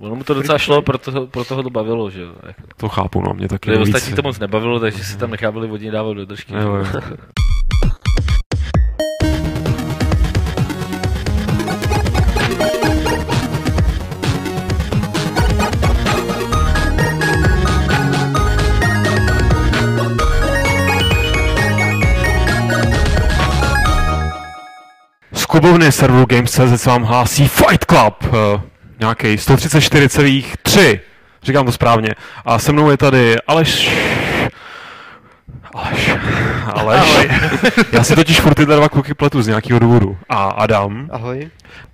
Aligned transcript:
Ono 0.00 0.14
mu 0.16 0.24
to 0.24 0.34
docela 0.34 0.58
šlo, 0.58 0.82
proto, 0.82 1.26
proto 1.26 1.56
ho 1.56 1.62
to 1.62 1.70
bavilo, 1.70 2.10
že 2.10 2.20
jo. 2.20 2.32
Jako. 2.46 2.62
To 2.76 2.88
chápu, 2.88 3.22
no, 3.22 3.34
mě 3.34 3.48
taky 3.48 3.76
ostatní 3.76 4.14
to 4.14 4.22
moc 4.22 4.38
nebavilo, 4.38 4.80
takže 4.80 5.04
si 5.04 5.18
tam 5.18 5.30
nechávali 5.30 5.68
vodní 5.68 5.90
dávat 5.90 6.14
do 6.14 6.24
držky. 6.24 6.54
Jo, 6.54 6.74
jo. 6.74 6.84
Z 25.32 25.46
klubovny 25.46 25.92
serveru 25.92 26.26
Games.cz 26.26 26.82
se 26.82 26.90
vám 26.90 27.02
hlásí 27.02 27.48
Fight 27.48 27.84
Club, 27.84 28.34
nějaký 29.00 29.36
134,3, 29.36 31.00
říkám 31.42 31.66
to 31.66 31.72
správně. 31.72 32.08
A 32.44 32.58
se 32.58 32.72
mnou 32.72 32.90
je 32.90 32.96
tady 32.96 33.36
Aleš... 33.46 33.90
Aleš... 35.74 36.10
Aleš... 36.74 37.28
Já 37.92 38.04
si 38.04 38.14
totiž 38.14 38.40
furt 38.40 38.54
tyhle 38.54 38.76
dva 38.76 38.88
kluky 38.88 39.14
pletu 39.14 39.42
z 39.42 39.46
nějakého 39.46 39.78
důvodu. 39.78 40.16
A 40.28 40.44
Adam. 40.44 41.08
Ahoj. 41.12 41.50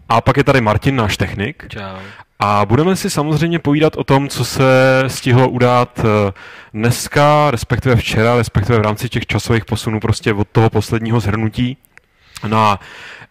A 0.09 0.21
pak 0.21 0.37
je 0.37 0.45
tady 0.45 0.61
Martin, 0.61 0.97
náš 0.97 1.17
technik. 1.17 1.65
Čau. 1.69 1.97
A 2.39 2.67
budeme 2.67 2.97
si 2.97 3.11
samozřejmě 3.11 3.59
povídat 3.59 3.97
o 3.97 4.05
tom, 4.05 4.29
co 4.29 4.45
se 4.45 4.65
stihlo 5.07 5.49
udát 5.49 5.99
eh, 5.99 6.33
dneska, 6.75 7.51
respektive 7.51 7.97
včera, 7.97 8.37
respektive 8.37 8.79
v 8.79 8.83
rámci 8.83 9.09
těch 9.09 9.27
časových 9.27 9.65
posunů 9.65 10.01
prostě 10.01 10.33
od 10.33 10.49
toho 10.49 10.71
posledního 10.71 11.21
zhrnutí 11.21 11.77
na 12.47 12.81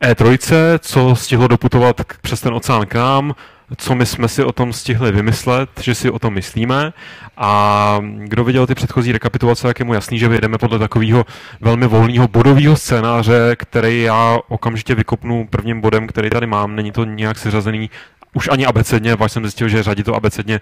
E3, 0.04 0.80
co 0.80 1.16
stihlo 1.16 1.48
doputovat 1.48 2.02
přes 2.22 2.42
ten 2.42 2.54
oceán 2.54 2.86
k 2.86 2.94
nám, 2.94 3.36
co 3.78 3.96
my 3.96 4.06
jsme 4.06 4.28
si 4.28 4.44
o 4.44 4.52
tom 4.52 4.74
stihli 4.74 5.12
vymyslet, 5.12 5.70
že 5.82 5.96
si 5.96 6.10
o 6.10 6.20
tom 6.20 6.34
myslíme. 6.34 6.94
A 7.38 8.00
kdo 8.18 8.44
viděl 8.44 8.68
ty 8.68 8.76
předchozí 8.76 9.12
rekapitulace, 9.12 9.68
tak 9.68 9.80
je 9.80 9.86
mu 9.86 9.94
jasný, 9.94 10.20
že 10.20 10.28
vyjedeme 10.28 10.58
podle 10.58 10.80
takového 10.80 11.26
velmi 11.62 11.88
volného 11.88 12.28
bodového 12.28 12.76
scénáře, 12.76 13.56
který 13.60 14.02
já 14.02 14.38
okamžitě 14.48 14.96
vykopnu 14.96 15.48
prvním 15.48 15.82
bodem, 15.82 16.08
který 16.08 16.30
tady 16.30 16.48
mám. 16.48 16.76
Není 16.76 16.92
to 16.92 17.06
nějak 17.06 17.38
seřazený 17.38 17.90
už 18.34 18.50
ani 18.52 18.66
abecedně, 18.66 19.18
pak 19.18 19.32
jsem 19.32 19.44
zjistil, 19.44 19.68
že 19.68 19.84
řadit 19.84 20.04
to 20.04 20.16
abecedně, 20.16 20.62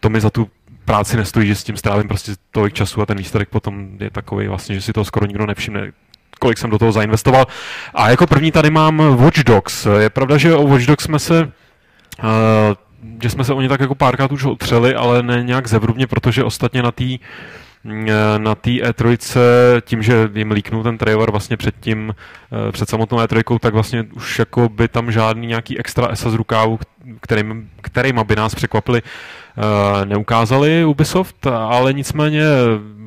to 0.00 0.10
mi 0.10 0.20
za 0.20 0.30
tu 0.30 0.50
práci 0.84 1.16
nestojí, 1.16 1.48
že 1.48 1.54
s 1.54 1.64
tím 1.64 1.76
strávím 1.76 2.08
prostě 2.08 2.32
tolik 2.50 2.74
času 2.74 3.02
a 3.02 3.06
ten 3.06 3.18
výsledek 3.18 3.48
potom 3.48 3.88
je 4.00 4.10
takový 4.10 4.48
vlastně, 4.48 4.74
že 4.74 4.82
si 4.82 4.92
to 4.92 5.04
skoro 5.04 5.26
nikdo 5.26 5.46
nevšimne 5.46 5.92
kolik 6.42 6.58
jsem 6.58 6.70
do 6.70 6.78
toho 6.78 6.92
zainvestoval. 6.92 7.46
A 7.94 8.10
jako 8.10 8.26
první 8.26 8.50
tady 8.52 8.70
mám 8.70 8.98
Watch 9.16 9.46
Dogs. 9.46 9.86
Je 9.98 10.10
pravda, 10.10 10.36
že 10.36 10.54
o 10.54 10.66
Watch 10.66 10.86
Dogs 10.86 11.04
jsme 11.04 11.18
se 11.18 11.52
Uh, 12.22 12.76
že 13.22 13.30
jsme 13.30 13.44
se 13.44 13.52
o 13.54 13.60
ně 13.60 13.68
tak 13.68 13.80
jako 13.80 13.94
párkrát 13.94 14.32
už 14.32 14.44
otřeli, 14.44 14.94
ale 14.94 15.22
ne 15.22 15.42
nějak 15.42 15.66
zevrubně, 15.66 16.06
protože 16.06 16.44
ostatně 16.44 16.82
na 16.82 16.92
té 16.92 17.04
na 18.38 18.54
té 18.54 18.70
E3, 18.70 19.18
tím, 19.80 20.02
že 20.02 20.30
jim 20.34 20.50
líknul 20.50 20.82
ten 20.82 20.98
trailer 20.98 21.30
vlastně 21.30 21.56
před 21.56 21.74
tím, 21.80 22.14
eh, 22.68 22.72
před 22.72 22.88
samotnou 22.88 23.18
E3, 23.18 23.58
tak 23.58 23.74
vlastně 23.74 24.06
už 24.14 24.38
jako 24.38 24.68
by 24.68 24.88
tam 24.88 25.12
žádný 25.12 25.46
nějaký 25.46 25.78
extra 25.78 26.06
esa 26.06 26.30
z 26.30 26.34
rukávu, 26.34 26.78
kterým, 27.20 27.70
kterýma 27.80 28.24
by 28.24 28.36
nás 28.36 28.54
překvapili, 28.54 29.02
eh, 29.02 30.06
neukázali 30.06 30.84
Ubisoft, 30.84 31.46
ale 31.46 31.92
nicméně 31.92 32.44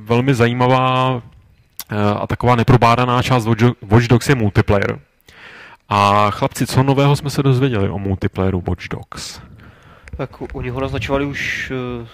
velmi 0.04 0.34
zajímavá 0.34 1.22
eh, 1.26 1.35
a 2.22 2.28
taková 2.28 2.56
neprobádaná 2.56 3.22
část 3.22 3.46
Watch 3.82 4.08
Dogs 4.08 4.30
je 4.30 4.36
multiplayer. 4.36 5.00
A 5.90 6.32
chlapci, 6.32 6.68
co 6.68 6.84
nového 6.84 7.16
jsme 7.16 7.30
se 7.30 7.44
dozvěděli 7.44 7.90
o 7.90 8.00
multiplayeru 8.00 8.64
Watch 8.68 8.88
Dogs? 8.88 9.40
Tak 10.18 10.42
u- 10.42 10.48
oni 10.54 10.70
ho 10.70 10.80
naznačovali 10.82 11.26
už 11.26 11.72
uh, 12.02 12.08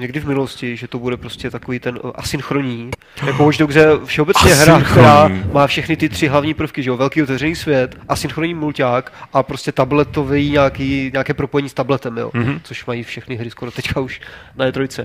někdy 0.00 0.20
v 0.20 0.26
minulosti, 0.26 0.76
že 0.76 0.88
to 0.88 0.98
bude 0.98 1.16
prostě 1.16 1.50
takový 1.50 1.78
ten 1.78 1.98
uh, 2.02 2.10
asynchronní. 2.14 2.90
Jako 3.26 3.44
Watch 3.44 3.58
Dogs 3.58 3.74
je 3.76 3.86
všeobecně 4.04 4.54
hra, 4.54 4.80
která 4.80 5.28
má 5.52 5.66
všechny 5.66 5.96
ty 5.96 6.08
tři 6.08 6.28
hlavní 6.28 6.54
prvky, 6.54 6.82
že 6.82 6.90
jo? 6.90 6.96
Velký 6.96 7.22
otevřený 7.22 7.54
svět, 7.54 7.96
asynchronní 8.08 8.54
mulťák 8.54 9.12
a 9.32 9.42
prostě 9.42 9.72
tabletový 9.72 10.50
nějaký, 10.50 11.10
nějaké 11.12 11.34
propojení 11.34 11.68
s 11.68 11.74
tabletem, 11.74 12.16
jo? 12.18 12.30
Mhm. 12.34 12.60
Což 12.62 12.86
mají 12.86 13.02
všechny 13.02 13.36
hry 13.36 13.50
skoro 13.50 13.70
teďka 13.70 14.00
už 14.00 14.20
na 14.56 14.66
E3. 14.66 15.04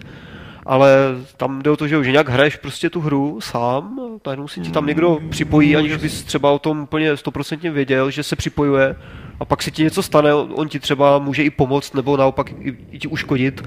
Ale 0.71 0.89
tam 1.37 1.61
jde 1.61 1.69
o 1.71 1.77
to, 1.77 1.87
že, 1.87 2.03
že 2.03 2.11
nějak 2.11 2.29
hraješ 2.29 2.55
prostě 2.55 2.89
tu 2.89 2.99
hru 3.01 3.41
sám, 3.41 3.99
najednou 4.25 4.47
si 4.47 4.59
ti 4.61 4.71
tam 4.71 4.85
někdo 4.85 5.19
připojí, 5.29 5.75
aniž 5.75 5.95
bys 5.95 6.23
třeba 6.23 6.51
o 6.51 6.59
tom 6.59 6.79
úplně 6.79 7.17
stoprocentně 7.17 7.71
věděl, 7.71 8.11
že 8.11 8.23
se 8.23 8.35
připojuje 8.35 8.95
a 9.39 9.45
pak 9.45 9.63
se 9.63 9.71
ti 9.71 9.83
něco 9.83 10.03
stane, 10.03 10.33
on 10.33 10.67
ti 10.69 10.79
třeba 10.79 11.19
může 11.19 11.43
i 11.43 11.49
pomoct, 11.49 11.93
nebo 11.93 12.17
naopak 12.17 12.51
i, 12.59 12.77
i 12.91 12.99
ti 12.99 13.07
uškodit, 13.07 13.63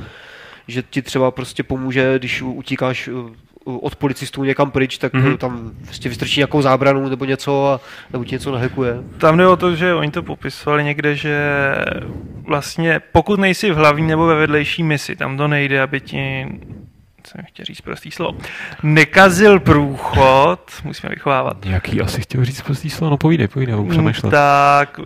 že 0.69 0.83
ti 0.83 1.03
třeba 1.03 1.31
prostě 1.31 1.63
pomůže, 1.63 2.19
když 2.19 2.43
utíkáš 2.43 3.09
uh, 3.09 3.31
od 3.65 3.97
policistů 3.97 4.45
někam 4.45 4.71
pryč, 4.71 4.99
tak 4.99 5.13
Mhm. 5.13 5.25
mm-hmm. 5.27 5.37
tam 5.37 5.71
prostě 5.85 6.09
vystrčí 6.09 6.41
nějakou 6.41 6.63
zábranu 6.63 7.09
nebo 7.09 7.25
něco 7.25 7.67
a 7.67 7.81
nebo 8.13 8.25
ti 8.25 8.35
něco 8.35 8.53
nahekuje. 8.53 8.97
Tam 9.19 9.37
jde 9.37 9.47
o 9.47 9.57
to, 9.57 9.75
že 9.77 9.95
oni 9.95 10.11
to 10.11 10.23
popisovali 10.23 10.85
někde, 10.85 11.17
že 11.17 11.39
vlastně 12.47 13.01
pokud 13.13 13.41
nejsi 13.41 13.71
v 13.71 13.77
hlavní 13.77 14.07
nebo 14.07 14.27
ve 14.27 14.35
vedlejší 14.35 14.83
misi, 14.83 15.17
tam 15.17 15.37
to 15.37 15.49
nejde, 15.49 15.83
aby 15.83 16.01
ti 16.01 16.47
jsem 17.27 17.45
chtěl 17.45 17.65
říct 17.65 17.81
prostý 17.81 18.11
slovo, 18.11 18.39
nekazil 18.83 19.61
průchod, 19.61 20.61
musíme 20.85 21.11
vychovávat, 21.11 21.67
Jaký 21.67 22.01
asi 22.01 22.21
chtěl 22.21 22.45
říct 22.45 22.63
prostý 22.63 22.91
slovo? 22.91 23.11
No 23.11 23.17
povídej, 23.17 23.49
povídej, 23.49 23.75
budu 23.77 23.89
přemýšlet. 23.89 24.31
tak 24.31 25.01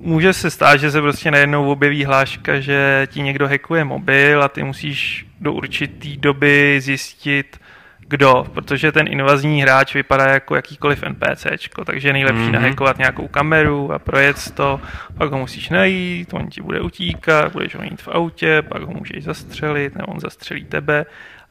může 0.00 0.32
se 0.32 0.50
stát, 0.50 0.76
že 0.76 0.90
se 0.90 1.00
prostě 1.00 1.30
najednou 1.30 1.70
objeví 1.72 2.04
hláška, 2.04 2.60
že 2.60 3.06
ti 3.10 3.22
někdo 3.22 3.48
hackuje 3.48 3.84
mobil 3.84 4.42
a 4.42 4.48
ty 4.48 4.62
musíš 4.62 5.26
do 5.40 5.52
určitý 5.52 6.16
doby 6.16 6.80
zjistit, 6.80 7.60
kdo, 8.08 8.46
protože 8.54 8.92
ten 8.92 9.06
invazní 9.08 9.62
hráč 9.62 9.94
vypadá 9.94 10.26
jako 10.26 10.56
jakýkoliv 10.56 11.02
NPCčko, 11.08 11.84
takže 11.84 12.08
je 12.08 12.12
nejlepší 12.12 12.38
Mhm. 12.40 12.48
mm-hmm. 12.48 12.52
nahackovat 12.52 12.98
nějakou 12.98 13.28
kameru 13.28 13.92
a 13.92 13.98
projet 13.98 14.50
to, 14.54 14.80
pak 15.18 15.30
ho 15.30 15.38
musíš 15.38 15.68
najít, 15.70 16.34
on 16.34 16.46
ti 16.48 16.62
bude 16.62 16.80
utíkat, 16.80 17.52
budeš 17.52 17.74
ho 17.74 17.82
mít 17.82 18.02
v 18.02 18.08
autě, 18.08 18.62
pak 18.62 18.82
ho 18.82 18.92
můžeš 18.92 19.24
zastřelit, 19.24 19.94
nebo 19.94 20.06
on 20.06 20.20
zastřelí 20.20 20.64
tebe. 20.64 21.06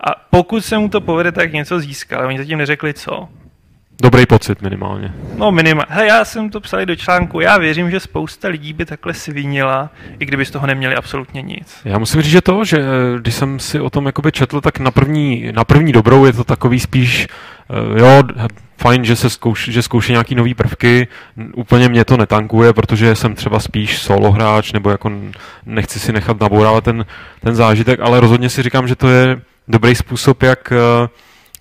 A 0.05 0.11
pokud 0.29 0.65
se 0.65 0.77
mu 0.77 0.89
to 0.89 1.01
povede, 1.01 1.31
tak 1.31 1.53
něco 1.53 1.79
získá, 1.79 2.17
ale 2.17 2.27
oni 2.27 2.37
zatím 2.37 2.57
neřekli 2.57 2.93
co. 2.93 3.29
Dobrý 4.01 4.25
pocit 4.25 4.61
minimálně. 4.61 5.13
No 5.35 5.51
minimálně. 5.51 5.87
Hele, 5.89 6.07
já 6.07 6.25
jsem 6.25 6.49
to 6.49 6.61
psal 6.61 6.85
do 6.85 6.95
článku. 6.95 7.39
Já 7.39 7.57
věřím, 7.57 7.91
že 7.91 7.99
spousta 7.99 8.47
lidí 8.47 8.73
by 8.73 8.85
takhle 8.85 9.13
svinila, 9.13 9.89
i 10.19 10.25
kdyby 10.25 10.45
z 10.45 10.51
toho 10.51 10.67
neměli 10.67 10.95
absolutně 10.95 11.41
nic. 11.41 11.77
Já 11.85 11.97
musím 11.97 12.21
říct, 12.21 12.31
že 12.31 12.41
to, 12.41 12.65
že 12.65 12.77
eh, 12.77 13.19
když 13.19 13.35
jsem 13.35 13.59
si 13.59 13.79
o 13.79 13.89
tom 13.89 14.05
jakoby 14.05 14.31
četl, 14.31 14.61
tak 14.61 14.79
na 14.79 14.91
první, 14.91 15.51
na 15.51 15.63
první 15.63 15.91
dobrou 15.91 16.25
je 16.25 16.33
to 16.33 16.43
takový 16.43 16.79
spíš, 16.79 17.27
eh, 17.69 18.01
jo, 18.01 18.23
fajn, 18.77 19.05
že 19.05 19.15
se 19.15 19.29
zkouš, 19.29 19.69
že 19.69 19.81
zkouší 19.81 20.11
nějaký 20.11 20.35
nový 20.35 20.53
prvky, 20.53 21.07
úplně 21.55 21.89
mě 21.89 22.05
to 22.05 22.17
netankuje, 22.17 22.73
protože 22.73 23.15
jsem 23.15 23.35
třeba 23.35 23.59
spíš 23.59 23.97
solo 23.97 24.31
hráč, 24.31 24.71
nebo 24.71 24.89
jako 24.89 25.11
nechci 25.65 25.99
si 25.99 26.13
nechat 26.13 26.39
nabourávat 26.39 26.83
ten, 26.83 27.05
ten 27.39 27.55
zážitek, 27.55 27.99
ale 27.99 28.19
rozhodně 28.19 28.49
si 28.49 28.63
říkám, 28.63 28.87
že 28.87 28.95
to 28.95 29.09
je 29.09 29.41
dobrý 29.67 29.95
způsob, 29.95 30.43
jak 30.43 30.71
eh, 30.71 31.07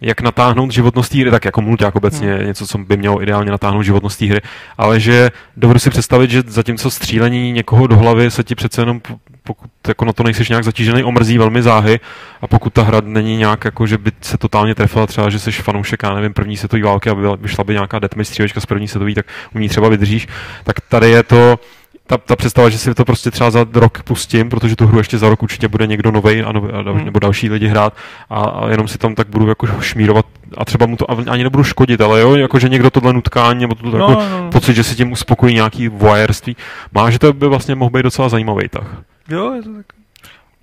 jak 0.00 0.20
natáhnout 0.20 0.70
životnost 0.70 1.12
té 1.12 1.18
hry, 1.18 1.30
tak 1.30 1.44
jako 1.44 1.62
mulťák 1.62 1.96
obecně 1.96 2.28
je 2.28 2.46
něco, 2.46 2.66
co 2.66 2.78
by 2.78 2.96
mělo 2.96 3.22
ideálně 3.22 3.50
natáhnout 3.50 3.82
životnost 3.82 4.18
té 4.18 4.26
hry, 4.26 4.40
ale 4.78 5.00
že 5.00 5.30
dovedu 5.56 5.78
si 5.80 5.90
představit, 5.90 6.30
že 6.30 6.42
zatímco 6.46 6.90
střílení 6.90 7.52
někoho 7.52 7.86
do 7.86 7.96
hlavy 7.96 8.30
se 8.30 8.44
ti 8.44 8.54
přece 8.54 8.82
jenom, 8.82 9.00
po- 9.00 9.16
pokud 9.42 9.70
jako 9.88 10.04
na 10.04 10.12
to 10.12 10.22
nejseš 10.22 10.48
nějak 10.48 10.64
zatížený, 10.64 11.04
omrzí 11.04 11.38
velmi 11.38 11.62
záhy 11.62 12.00
a 12.40 12.46
pokud 12.46 12.72
ta 12.72 12.82
hra 12.82 13.00
není 13.04 13.36
nějak 13.36 13.64
jako, 13.64 13.86
že 13.86 13.98
by 13.98 14.12
se 14.20 14.38
totálně 14.38 14.74
trefila 14.74 15.06
třeba, 15.06 15.30
že 15.30 15.38
jsi 15.38 15.52
fanoušek, 15.52 16.02
já 16.02 16.14
nevím, 16.14 16.32
první 16.34 16.56
světové 16.56 16.82
války 16.82 17.10
a 17.10 17.14
byla- 17.14 17.36
vyšla 17.36 17.64
by 17.64 17.72
nějaká 17.72 17.98
deathmatch 17.98 18.28
střílečka 18.28 18.60
z 18.60 18.66
první 18.66 18.88
světové, 18.88 19.14
tak 19.14 19.26
u 19.54 19.58
ní 19.58 19.68
třeba 19.68 19.88
vydržíš, 19.88 20.28
tak 20.64 20.80
tady 20.88 21.10
je 21.10 21.22
to 21.22 21.58
ta, 22.06 22.18
ta 22.18 22.36
představa, 22.36 22.68
že 22.68 22.78
si 22.78 22.94
to 22.94 23.04
prostě 23.04 23.30
třeba 23.30 23.50
za 23.50 23.66
rok 23.74 24.02
pustím, 24.02 24.48
protože 24.50 24.76
tu 24.76 24.86
hru 24.86 24.98
ještě 24.98 25.18
za 25.18 25.28
rok 25.28 25.42
určitě 25.42 25.68
bude 25.68 25.86
někdo 25.86 26.10
novej 26.10 26.44
a 26.46 26.52
nový, 26.52 26.72
a 26.72 26.82
dal, 26.82 26.94
Hmm. 26.94 27.04
nebo 27.04 27.18
další 27.18 27.50
lidi 27.50 27.66
hrát 27.68 27.94
a, 28.30 28.40
a, 28.40 28.68
jenom 28.70 28.88
si 28.88 28.98
tam 28.98 29.14
tak 29.14 29.28
budu 29.28 29.48
jako 29.48 29.66
šmírovat 29.80 30.26
a 30.58 30.64
třeba 30.64 30.86
mu 30.86 30.96
to 30.96 31.06
ani 31.30 31.42
nebudu 31.44 31.64
škodit, 31.64 32.00
ale 32.00 32.20
jo, 32.20 32.34
jako 32.36 32.58
že 32.58 32.68
někdo 32.68 32.90
tohle 32.90 33.12
nutkání 33.12 33.60
nebo 33.60 33.74
to 33.74 33.86
No, 33.86 33.98
jako 33.98 34.12
no, 34.30 34.50
pocit, 34.52 34.74
že 34.74 34.84
si 34.84 34.94
tím 34.96 35.12
uspokojí 35.12 35.54
nějaký 35.54 35.88
voyeurství, 35.88 36.56
má, 36.92 37.10
že 37.10 37.18
to 37.18 37.32
by 37.32 37.48
vlastně 37.48 37.74
mohl 37.74 37.90
být 37.90 38.02
docela 38.02 38.28
zajímavý 38.28 38.68
tah. 38.68 38.86
Jo, 39.28 39.52
je 39.52 39.62
to 39.62 39.70
tak. 39.74 39.86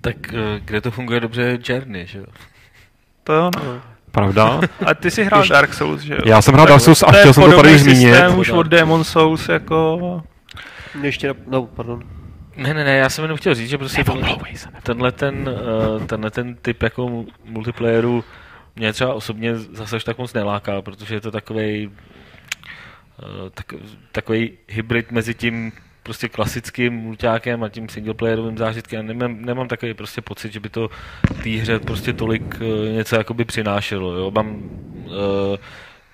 Tak 0.00 0.16
eh, 0.34 0.60
kde 0.64 0.80
to 0.80 0.90
funguje 0.90 1.20
dobře 1.20 1.58
Journey, 1.68 2.06
že 2.06 2.18
jo? 2.18 2.24
To 3.24 3.32
jo, 3.32 3.50
no. 3.64 3.80
Pravda? 4.10 4.60
A 4.86 4.94
ty 4.94 5.10
jsi 5.10 5.24
hrál 5.24 5.44
Dark 5.48 5.74
Souls, 5.74 6.00
že 6.00 6.14
jo? 6.14 6.20
Já 6.24 6.42
jsem 6.42 6.54
hrál 6.54 6.66
Dark 6.66 6.80
Souls 6.82 7.02
a 7.02 7.12
chtěl 7.12 7.32
jsem 7.32 7.50
to 7.50 7.56
tady 7.56 7.78
zmínit. 7.78 8.12
systém 8.14 8.38
už 8.38 8.50
od 8.50 8.62
Demon 8.66 9.04
Souls, 9.04 9.48
jako... 9.48 10.22
Ještě, 11.02 11.34
no, 11.46 11.66
pardon. 11.66 12.02
Ne, 12.56 12.74
ne, 12.74 12.84
ne, 12.84 12.96
já 12.96 13.08
jsem 13.08 13.24
jenom 13.24 13.38
chtěl 13.38 13.54
říct, 13.54 13.70
že 13.70 13.78
prostě 13.78 14.04
tenhle, 14.04 14.36
tenhle 14.82 15.12
ten, 15.12 15.48
uh, 15.98 16.06
tenhle 16.06 16.30
ten 16.30 16.54
typ 16.54 16.82
jako 16.82 17.08
mu- 17.08 17.26
multiplayeru 17.44 18.24
mě 18.76 18.92
třeba 18.92 19.14
osobně 19.14 19.56
zase 19.56 19.96
až 19.96 20.04
tak 20.04 20.18
moc 20.18 20.32
neláká, 20.32 20.82
protože 20.82 21.14
je 21.14 21.20
to 21.20 21.30
takový 21.30 21.86
uh, 21.86 21.92
tak, 23.54 23.74
takový 24.12 24.50
hybrid 24.68 25.12
mezi 25.12 25.34
tím 25.34 25.72
prostě 26.02 26.28
klasickým 26.28 26.92
mulťákem 26.92 27.64
a 27.64 27.68
tím 27.68 27.88
singleplayerovým 27.88 28.58
zážitkem. 28.58 29.06
Nemám, 29.06 29.42
nemám 29.42 29.68
takový 29.68 29.94
prostě 29.94 30.20
pocit, 30.20 30.52
že 30.52 30.60
by 30.60 30.68
to 30.68 30.90
té 31.42 31.50
hře 31.50 31.78
prostě 31.78 32.12
tolik 32.12 32.60
uh, 32.60 32.94
něco 32.94 33.16
jakoby 33.16 33.44
přinášelo. 33.44 34.12
Jo? 34.12 34.30
Mám, 34.30 34.48
uh, 35.04 35.12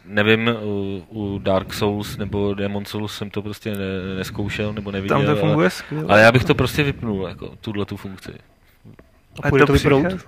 nevím, 0.08 0.50
u, 0.62 1.02
u 1.08 1.38
Dark 1.38 1.74
Souls 1.74 2.16
nebo 2.16 2.54
Demon 2.54 2.84
Souls 2.84 3.16
jsem 3.16 3.30
to 3.30 3.42
prostě 3.42 3.70
ne, 3.70 4.14
neskoušel 4.16 4.72
nebo 4.72 4.92
neviděl. 4.92 5.16
Tam 5.16 5.26
to 5.26 5.36
funguje 5.36 5.64
ale, 5.64 5.70
skvěle. 5.70 6.04
ale 6.08 6.20
já 6.22 6.32
bych 6.32 6.44
to 6.44 6.54
prostě 6.54 6.82
vypnul, 6.82 7.26
jako 7.28 7.48
tuhle 7.60 7.84
tu 7.84 7.96
funkci. 7.96 8.32
A 9.42 9.48
půjde 9.48 9.66
to 9.66 9.72
vypnout? 9.72 10.06
přichází- 10.06 10.24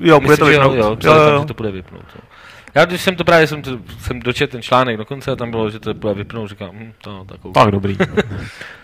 Jo, 0.00 0.20
bude 0.20 0.36
to 0.36 0.44
vypnout. 0.46 0.74
Jo, 0.74 0.78
jo, 0.78 0.84
Jo, 0.84 0.90
jo, 0.90 0.96
tam, 1.24 1.32
jo. 1.32 1.40
že 1.40 1.46
to 1.46 1.54
bude 1.54 1.70
vypnout. 1.70 2.04
Jo. 2.14 2.20
Já 2.74 2.84
když 2.84 3.00
jsem 3.02 3.16
to 3.16 3.24
právě 3.24 3.46
jsem, 3.46 3.62
to, 3.62 3.78
jsem 4.00 4.20
dočetl 4.20 4.52
ten 4.52 4.62
článek 4.62 4.96
dokonce 4.96 5.30
a 5.30 5.36
tam 5.36 5.50
bylo, 5.50 5.70
že 5.70 5.78
to 5.78 5.94
bude 5.94 6.14
vypnout, 6.14 6.50
říkám, 6.50 6.70
hm, 6.72 6.92
to 7.02 7.24
takovou. 7.28 7.52
Tak 7.54 7.70
dobrý. 7.70 7.96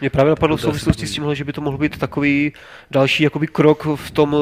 Mě 0.01 0.11
právě 0.11 0.31
napadlo 0.31 0.57
v 0.57 0.61
souvislosti 0.61 1.07
s 1.07 1.13
tímhle, 1.13 1.37
že 1.37 1.45
by 1.45 1.53
to 1.53 1.61
mohl 1.61 1.79
být 1.79 1.99
takový 1.99 2.53
další 2.91 3.23
jakoby 3.23 3.47
krok 3.47 3.87
v, 3.95 4.11
tom, 4.11 4.37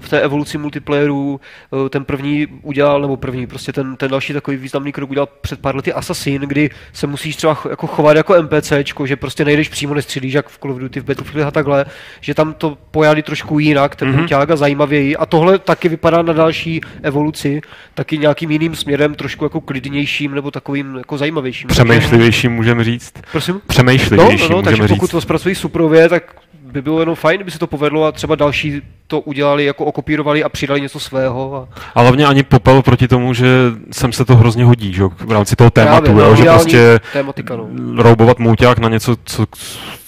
v 0.00 0.08
té 0.08 0.20
evoluci 0.20 0.58
multiplayeru. 0.58 1.40
Eh, 1.86 1.88
Ten 1.88 2.04
první 2.04 2.46
udělal, 2.62 3.00
nebo 3.00 3.16
první, 3.16 3.46
prostě 3.46 3.72
ten, 3.72 3.96
ten 3.96 4.10
další 4.10 4.32
takový 4.32 4.56
významný 4.56 4.92
krok 4.92 5.10
udělal 5.10 5.28
před 5.40 5.60
pár 5.60 5.76
lety 5.76 5.92
Assassin, 5.92 6.42
kdy 6.42 6.70
se 6.92 7.06
musíš 7.06 7.36
třeba 7.36 7.58
jako 7.70 7.86
chovat 7.86 8.16
jako 8.16 8.42
NPCčko, 8.42 9.06
že 9.06 9.16
prostě 9.16 9.44
nejdeš 9.44 9.68
přímo, 9.68 9.94
nestřílíš 9.94 10.32
jak 10.34 10.48
v 10.48 10.58
Call 10.58 10.72
of 10.72 10.78
Duty, 10.78 11.00
v 11.00 11.04
Battlefield 11.04 11.48
a 11.48 11.50
takhle, 11.50 11.84
že 12.20 12.34
tam 12.34 12.54
to 12.54 12.78
pojali 12.90 13.22
trošku 13.22 13.58
jinak, 13.58 13.96
ten 13.96 14.08
Mhm. 14.08 14.24
mm-hmm. 14.26 14.52
a 14.52 14.56
zajímavěji. 14.56 15.16
A 15.16 15.26
tohle 15.26 15.58
taky 15.58 15.88
vypadá 15.88 16.22
na 16.22 16.32
další 16.32 16.80
evoluci, 17.02 17.60
taky 17.94 18.18
nějakým 18.18 18.50
jiným 18.50 18.74
směrem, 18.76 18.93
trošku 19.14 19.44
jako 19.44 19.60
klidnějším 19.60 20.34
nebo 20.34 20.50
takovým 20.50 20.94
jako 20.96 21.18
zajímavějším. 21.18 21.68
Přemýšlivější 21.68 22.48
můžeme 22.48 22.84
říct. 22.84 23.12
Prosím? 23.32 23.60
Přemýšlivější 23.66 24.42
No, 24.42 24.48
no, 24.48 24.56
no 24.56 24.62
takže 24.62 24.82
pokud 24.82 25.06
říct. 25.06 25.10
to 25.10 25.20
zpracují 25.20 25.54
suprově, 25.54 26.08
tak 26.08 26.22
by 26.72 26.82
bylo 26.82 27.00
jenom 27.00 27.14
fajn, 27.14 27.36
kdyby 27.38 27.50
se 27.50 27.58
to 27.58 27.66
povedlo 27.66 28.04
a 28.04 28.12
třeba 28.12 28.34
další 28.34 28.82
to 29.06 29.20
udělali, 29.20 29.64
jako 29.64 29.84
okopírovali 29.84 30.44
a 30.44 30.48
přidali 30.48 30.80
něco 30.80 31.00
svého. 31.00 31.56
A 31.56 31.68
A 31.94 32.00
hlavně 32.00 32.26
ani 32.26 32.42
popel 32.42 32.82
proti 32.82 33.08
tomu, 33.08 33.34
že 33.34 33.46
sem 33.92 34.12
se 34.12 34.24
to 34.24 34.36
hrozně 34.36 34.64
hodí, 34.64 34.92
že? 34.92 35.02
v 35.18 35.32
rámci 35.32 35.56
toho 35.56 35.70
tématu, 35.70 36.04
Právě, 36.04 36.22
no, 36.22 36.28
jo, 36.28 36.36
že 36.36 36.42
ideální 36.42 36.62
prostě 36.62 37.00
tématika, 37.12 37.56
no. 37.56 37.68
roubovat 38.02 38.38
mouťák 38.38 38.78
na 38.78 38.88
něco, 38.88 39.16
co 39.24 39.46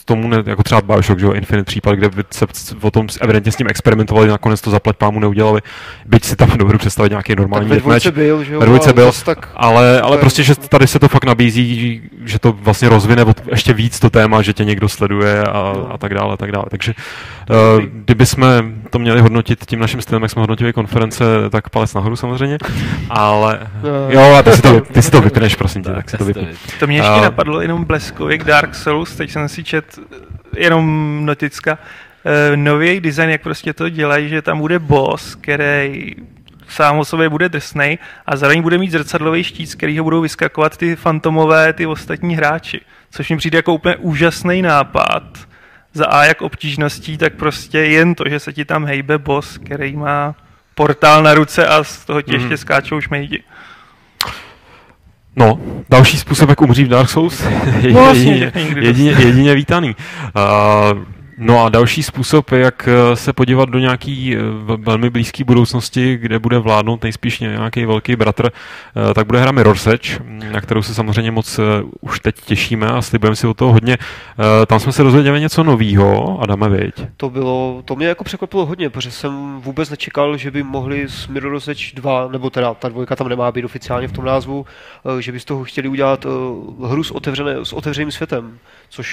tomu 0.09 0.29
ne, 0.29 0.43
jako 0.47 0.63
třeba 0.63 0.81
Bioshock, 0.81 1.19
že 1.21 1.27
jo, 1.27 1.33
Infinite 1.33 1.65
případ, 1.67 1.95
kde 1.95 2.09
by 2.09 2.25
se 2.31 2.47
o 2.81 2.91
tom 2.91 3.07
evidentně 3.21 3.53
s 3.53 3.57
tím 3.57 3.67
experimentovali, 3.69 4.29
nakonec 4.29 4.61
to 4.61 4.71
zaplať 4.71 4.97
pámu 4.97 5.21
neudělali, 5.21 5.61
byť 6.07 6.25
si 6.25 6.37
tam 6.37 6.49
dovedu 6.59 6.79
představit 6.79 7.11
nějaký 7.11 7.33
Tak 7.33 7.39
normální 7.39 7.69
ve 7.69 7.77
dvojce 7.77 8.13
byl, 8.13 8.45
že 8.45 8.55
jo, 8.55 8.61
Ve 8.61 8.67
dvojce 8.67 8.93
byl, 8.93 9.13
tak, 9.25 9.49
ale, 9.57 10.01
ale 10.01 10.19
prostě, 10.19 10.43
že 10.43 10.55
tady 10.55 10.87
se 10.87 10.99
to 10.99 11.09
fakt 11.09 11.25
nabízí, 11.25 12.03
že 12.25 12.39
to 12.39 12.53
vlastně 12.53 12.89
rozvine 12.89 13.25
od- 13.25 13.41
ještě 13.51 13.73
víc 13.73 14.01
to 14.01 14.11
téma, 14.11 14.43
že 14.43 14.53
tě 14.53 14.65
někdo 14.65 14.89
sleduje 14.89 15.43
a, 15.43 15.73
No. 15.77 15.93
a 15.93 15.99
tak 15.99 16.15
dále, 16.15 16.33
a 16.35 16.37
tak 16.37 16.53
dále. 16.53 16.65
Takže 16.71 16.95
uh, 17.51 17.83
kdyby 17.83 18.27
jsme 18.27 18.47
to 18.91 18.99
měli 18.99 19.21
hodnotit 19.21 19.65
tím 19.67 19.81
naším 19.81 20.01
stylem, 20.01 20.23
jak 20.23 20.31
jsme 20.31 20.41
hodnotili 20.43 20.73
konference, 20.73 21.25
tak 21.51 21.69
palec 21.69 21.95
nahoru 21.95 22.17
samozřejmě, 22.17 22.59
ale 23.11 23.59
No. 23.83 23.91
jo, 24.09 24.35
a 24.39 24.43
ty 24.43 24.53
si 24.53 24.63
to, 24.63 24.81
ty 24.81 25.03
si 25.03 25.11
to 25.11 25.21
vypneš, 25.27 25.55
prosím 25.55 25.83
tě, 25.83 25.91
tak 25.91 26.11
si 26.11 26.17
to 26.19 26.25
vypni. 26.25 26.49
To 26.81 26.87
mě 26.87 26.97
ještě 26.97 27.11
A- 27.11 27.21
napadlo 27.23 27.61
jenom 27.61 27.85
bleskově 27.85 28.39
k 28.39 28.45
Dark 28.45 28.75
Souls, 28.75 29.17
teď 29.17 29.31
jsem 29.31 29.49
si 29.49 29.65
čet 29.65 29.96
jenom 30.57 31.21
noticka, 31.27 31.79
uh, 32.25 32.57
nový 32.57 33.01
design, 33.01 33.31
jak 33.31 33.43
prostě 33.43 33.73
to 33.73 33.89
dělají, 33.89 34.29
že 34.29 34.43
tam 34.43 34.59
bude 34.59 34.79
boss, 34.79 35.35
který 35.35 36.15
sám 36.69 36.99
o 36.99 37.05
sobě 37.05 37.29
bude 37.29 37.49
drsnej 37.49 37.99
a 38.27 38.37
zároveň 38.37 38.63
bude 38.63 38.79
mít 38.79 38.91
zrcadlový 38.91 39.45
štít, 39.45 39.71
z 39.71 39.75
kterého 39.75 40.05
budou 40.05 40.21
vyskakovat 40.21 40.77
ty 40.77 40.97
fantomové, 40.97 41.73
ty 41.73 41.87
ostatní 41.87 42.37
hráči. 42.37 42.81
Což 43.11 43.31
mi 43.31 43.37
přijde 43.37 43.59
jako 43.59 43.75
úplně 43.75 43.97
úžasný 43.97 44.63
nápad. 44.63 45.23
Za 45.93 46.07
A 46.07 46.25
jak 46.25 46.43
obtížností, 46.43 47.19
tak 47.19 47.35
prostě 47.35 47.79
jen 47.79 48.15
to, 48.15 48.25
že 48.29 48.41
se 48.41 48.53
ti 48.53 48.65
tam 48.65 48.85
hejbe 48.85 49.19
boss, 49.19 49.59
který 49.59 49.97
má 49.97 50.35
portál 50.75 51.23
na 51.23 51.35
ruce 51.35 51.67
a 51.67 51.85
z 51.85 52.05
toho 52.05 52.23
ti 52.23 52.35
ještě 52.35 52.57
skáčou 52.57 53.01
šmejdi. 53.01 53.43
No, 55.37 55.59
další 55.91 56.19
způsob, 56.19 56.49
jak 56.49 56.61
umřít 56.63 56.87
v 56.87 56.91
Dark 56.91 57.11
Souls, 57.11 57.41
je 57.81 57.93
No, 57.93 58.01
vlastně, 58.01 58.33
jedině, 58.33 58.53
někdy 58.65 58.87
jedině, 58.87 59.11
jedině 59.19 59.55
vítaný. 59.55 59.97
Uh, 60.37 60.99
no 61.39 61.65
a 61.65 61.69
další 61.69 62.03
způsob, 62.03 62.53
jak 62.53 62.89
eh, 62.89 63.17
se 63.17 63.33
podívat 63.33 63.69
do 63.69 63.79
nějaký 63.79 64.37
eh, 64.37 64.41
velmi 64.77 65.11
blízké 65.11 65.45
budoucnosti, 65.45 66.17
kde 66.17 66.39
bude 66.39 66.59
vládnout 66.59 67.03
nejspíš 67.03 67.41
nějaký 67.41 67.85
velký 67.85 68.17
bratr, 68.17 68.51
eh, 69.11 69.15
tak 69.15 69.27
bude 69.27 69.41
hra 69.41 69.53
Mirror's 69.53 69.87
Edge, 69.87 70.19
na 70.53 70.61
kterou 70.61 70.83
se 70.83 70.95
samozřejmě 70.95 71.31
moc 71.31 71.61
už 72.01 72.21
teď 72.21 72.41
těšíme 72.41 72.87
a 72.87 73.03
slibujeme 73.03 73.37
si 73.37 73.47
o 73.47 73.55
toho 73.55 73.73
hodně. 73.73 73.99
Tam 74.67 74.81
jsme 74.81 74.93
se 74.93 75.03
dozvěděli 75.03 75.41
něco 75.41 75.63
novýho, 75.63 76.39
Adame, 76.43 76.69
viď? 76.69 76.95
to 77.17 77.31
bylo, 77.31 77.83
to 77.85 77.97
mě 77.97 78.07
jako 78.07 78.25
překvapilo 78.25 78.67
hodně, 78.67 78.91
protože 78.91 79.11
jsem 79.11 79.61
vůbec 79.61 79.91
nečekal, 79.91 80.37
že 80.37 80.51
by 80.51 80.63
mohli 80.63 81.09
s 81.09 81.27
Mirror's 81.27 81.69
Edge 81.69 81.95
2, 81.95 82.29
nebo 82.29 82.51
teda 82.51 82.75
ta 82.75 82.89
dvojka 82.89 83.17
tam 83.17 83.29
nemá 83.29 83.53
být 83.53 83.65
oficiálně 83.65 84.09
v 84.09 84.13
tom 84.13 84.25
názvu, 84.25 84.67
že 85.19 85.33
by 85.33 85.41
z 85.41 85.45
toho 85.45 85.65
chtěli 85.65 85.89
udělat 85.89 86.27
hru 86.89 87.05
s, 87.05 87.11
otevřené, 87.11 87.55
s 87.63 87.73
otevřeným 87.73 88.11
světem, 88.11 88.59
což 88.89 89.09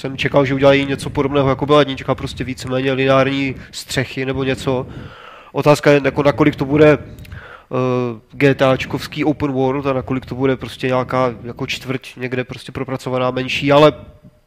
jsem 0.00 0.16
čekal, 0.16 0.44
že 0.44 0.54
udělají 0.54 0.86
něco 0.86 1.10
podobného, 1.10 1.48
jako 1.48 1.59
byla 1.66 1.78
jednička, 1.78 2.14
prostě 2.14 2.44
víceméně 2.44 2.92
lineární 2.92 3.54
střechy 3.70 4.26
nebo 4.26 4.44
něco. 4.44 4.86
Otázka 5.52 5.90
je, 5.90 6.00
jako 6.04 6.22
nakolik 6.22 6.56
to 6.56 6.64
bude 6.64 6.98
uh, 6.98 7.78
GTAčkovský 8.32 9.24
open 9.24 9.52
world 9.52 9.86
a 9.86 9.92
nakolik 9.92 10.26
to 10.26 10.34
bude 10.34 10.56
prostě 10.56 10.86
nějaká 10.86 11.34
jako 11.44 11.66
čtvrť 11.66 12.16
někde 12.16 12.44
prostě 12.44 12.72
propracovaná 12.72 13.30
menší, 13.30 13.72
ale 13.72 13.92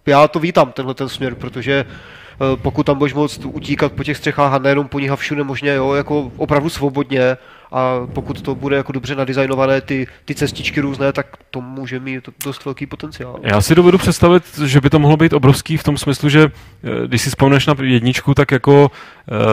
já 0.05 0.27
to 0.27 0.39
vítám, 0.39 0.71
tenhle 0.71 0.93
ten 0.93 1.09
směr, 1.09 1.35
protože 1.35 1.85
eh, 1.85 2.57
pokud 2.61 2.85
tam 2.85 2.97
budeš 2.97 3.13
moct 3.13 3.45
utíkat 3.45 3.91
po 3.91 4.03
těch 4.03 4.17
střechách 4.17 4.53
a 4.53 4.57
nejenom 4.57 4.87
po 4.87 4.99
nich 4.99 5.11
a 5.11 5.15
všude 5.15 5.43
možně, 5.43 5.73
jo, 5.73 5.93
jako 5.93 6.31
opravdu 6.37 6.69
svobodně 6.69 7.37
a 7.73 8.07
pokud 8.13 8.41
to 8.41 8.55
bude 8.55 8.75
jako 8.77 8.91
dobře 8.91 9.15
nadizajnované 9.15 9.81
ty, 9.81 10.07
ty 10.25 10.35
cestičky 10.35 10.81
různé, 10.81 11.13
tak 11.13 11.27
to 11.51 11.61
může 11.61 11.99
mít 11.99 12.29
dost 12.45 12.65
velký 12.65 12.85
potenciál. 12.85 13.39
Já 13.43 13.61
si 13.61 13.75
dovedu 13.75 13.97
představit, 13.97 14.43
že 14.65 14.81
by 14.81 14.89
to 14.89 14.99
mohlo 14.99 15.17
být 15.17 15.33
obrovský 15.33 15.77
v 15.77 15.83
tom 15.83 15.97
smyslu, 15.97 16.29
že 16.29 16.41
eh, 16.83 17.07
když 17.07 17.21
si 17.21 17.29
vzpomeneš 17.29 17.65
na 17.67 17.75
jedničku, 17.81 18.33
tak 18.33 18.51
jako 18.51 18.91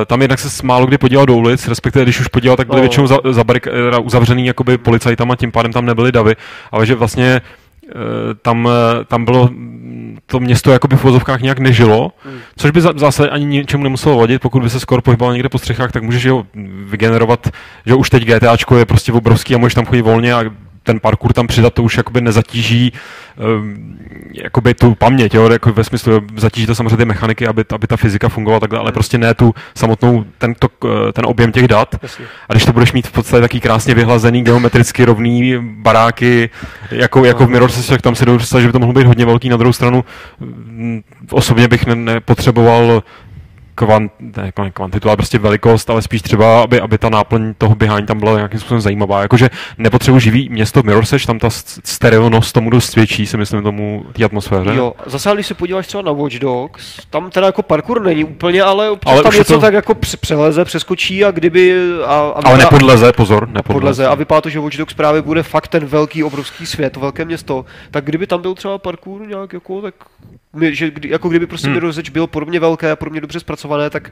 eh, 0.02 0.04
tam 0.04 0.20
jednak 0.22 0.38
se 0.38 0.66
málo 0.66 0.86
kdy 0.86 0.98
podíval 0.98 1.26
do 1.26 1.36
ulic, 1.36 1.68
respektive 1.68 2.04
když 2.04 2.20
už 2.20 2.28
podíval, 2.28 2.56
tak 2.56 2.66
byly 2.66 2.76
No. 2.78 2.82
většinou 2.82 3.06
za, 3.06 3.18
za 3.30 3.44
barik, 3.44 3.66
eh, 3.66 3.98
uzavřený 3.98 4.46
jakoby 4.46 4.78
policajtama, 4.78 5.36
tím 5.36 5.52
pádem 5.52 5.72
tam 5.72 5.86
nebyly 5.86 6.12
davy, 6.12 6.36
ale 6.72 6.86
že 6.86 6.94
vlastně 6.94 7.40
tam, 8.42 8.68
eh, 8.68 9.04
tam 9.04 9.24
bylo 9.24 9.50
to 10.26 10.40
město 10.40 10.72
jakoby 10.72 10.96
v 10.96 11.04
vozovkách 11.04 11.40
nějak 11.40 11.58
nežilo, 11.58 12.12
Hmm. 12.24 12.38
což 12.56 12.70
by 12.70 12.80
za- 12.80 12.92
zase 12.96 13.28
ani 13.30 13.44
ničemu 13.44 13.84
nemuselo 13.84 14.16
vadit, 14.18 14.42
pokud 14.42 14.62
by 14.62 14.70
se 14.70 14.80
skoro 14.80 15.02
pohyboval 15.02 15.32
někde 15.34 15.48
po 15.48 15.58
střechách, 15.58 15.92
tak 15.92 16.02
můžeš 16.02 16.24
jo 16.24 16.44
vygenerovat, 16.84 17.48
že 17.86 17.94
už 17.94 18.10
teď 18.10 18.24
GTAčko 18.24 18.76
je 18.76 18.84
prostě 18.84 19.12
obrovský 19.12 19.54
a 19.54 19.58
můžeš 19.58 19.74
tam 19.74 19.84
chodit 19.86 20.02
volně 20.02 20.34
a 20.34 20.44
ten 20.82 21.00
parkour 21.00 21.32
tam 21.32 21.46
přidat, 21.46 21.74
to 21.74 21.82
už 21.82 21.96
jakoby 21.96 22.20
nezatíží 22.20 22.92
um, 23.36 23.98
jakoby 24.42 24.74
tu 24.74 24.94
paměť, 24.94 25.34
jo, 25.34 25.50
jako 25.50 25.72
ve 25.72 25.84
smyslu, 25.84 26.20
zatíží 26.36 26.66
to 26.66 26.74
samozřejmě 26.74 26.96
ty 26.96 27.04
mechaniky, 27.04 27.46
aby, 27.46 27.64
aby 27.74 27.86
ta 27.86 27.96
fyzika 27.96 28.28
fungovala 28.28 28.60
takhle, 28.60 28.78
ale 28.78 28.92
prostě 28.92 29.18
ne 29.18 29.34
tu 29.34 29.54
samotnou, 29.74 30.24
ten, 30.38 30.54
to, 30.54 30.68
eh, 30.84 31.12
ten 31.12 31.26
objem 31.26 31.52
těch 31.52 31.68
dat. 31.68 31.94
A 32.48 32.52
když 32.52 32.64
to 32.64 32.72
budeš 32.72 32.92
mít 32.92 33.06
v 33.06 33.12
podstatě 33.12 33.40
taký 33.40 33.60
krásně 33.60 33.94
vyhlazený, 33.94 34.42
geometricky 34.42 35.04
rovný 35.04 35.54
baráky, 35.60 36.50
jako, 36.90 37.24
jako 37.24 37.46
v 37.46 37.50
Mirror's 37.50 37.78
Edge, 37.78 37.88
tak 37.88 38.02
tam 38.02 38.14
si 38.14 38.24
představit, 38.36 38.62
že 38.62 38.68
by 38.68 38.72
to 38.72 38.78
mohlo 38.78 38.94
být 38.94 39.06
hodně 39.06 39.26
velký. 39.26 39.48
Na 39.48 39.56
druhou 39.56 39.72
stranu, 39.72 40.04
mm, 40.40 41.02
osobně 41.30 41.68
bych 41.68 41.86
ne, 41.86 41.94
nepotřeboval 41.94 43.02
kvant, 43.86 44.12
ne, 44.20 44.52
kvan- 44.56 44.70
kvantitu, 44.72 45.08
ale 45.08 45.16
prostě 45.16 45.38
velikost, 45.38 45.90
ale 45.90 46.02
spíš 46.02 46.22
třeba, 46.22 46.62
aby, 46.62 46.80
aby 46.80 46.98
ta 46.98 47.08
náplň 47.08 47.54
toho 47.58 47.74
běhání 47.74 48.06
tam 48.06 48.18
byla 48.18 48.36
nějakým 48.36 48.60
způsobem 48.60 48.80
zajímavá. 48.80 49.22
Jakože 49.22 49.50
nepotřebuji 49.78 50.18
živý 50.20 50.48
město 50.48 50.82
Edge, 51.12 51.26
tam 51.26 51.38
ta 51.38 51.50
stereonost 51.84 52.52
tomu 52.52 52.70
dost 52.70 52.90
svědčí, 52.90 53.26
si 53.26 53.36
myslím, 53.36 53.62
tomu, 53.62 54.04
té 54.12 54.24
atmosféře. 54.24 54.74
Jo, 54.74 54.92
zase 55.06 55.30
když 55.34 55.46
se 55.46 55.54
podíváš 55.54 55.86
třeba 55.86 56.02
na 56.02 56.12
Watch 56.12 56.38
Dogs, 56.38 57.06
tam 57.10 57.30
teda 57.30 57.46
jako 57.46 57.62
parkour 57.62 58.02
není 58.02 58.24
úplně, 58.24 58.62
ale 58.62 58.90
občas 58.90 59.12
Ale 59.12 59.22
tam 59.22 59.32
něco 59.34 59.54
to- 59.54 59.60
tak 59.60 59.74
jako 59.74 59.94
pře- 59.94 60.16
přeleze, 60.16 60.64
přeskočí 60.64 61.24
a 61.24 61.30
kdyby... 61.30 61.76
A, 62.06 62.14
a 62.14 62.40
Ale 62.44 62.58
nepodleze, 62.58 63.12
pozor, 63.12 63.48
nepodleze. 63.48 63.72
podleze 63.72 64.06
a 64.06 64.14
vypadá 64.14 64.40
to, 64.40 64.48
že 64.48 64.58
Watch 64.58 64.76
Dogs 64.76 64.94
právě 64.94 65.22
bude 65.22 65.42
fakt 65.42 65.68
ten 65.68 65.86
velký, 65.86 66.24
obrovský 66.24 66.66
svět, 66.66 66.90
to 66.92 67.00
velké 67.00 67.24
město, 67.24 67.64
tak 67.90 68.04
kdyby 68.04 68.26
tam 68.26 68.42
byl 68.42 68.54
třeba 68.54 68.78
parkour 68.78 69.26
nějak 69.26 69.52
jako, 69.52 69.82
tak 69.82 69.94
že, 70.70 70.90
kdy, 70.90 71.08
jako 71.08 71.28
kdyby 71.28 71.46
prostě 71.46 71.66
Hmm. 71.66 71.74
Mirror's 71.74 71.98
Edge 71.98 72.10
byl 72.10 72.26
podobně 72.26 72.60
velké 72.60 72.90
a 72.90 72.96
podobně 72.96 73.20
dobře 73.20 73.40
zpracované, 73.40 73.90
tak 73.90 74.10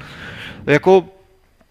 jako 0.67 1.05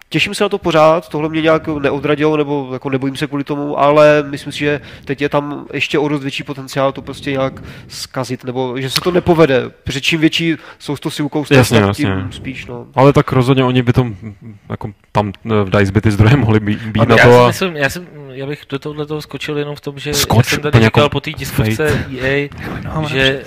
Těším 0.10 0.36
se 0.36 0.44
na 0.44 0.50
to 0.50 0.58
pořád, 0.58 1.10
tohle 1.10 1.30
mě 1.30 1.42
nějak 1.42 1.68
neodradilo, 1.68 2.38
nebo 2.38 2.70
jako 2.74 2.90
nebojím 2.90 3.16
se 3.16 3.28
kvůli 3.28 3.44
tomu, 3.44 3.80
ale 3.80 4.24
myslím 4.30 4.54
si, 4.54 4.60
že 4.60 4.82
teď 5.06 5.22
je 5.22 5.30
tam 5.30 5.66
ještě 5.74 6.00
o 6.00 6.08
dost 6.08 6.22
větší 6.22 6.44
potenciál 6.44 6.92
to 6.92 7.02
prostě 7.02 7.32
nějak 7.32 7.64
zkazit, 7.88 8.44
nebo 8.44 8.82
že 8.82 8.90
se 8.90 9.02
to 9.02 9.12
nepovede, 9.12 9.70
protože 9.84 10.02
čím 10.02 10.20
větší 10.20 10.56
jsou 10.80 10.96
to 10.96 11.12
silkou 11.12 11.46
Jasně, 11.52 11.80
tak 11.80 11.88
jasně. 11.88 12.06
tím 12.06 12.32
spíš, 12.32 12.66
no. 12.66 12.88
Ale 12.96 13.14
tak 13.14 13.32
rozhodně 13.32 13.64
oni 13.64 13.82
by 13.82 13.94
to, 13.94 14.04
mm, 14.04 14.36
jako 14.70 14.92
tam 15.12 15.34
eh, 15.46 15.64
v 15.64 15.70
DICE 15.70 15.92
by 15.92 16.02
ty 16.02 16.12
zdroje 16.12 16.38
mohly 16.38 16.60
být, 16.60 16.82
být 16.82 17.00
Ale 17.00 17.10
na 17.10 17.16
já, 17.16 17.24
to 17.24 17.32
si 17.32 17.40
a... 17.44 17.48
myslím, 17.48 17.76
já, 17.76 17.90
jsem, 17.90 18.08
já 18.32 18.46
bych 18.46 18.62
do 18.70 18.80
tohohle 18.80 19.06
toho 19.06 19.22
skočil 19.22 19.58
jenom 19.58 19.76
v 19.76 19.82
tom, 19.82 20.00
že 20.00 20.14
Skoč, 20.14 20.46
já 20.46 20.50
jsem 20.50 20.60
tady 20.62 20.86
říkal 20.86 21.04
jako 21.04 21.10
po 21.10 21.20
té 21.20 21.32
tiskovce 21.32 22.06
EA, 22.22 22.50
No, 22.96 23.10
že 23.10 23.44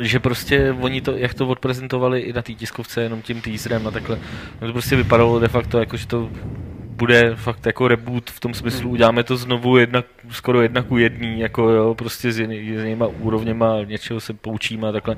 že 0.00 0.20
prostě 0.20 0.76
oni 0.80 1.00
to, 1.00 1.16
jak 1.16 1.34
to 1.34 1.48
odprezentovali 1.48 2.20
i 2.20 2.32
na 2.32 2.42
té 2.42 2.52
tiskovce, 2.52 3.02
jenom 3.02 3.22
tím 3.22 3.40
teaserem 3.40 3.86
a 3.86 3.90
takhle, 3.90 4.18
no 4.60 4.66
to 4.66 4.72
prostě 4.72 4.96
vypadalo 4.96 5.38
de 5.38 5.48
facto 5.48 5.78
jako, 5.78 5.96
že 5.96 6.06
to 6.06 6.30
bude 6.96 7.34
fakt 7.36 7.66
jako 7.66 7.88
reboot 7.88 8.30
v 8.30 8.40
tom 8.40 8.54
smyslu, 8.54 8.90
uděláme 8.90 9.24
to 9.24 9.36
znovu 9.36 9.76
jedna, 9.76 10.04
skoro 10.30 10.62
jedna 10.62 10.82
ku 10.82 10.98
jedný, 10.98 11.40
jako 11.40 11.70
jo, 11.70 11.94
prostě 11.94 12.32
s, 12.32 12.38
jiný, 12.38 12.76
s 12.76 12.84
jinýma 12.84 13.06
úrovněma, 13.06 13.84
něčeho 13.84 14.20
se 14.20 14.32
poučíme 14.34 14.88
a 14.88 14.92
takhle. 14.92 15.16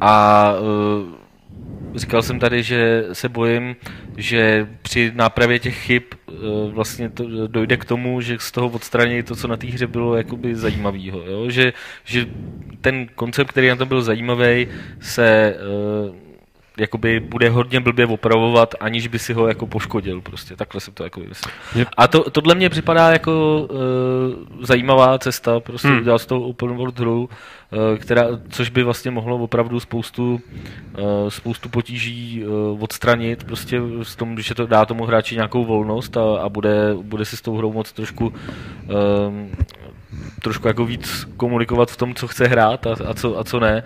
A 0.00 0.52
uh, 0.60 1.25
říkal 1.96 2.22
jsem 2.22 2.38
tady, 2.38 2.62
že 2.62 3.04
se 3.12 3.28
bojím, 3.28 3.76
že 4.16 4.68
při 4.82 5.12
nápravě 5.14 5.58
těch 5.58 5.76
chyb 5.76 6.02
uh, 6.26 6.72
vlastně 6.72 7.10
to 7.10 7.46
dojde 7.46 7.76
k 7.76 7.84
tomu, 7.84 8.20
že 8.20 8.36
z 8.40 8.50
toho 8.50 8.68
odstraní 8.68 9.22
to, 9.22 9.36
co 9.36 9.48
na 9.48 9.56
té 9.56 9.66
hře 9.66 9.86
bylo 9.86 10.16
jakoby 10.16 10.54
zajímavého. 10.54 11.50
Že, 11.50 11.72
že 12.04 12.26
ten 12.80 13.06
koncept, 13.14 13.50
který 13.50 13.68
na 13.68 13.76
to 13.76 13.86
byl 13.86 14.02
zajímavý, 14.02 14.68
se 15.00 15.56
uh, 16.08 16.25
jakoby 16.78 17.20
bude 17.20 17.50
hodně 17.50 17.80
blbě 17.80 18.06
opravovat, 18.06 18.74
aniž 18.80 19.06
by 19.06 19.18
si 19.18 19.32
ho 19.32 19.48
jako 19.48 19.66
poškodil 19.66 20.20
prostě. 20.20 20.56
Takhle 20.56 20.80
jsem 20.80 20.94
to 20.94 21.04
jako 21.04 21.20
myslel. 21.20 21.54
Yep. 21.74 21.88
A 21.96 22.08
to, 22.08 22.30
tohle 22.30 22.54
mě 22.54 22.68
připadá 22.68 23.10
jako 23.10 23.60
uh, 23.70 24.64
zajímavá 24.64 25.18
cesta, 25.18 25.60
prostě 25.60 25.88
hmm. 25.88 25.98
udělat 25.98 26.18
z 26.18 26.26
toho 26.26 26.40
open 26.40 26.68
world 26.68 26.98
hru, 26.98 27.28
uh, 27.72 27.98
která, 27.98 28.26
což 28.48 28.70
by 28.70 28.82
vlastně 28.82 29.10
mohlo 29.10 29.36
opravdu 29.36 29.80
spoustu, 29.80 30.40
uh, 30.98 31.28
spoustu 31.28 31.68
potíží 31.68 32.44
uh, 32.44 32.82
odstranit, 32.82 33.44
prostě 33.44 33.80
s 34.02 34.16
tom, 34.16 34.34
když 34.34 34.48
je 34.48 34.54
to 34.54 34.66
dá 34.66 34.84
tomu 34.84 35.04
hráči 35.04 35.34
nějakou 35.34 35.64
volnost 35.64 36.16
a, 36.16 36.36
a 36.36 36.48
bude, 36.48 36.94
bude 37.02 37.24
si 37.24 37.36
s 37.36 37.40
tou 37.40 37.56
hrou 37.56 37.72
moc 37.72 37.92
trošku 37.92 38.32
um, 39.28 39.50
trošku 40.42 40.68
jako 40.68 40.84
víc 40.84 41.28
komunikovat 41.36 41.90
v 41.90 41.96
tom, 41.96 42.14
co 42.14 42.28
chce 42.28 42.46
hrát 42.46 42.86
a, 42.86 42.96
a, 43.06 43.14
co, 43.14 43.38
a 43.38 43.44
co 43.44 43.60
ne 43.60 43.82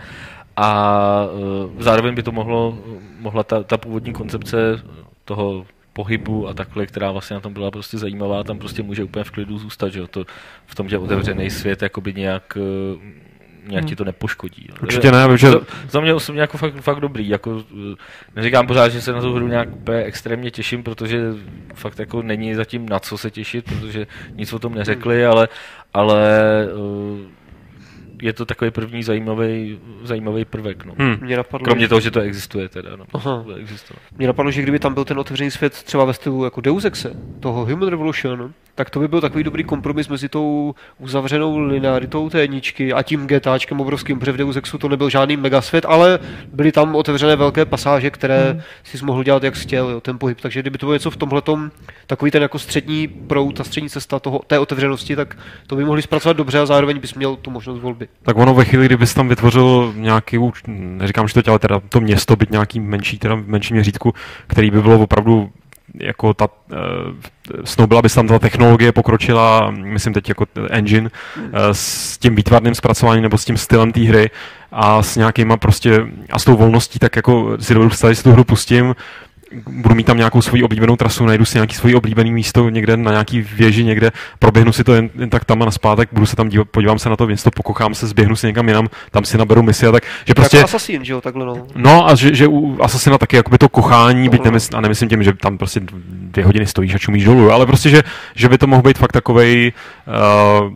a 0.60 1.28
uh, 1.32 1.82
zároveň 1.82 2.14
by 2.14 2.22
to 2.22 2.32
mohlo, 2.32 2.78
mohla 3.18 3.42
ta, 3.42 3.62
ta 3.62 3.76
původní 3.78 4.12
koncepce 4.12 4.82
toho 5.24 5.66
pohybu 5.92 6.48
a 6.48 6.54
takhle, 6.54 6.86
která 6.86 7.12
vlastně 7.12 7.34
na 7.34 7.40
tom 7.40 7.52
byla 7.52 7.70
prostě 7.70 7.98
zajímavá, 7.98 8.44
tam 8.44 8.58
prostě 8.58 8.82
může 8.82 9.04
úplně 9.04 9.24
v 9.24 9.30
klidu 9.30 9.58
zůstat, 9.58 9.92
že 9.92 9.98
jo, 9.98 10.06
to 10.06 10.24
v 10.66 10.74
tom, 10.74 10.88
že 10.88 10.98
otevřený 10.98 11.50
svět 11.50 11.82
jakoby 11.82 12.14
nějak 12.14 12.58
uh, 12.94 13.02
nějak 13.68 13.84
ti 13.84 13.96
to 13.96 14.04
nepoškodí. 14.04 14.66
jo. 14.68 14.74
Určitě 14.82 15.12
ne, 15.12 15.28
protože 15.28 15.50
Za, 15.50 15.60
za 15.90 16.00
mě 16.00 16.14
osobně 16.14 16.40
jako 16.40 16.58
fakt, 16.58 16.74
fakt 16.80 17.00
dobrý, 17.00 17.28
jako 17.28 17.50
uh, 17.50 17.62
neříkám 18.36 18.66
pořád, 18.66 18.88
že 18.88 19.00
se 19.00 19.12
na 19.12 19.20
tu 19.20 19.34
hru 19.34 19.48
nějak 19.48 19.72
úplně 19.72 19.98
extrémně 20.02 20.50
těším, 20.50 20.82
protože 20.82 21.20
fakt 21.74 21.98
jako 21.98 22.22
není 22.22 22.54
zatím 22.54 22.88
na 22.88 22.98
co 22.98 23.18
se 23.18 23.30
těšit, 23.30 23.64
protože 23.64 24.06
nic 24.34 24.52
o 24.52 24.58
tom 24.58 24.74
neřekli, 24.74 25.26
ale, 25.26 25.48
ale 25.94 26.28
uh, 26.74 27.18
je 28.22 28.32
to 28.32 28.44
takový 28.46 28.70
první 28.70 29.02
zajímavý, 29.02 29.78
zajímavý 30.02 30.44
prvek. 30.44 30.84
No. 30.84 30.94
hm, 30.98 31.16
Mě 31.20 31.36
napadlo, 31.36 31.64
Kromě 31.64 31.84
že- 31.84 31.88
toho, 31.88 32.00
že 32.00 32.10
to 32.10 32.20
existuje 32.20 32.68
teda. 32.68 32.96
No, 32.96 33.04
Aha. 33.14 33.44
Mě 34.18 34.26
napadlo, 34.26 34.50
že 34.52 34.62
kdyby 34.62 34.78
tam 34.78 34.94
byl 34.94 35.04
ten 35.04 35.18
otevřený 35.18 35.50
svět 35.50 35.72
třeba 35.72 36.04
ve 36.04 36.12
stylu 36.12 36.44
jako 36.44 36.60
Deus 36.60 36.84
Exe, 36.84 37.12
toho 37.40 37.66
Human 37.66 37.88
Revolution, 37.88 38.52
tak 38.74 38.90
to 38.90 39.00
by 39.00 39.08
byl 39.08 39.20
takový 39.20 39.44
dobrý 39.44 39.64
kompromis 39.64 40.08
mezi 40.08 40.28
tou 40.28 40.74
uzavřenou 40.98 41.58
linearitou 41.58 42.30
té 42.30 42.40
jedničky 42.40 42.92
a 42.92 43.02
tím 43.02 43.26
GTAčkem 43.26 43.80
obrovským, 43.80 44.18
protože 44.18 44.32
v 44.32 44.36
Deus 44.36 44.56
Exu 44.56 44.78
to 44.78 44.88
nebyl 44.88 45.10
žádný 45.10 45.36
megasvět, 45.36 45.84
ale 45.88 46.18
byly 46.52 46.72
tam 46.72 46.94
otevřené 46.96 47.36
velké 47.36 47.64
pasáže, 47.64 48.10
které 48.10 48.50
hmm. 48.52 48.60
si 48.84 49.04
mohl 49.04 49.24
dělat 49.24 49.42
jak 49.42 49.54
chtěl, 49.54 49.88
jo, 49.88 50.00
ten 50.00 50.18
pohyb. 50.18 50.40
Takže 50.40 50.60
kdyby 50.62 50.78
to 50.78 50.86
bylo 50.86 50.92
něco 50.94 51.10
v 51.10 51.16
tomhletom, 51.16 51.70
takový 52.06 52.30
ten 52.30 52.42
jako 52.42 52.58
střední 52.58 53.08
proud, 53.08 53.52
ta 53.56 53.64
střední 53.64 53.90
cesta 53.90 54.18
toho, 54.18 54.40
té 54.46 54.58
otevřenosti, 54.58 55.16
tak 55.16 55.38
to 55.66 55.76
by 55.76 55.84
mohli 55.84 56.02
zpracovat 56.02 56.36
dobře 56.36 56.58
a 56.58 56.66
zároveň 56.66 56.98
bys 57.00 57.14
měl 57.14 57.36
tu 57.36 57.50
možnost 57.50 57.80
volby. 57.80 58.08
Tak 58.22 58.36
ono 58.36 58.54
ve 58.54 58.64
chvíli, 58.64 58.86
kdybys 58.86 59.14
tam 59.14 59.28
vytvořil 59.28 59.92
nějaký, 59.96 60.38
neříkám, 60.66 61.28
že 61.28 61.42
to 61.42 61.50
ale 61.50 61.58
teda 61.58 61.80
to 61.88 62.00
město, 62.00 62.36
byť 62.36 62.50
nějaký 62.50 62.80
menší, 62.80 63.18
teda 63.18 63.34
v 63.34 63.48
menším 63.48 63.74
měřítku, 63.74 64.14
který 64.46 64.70
by 64.70 64.82
bylo 64.82 64.98
opravdu 64.98 65.50
jako 65.94 66.34
ta, 66.34 66.48
uh, 66.72 66.78
snoubila 67.64 68.02
by 68.02 68.08
se 68.08 68.14
tam 68.14 68.26
ta 68.26 68.38
technologie 68.38 68.92
pokročila, 68.92 69.70
myslím 69.70 70.12
teď 70.12 70.28
jako 70.28 70.46
engine, 70.70 71.10
uh, 71.36 71.42
s 71.72 72.18
tím 72.18 72.34
výtvarným 72.34 72.74
zpracováním 72.74 73.22
nebo 73.22 73.38
s 73.38 73.44
tím 73.44 73.56
stylem 73.56 73.92
té 73.92 74.00
hry 74.00 74.30
a 74.72 75.02
s 75.02 75.16
nějakýma 75.16 75.56
prostě, 75.56 76.06
a 76.32 76.38
s 76.38 76.44
tou 76.44 76.56
volností, 76.56 76.98
tak 76.98 77.16
jako 77.16 77.56
si 77.60 77.74
dovedu 77.74 77.90
představit, 77.90 78.14
si 78.14 78.22
tu 78.22 78.32
hru 78.32 78.44
pustím, 78.44 78.94
budu 79.69 79.95
mít 79.95 80.07
tam 80.07 80.16
nějakou 80.16 80.42
svoji 80.42 80.62
oblíbenou 80.62 80.97
trasu, 80.97 81.26
najdu 81.26 81.45
si 81.45 81.57
nějaký 81.57 81.75
svoji 81.75 81.95
oblíbený 81.95 82.33
místo 82.33 82.69
někde 82.69 82.97
na 82.97 83.11
nějaký 83.11 83.40
věži 83.40 83.85
někde, 83.85 84.11
proběhnu 84.38 84.73
si 84.73 84.85
to 84.85 84.95
jen, 84.95 85.11
jen 85.19 85.30
tak 85.30 85.45
tam 85.45 85.62
a 85.62 85.64
naspátek, 85.64 86.09
budu 86.12 86.26
se 86.26 86.37
tam 86.37 86.49
dívat, 86.49 86.69
podívám 86.71 86.99
se 86.99 87.09
na 87.09 87.16
to 87.16 87.26
město, 87.26 87.50
pokochám 87.50 87.95
se, 87.95 88.07
zběhnu 88.07 88.37
si 88.37 88.47
někam 88.47 88.69
jinam, 88.69 88.88
tam 89.11 89.25
si 89.25 89.38
naberu 89.38 89.62
misi 89.62 89.87
a 89.87 89.92
tak, 89.92 90.02
že 90.02 90.09
Prostě... 90.09 90.35
prostě... 90.35 90.57
Jako 90.57 90.64
Assassin, 90.64 91.04
že 91.04 91.12
jo, 91.12 91.21
takhle 91.21 91.47
no. 91.47 91.66
No 91.75 92.09
a 92.09 92.14
že, 92.14 92.35
že 92.35 92.47
u 92.49 92.83
Assassina 92.83 93.19
taky 93.19 93.37
jakoby 93.37 93.59
to 93.59 93.69
kochání, 93.69 94.28
byť 94.28 94.45
nemysl, 94.45 94.76
a 94.76 94.80
nemyslím 94.80 95.09
tím, 95.09 95.23
že 95.23 95.33
tam 95.33 95.59
prostě 95.59 95.80
dvě 96.11 96.45
hodiny 96.45 96.66
stojíš 96.66 96.95
a 96.95 96.99
čumíš 96.99 97.25
dolů, 97.25 97.52
ale 97.52 97.66
prostě, 97.66 97.90
že, 97.90 98.02
že 98.35 98.49
by 98.49 98.59
to 98.59 98.66
mohl 98.66 98.83
být 98.83 98.99
fakt 98.99 99.12
takovej, 99.12 99.73
uh, 100.61 100.73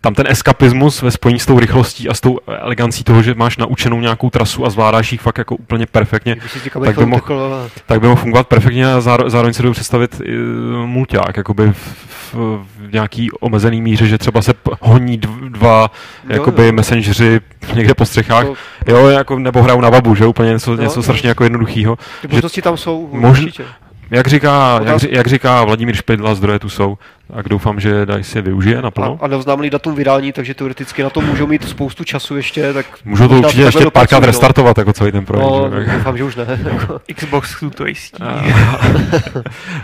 tam 0.00 0.14
ten 0.14 0.26
eskapismus 0.28 1.02
ve 1.02 1.10
spojení 1.10 1.38
s 1.38 1.46
tou 1.46 1.58
rychlostí 1.58 2.08
a 2.08 2.14
s 2.14 2.20
tou 2.20 2.38
elegancí 2.46 3.04
toho, 3.04 3.22
že 3.22 3.34
máš 3.34 3.56
naučenou 3.56 4.00
nějakou 4.00 4.30
trasu 4.30 4.66
a 4.66 4.70
zvládáš 4.70 5.12
ji 5.12 5.18
fakt 5.18 5.38
jako 5.38 5.56
úplně 5.56 5.86
perfektně, 5.86 6.36
tak 6.84 6.98
by 6.98 7.06
mohl... 7.06 7.68
tak 7.86 8.00
by 8.00 8.08
mohl 8.08 8.17
fungovat 8.18 8.46
perfektně 8.48 8.92
a 8.92 9.00
záro, 9.00 9.30
zároveň 9.30 9.52
si 9.54 9.62
dovedu 9.62 9.72
představit 9.74 10.20
uh, 10.20 10.86
mulťák, 10.86 11.36
jakoby 11.36 11.72
v, 11.72 12.34
v, 12.34 12.68
nějaký 12.92 13.30
omezený 13.40 13.82
míře, 13.82 14.06
že 14.06 14.18
třeba 14.18 14.42
se 14.42 14.54
honí 14.80 15.18
dv, 15.18 15.30
dva 15.48 15.90
Jo, 16.24 16.34
jakoby 16.34 16.66
jo. 16.66 16.72
messengeři 16.72 17.40
někde 17.74 17.94
po 17.94 18.04
střechách, 18.06 18.44
To- 18.46 18.54
jo, 18.86 19.06
jako, 19.08 19.38
nebo 19.38 19.62
hrajou 19.62 19.80
na 19.80 19.90
babu, 19.90 20.14
že 20.14 20.26
úplně 20.26 20.50
něco, 20.52 20.72
Jo, 20.72 20.80
něco 20.80 21.02
strašně 21.02 21.28
jako 21.28 21.44
jednoduchého. 21.44 21.98
Ty 22.22 22.28
možnosti 22.28 22.62
tam 22.62 22.76
jsou 22.76 23.08
Možn- 23.12 23.28
určitě. 23.30 23.64
Jak 24.10 24.26
říká, 24.26 24.80
jak, 24.84 25.02
jak 25.02 25.26
říká 25.26 25.64
Vladimír 25.64 25.96
Špidla, 25.96 26.34
zdroje 26.34 26.58
tu 26.58 26.68
jsou, 26.68 26.98
tak 27.34 27.48
doufám, 27.48 27.80
že 27.80 28.06
Dice 28.06 28.24
si 28.24 28.38
je 28.38 28.42
využije 28.42 28.82
naplno. 28.82 29.18
A, 29.20 29.24
a 29.24 29.28
neoznámili 29.28 29.70
datum 29.70 29.94
vydání, 29.94 30.32
takže 30.32 30.54
teoreticky 30.54 31.02
na 31.02 31.10
to 31.10 31.20
můžou 31.20 31.46
mít 31.46 31.68
spoustu 31.68 32.04
času 32.04 32.36
ještě, 32.36 32.72
tak 32.72 32.86
Můžou 33.04 33.28
to 33.28 33.34
určitě 33.34 33.62
ještě 33.62 33.90
párkrát 33.90 34.20
no. 34.20 34.26
restartovat, 34.26 34.78
jako 34.78 34.92
celý 34.92 35.12
ten 35.12 35.24
projekt. 35.24 35.50
No, 35.50 35.82
že? 35.84 35.92
doufám, 35.92 36.18
že 36.18 36.24
už 36.24 36.36
ne. 36.36 36.46
Xbox 37.14 37.56
to 37.74 37.86
jistí. 37.86 38.22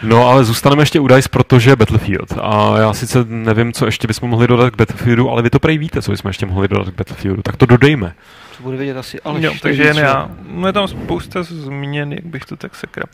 No, 0.02 0.28
ale 0.28 0.45
zůstaneme 0.45 0.83
ještě 0.83 1.00
u 1.00 1.09
DICE, 1.09 1.28
protože 1.28 1.76
Battlefield. 1.76 2.33
A 2.43 2.78
já 2.78 2.93
sice 2.93 3.25
nevím, 3.28 3.73
co 3.73 3.87
ještě 3.87 4.07
bychom 4.07 4.31
mohli 4.31 4.47
dodat 4.47 4.71
k 4.71 4.76
Battlefieldu, 4.76 5.31
ale 5.31 5.43
vy 5.43 5.50
to 5.50 5.59
prej 5.59 5.78
víte, 5.78 6.02
co 6.02 6.11
bychom 6.11 6.28
ještě 6.28 6.47
mohli 6.47 6.69
dodat 6.69 6.88
k 6.88 6.97
Battlefieldu. 6.97 7.43
Tak 7.43 7.57
to 7.57 7.66
dodejme. 7.66 8.14
To 8.57 8.62
bude 8.62 8.76
vědět 8.76 8.97
asi, 8.97 9.21
ale 9.21 9.43
jo, 9.43 9.52
takže 9.62 9.83
jen 9.83 9.97
já. 9.97 10.31
No 10.49 10.66
je 10.66 10.73
tam 10.73 10.88
spousta 10.88 11.43
změn, 11.43 12.12
jak 12.12 12.26
bych 12.26 12.45
to 12.45 12.57
tak 12.57 12.75
sekra. 12.75 13.04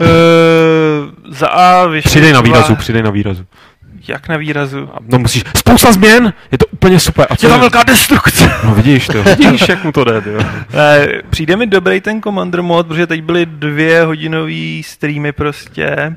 Uh, 0.00 0.06
za 1.34 1.48
A 1.48 1.86
vyšly 1.86 2.10
Přidej 2.10 2.32
na 2.32 2.40
výrazu, 2.40 2.76
přidej 2.76 3.02
na 3.02 3.10
výrazu. 3.10 3.46
Jak 4.08 4.28
na 4.28 4.36
výrazu? 4.36 4.88
No 5.12 5.18
musíš, 5.18 5.44
spousta 5.56 5.92
změn, 5.92 6.32
je 6.52 6.58
to 6.58 6.66
úplně 6.66 7.00
super. 7.00 7.26
A 7.30 7.36
co 7.36 7.46
Je 7.46 7.50
tam 7.50 7.58
je- 7.58 7.60
velká 7.60 7.82
destrukce. 7.82 8.52
No 8.64 8.74
vidíš 8.74 9.06
to, 9.06 9.22
vidíš, 9.38 9.68
jak 9.68 9.84
mu 9.84 9.92
to 9.92 10.04
jde. 10.04 10.22
Eh, 10.74 11.06
Přijde 11.30 11.56
mi 11.56 11.66
dobrý 11.66 12.00
ten 12.00 12.22
Commander 12.22 12.62
mod, 12.62 12.86
protože 12.86 13.06
teď 13.06 13.22
byly 13.22 13.46
dvě 13.46 14.04
hodinový 14.04 14.82
streamy 14.82 15.32
prostě 15.32 16.16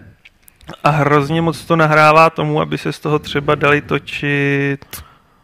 a 0.83 0.89
hrozně 0.89 1.41
moc 1.41 1.65
to 1.65 1.75
nahrává 1.75 2.29
tomu, 2.29 2.61
aby 2.61 2.77
se 2.77 2.91
z 2.93 2.99
toho 2.99 3.19
třeba 3.19 3.55
dali 3.55 3.81
točit 3.81 4.77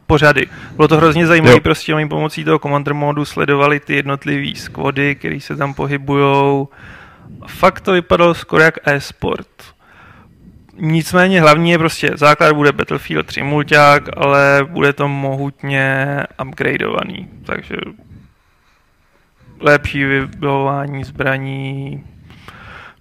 pořady. 0.07 0.47
Bylo 0.75 0.87
to 0.87 0.97
hrozně 0.97 1.27
zajímavé, 1.27 1.59
prostě 1.59 1.95
oni 1.95 2.07
pomocí 2.09 2.43
toho 2.43 2.59
Commander 2.59 2.93
modu 2.93 3.25
sledovali 3.25 3.79
ty 3.79 3.95
jednotlivý 3.95 4.55
squady, 4.55 5.15
který 5.15 5.41
se 5.41 5.55
tam 5.55 5.73
pohybujou. 5.73 6.69
Fakt 7.48 7.82
to 7.82 7.92
vypadalo 7.92 8.34
skoro 8.34 8.63
jak 8.63 8.88
e-sport. 8.88 9.48
Nicméně 10.77 11.42
hlavní 11.42 11.72
je 11.72 11.77
prostě, 11.77 12.12
základ 12.15 12.53
bude 12.53 12.72
Battlefield 12.72 13.25
3 13.25 13.44
mulťák, 13.44 14.03
ale 14.18 14.68
bude 14.70 14.94
to 14.94 15.08
mohutně 15.08 16.18
upgradeovaný, 16.48 17.30
takže 17.46 17.75
lepší 19.60 20.03
vybavování 20.03 21.03
zbraní, 21.03 22.03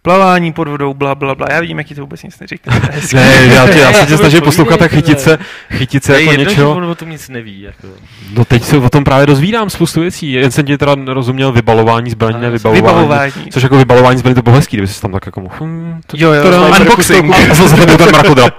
plavání 0.02 0.52
pod 0.52 0.68
vodou, 0.68 0.94
bla, 0.94 1.14
bla, 1.14 1.34
bla. 1.34 1.46
Já 1.50 1.60
vidím, 1.60 1.78
jak 1.78 1.86
ti 1.86 1.94
to 1.94 2.00
vůbec 2.00 2.22
nic 2.22 2.38
neříká. 2.40 2.70
Ne, 3.14 3.30
já, 3.54 3.68
tě, 3.68 3.78
já 3.78 3.92
se 3.92 4.06
tě 4.06 4.16
snažím 4.16 4.40
poslouchat 4.40 4.82
a 4.82 4.88
chytit 4.88 5.20
se, 5.20 5.38
chytit 5.72 6.04
se 6.04 6.12
To 6.12 6.18
je 6.18 6.22
jako 6.24 6.30
jedno, 6.32 6.44
že 6.44 6.50
něčeho. 6.50 6.76
on 6.76 6.84
o 6.84 6.94
tom 6.94 7.10
nic 7.10 7.28
neví. 7.28 7.60
Jako. 7.60 7.86
No 8.34 8.44
teď 8.44 8.62
se 8.64 8.76
o 8.76 8.90
tom 8.90 9.04
právě 9.04 9.26
dozvídám 9.26 9.70
spoustu 9.70 10.00
věcí. 10.00 10.32
Jen 10.32 10.50
jsem 10.50 10.66
ti 10.66 10.78
teda 10.78 10.94
rozuměl 11.06 11.52
vybalování 11.52 12.10
zbraní, 12.10 12.40
ne 12.40 12.50
vybavování. 12.50 12.82
Vybavování. 12.82 13.32
Což 13.52 13.62
jako 13.62 13.76
vybalování 13.76 14.18
zbraní 14.18 14.34
to 14.34 14.42
bylo 14.42 14.56
hezký, 14.56 14.76
kdyby 14.76 14.88
si 14.88 15.02
tam 15.02 15.12
tak 15.12 15.26
jako 15.26 15.40
mohl. 15.40 15.54
hm, 15.60 16.00
to- 16.06 16.16
Jo, 16.20 16.32
jo, 16.32 16.42
to- 16.42 16.50
to- 16.50 16.80
unboxing. 16.80 17.34
A 17.50 17.54
zase 17.54 17.76
to 17.76 17.86
byl 17.86 17.96
ten 17.98 18.08
mrakodráp. 18.08 18.54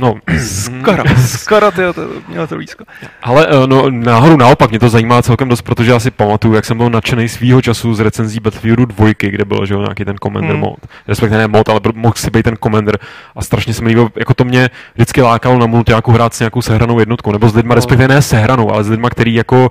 No, 0.00 0.14
Skoro, 0.46 1.02
skoro, 1.26 1.70
tyjo, 1.70 1.92
to 1.92 2.08
mělo 2.28 2.46
to 2.46 2.54
blízko. 2.54 2.84
ale 3.22 3.46
eh, 3.50 3.66
no, 3.66 3.90
náhodou 3.90 4.36
naopak 4.36 4.70
mě 4.70 4.78
to 4.78 4.88
zajímá 4.88 5.22
celkem 5.22 5.48
dost, 5.48 5.62
protože 5.62 5.90
já 5.90 6.00
si 6.00 6.10
pamatuju, 6.10 6.54
jak 6.54 6.64
jsem 6.64 6.76
byl 6.76 6.90
nadšený 6.90 7.28
svýho 7.28 7.62
času 7.62 7.94
z 7.94 8.00
recenzí 8.00 8.40
Battlefieldu 8.40 8.84
2, 8.86 9.06
kde 9.18 9.44
byl 9.44 9.66
že 9.66 9.74
jo, 9.74 9.80
nějaký 9.80 10.04
ten 10.04 10.16
Commander 10.22 10.50
Hmm. 10.52 10.60
mod. 10.60 10.76
Respektive 11.08 11.38
ne 11.40 11.48
mod, 11.48 11.68
ale 11.68 11.80
mohl 11.94 12.14
si 12.16 12.30
být 12.30 12.42
ten 12.42 12.56
Commander. 12.62 12.98
A 13.36 13.42
strašně 13.42 13.74
se 13.74 13.82
mi 13.82 13.88
líbilo, 13.88 14.08
jako 14.16 14.34
to 14.34 14.44
mě 14.44 14.70
vždycky 14.94 15.22
lákalo 15.22 15.58
na 15.58 15.66
multiáku 15.66 16.12
hrát 16.12 16.34
s 16.34 16.40
nějakou 16.40 16.62
sehranou 16.62 16.98
jednotkou, 16.98 17.32
nebo 17.32 17.48
s 17.48 17.54
lidma, 17.54 17.68
No. 17.68 17.74
respektive 17.74 18.08
ne 18.08 18.22
sehranou, 18.22 18.72
ale 18.72 18.84
s 18.84 18.88
lidma, 18.90 19.10
který 19.10 19.34
jako 19.34 19.70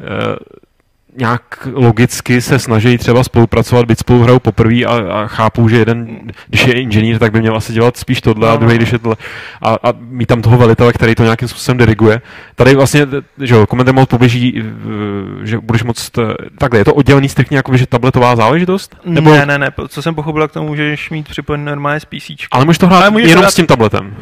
eh, 0.00 0.36
nějak 1.18 1.68
logicky 1.72 2.40
se 2.40 2.58
snaží 2.58 2.98
třeba 2.98 3.24
spolupracovat, 3.24 3.86
byť 3.86 3.98
spolu 3.98 4.22
hrajou 4.22 4.38
poprvé 4.38 4.84
a, 4.84 5.12
a 5.12 5.26
chápou, 5.26 5.68
že 5.68 5.76
jeden, 5.76 6.18
když 6.48 6.66
je 6.66 6.80
inženýr, 6.80 7.18
tak 7.18 7.32
by 7.32 7.40
měl 7.40 7.56
asi 7.56 7.72
dělat 7.72 7.96
spíš 7.96 8.20
tohle 8.20 8.50
a 8.50 8.56
druhý, 8.56 8.76
když 8.76 8.92
je 8.92 8.98
tohle. 8.98 9.16
A, 9.62 9.76
a 9.82 9.92
mít 9.98 10.26
tam 10.26 10.42
toho 10.42 10.58
velitele, 10.58 10.92
který 10.92 11.14
to 11.14 11.22
nějakým 11.22 11.48
způsobem 11.48 11.78
diriguje. 11.78 12.20
Tady 12.54 12.74
vlastně, 12.74 13.06
že 13.40 13.54
jo, 13.54 13.66
Commander 13.66 13.94
Mode 13.94 14.06
poběží, 14.06 14.62
že 15.42 15.58
budeš 15.58 15.82
moc, 15.82 16.10
takhle, 16.58 16.80
je 16.80 16.84
to 16.84 16.94
oddělený 16.94 17.28
striktně 17.28 17.56
jako, 17.56 17.76
že 17.76 17.86
tabletová 17.86 18.36
záležitost? 18.36 18.96
Nebo... 19.04 19.30
Ne, 19.34 19.46
ne, 19.46 19.58
ne, 19.58 19.70
co 19.88 20.02
jsem 20.02 20.14
pochopil, 20.14 20.48
k 20.48 20.52
tomu 20.52 20.68
můžeš 20.68 21.10
mít 21.10 21.28
připojený 21.28 21.64
normálně 21.64 22.00
z 22.00 22.04
PC. 22.04 22.30
Ale 22.50 22.64
můžeš 22.64 22.78
to 22.78 22.86
hrát 22.86 23.00
Ale 23.00 23.10
můžeš 23.10 23.28
jenom 23.28 23.44
hrát- 23.44 23.50
s 23.50 23.54
tím 23.54 23.66
tabletem. 23.66 24.16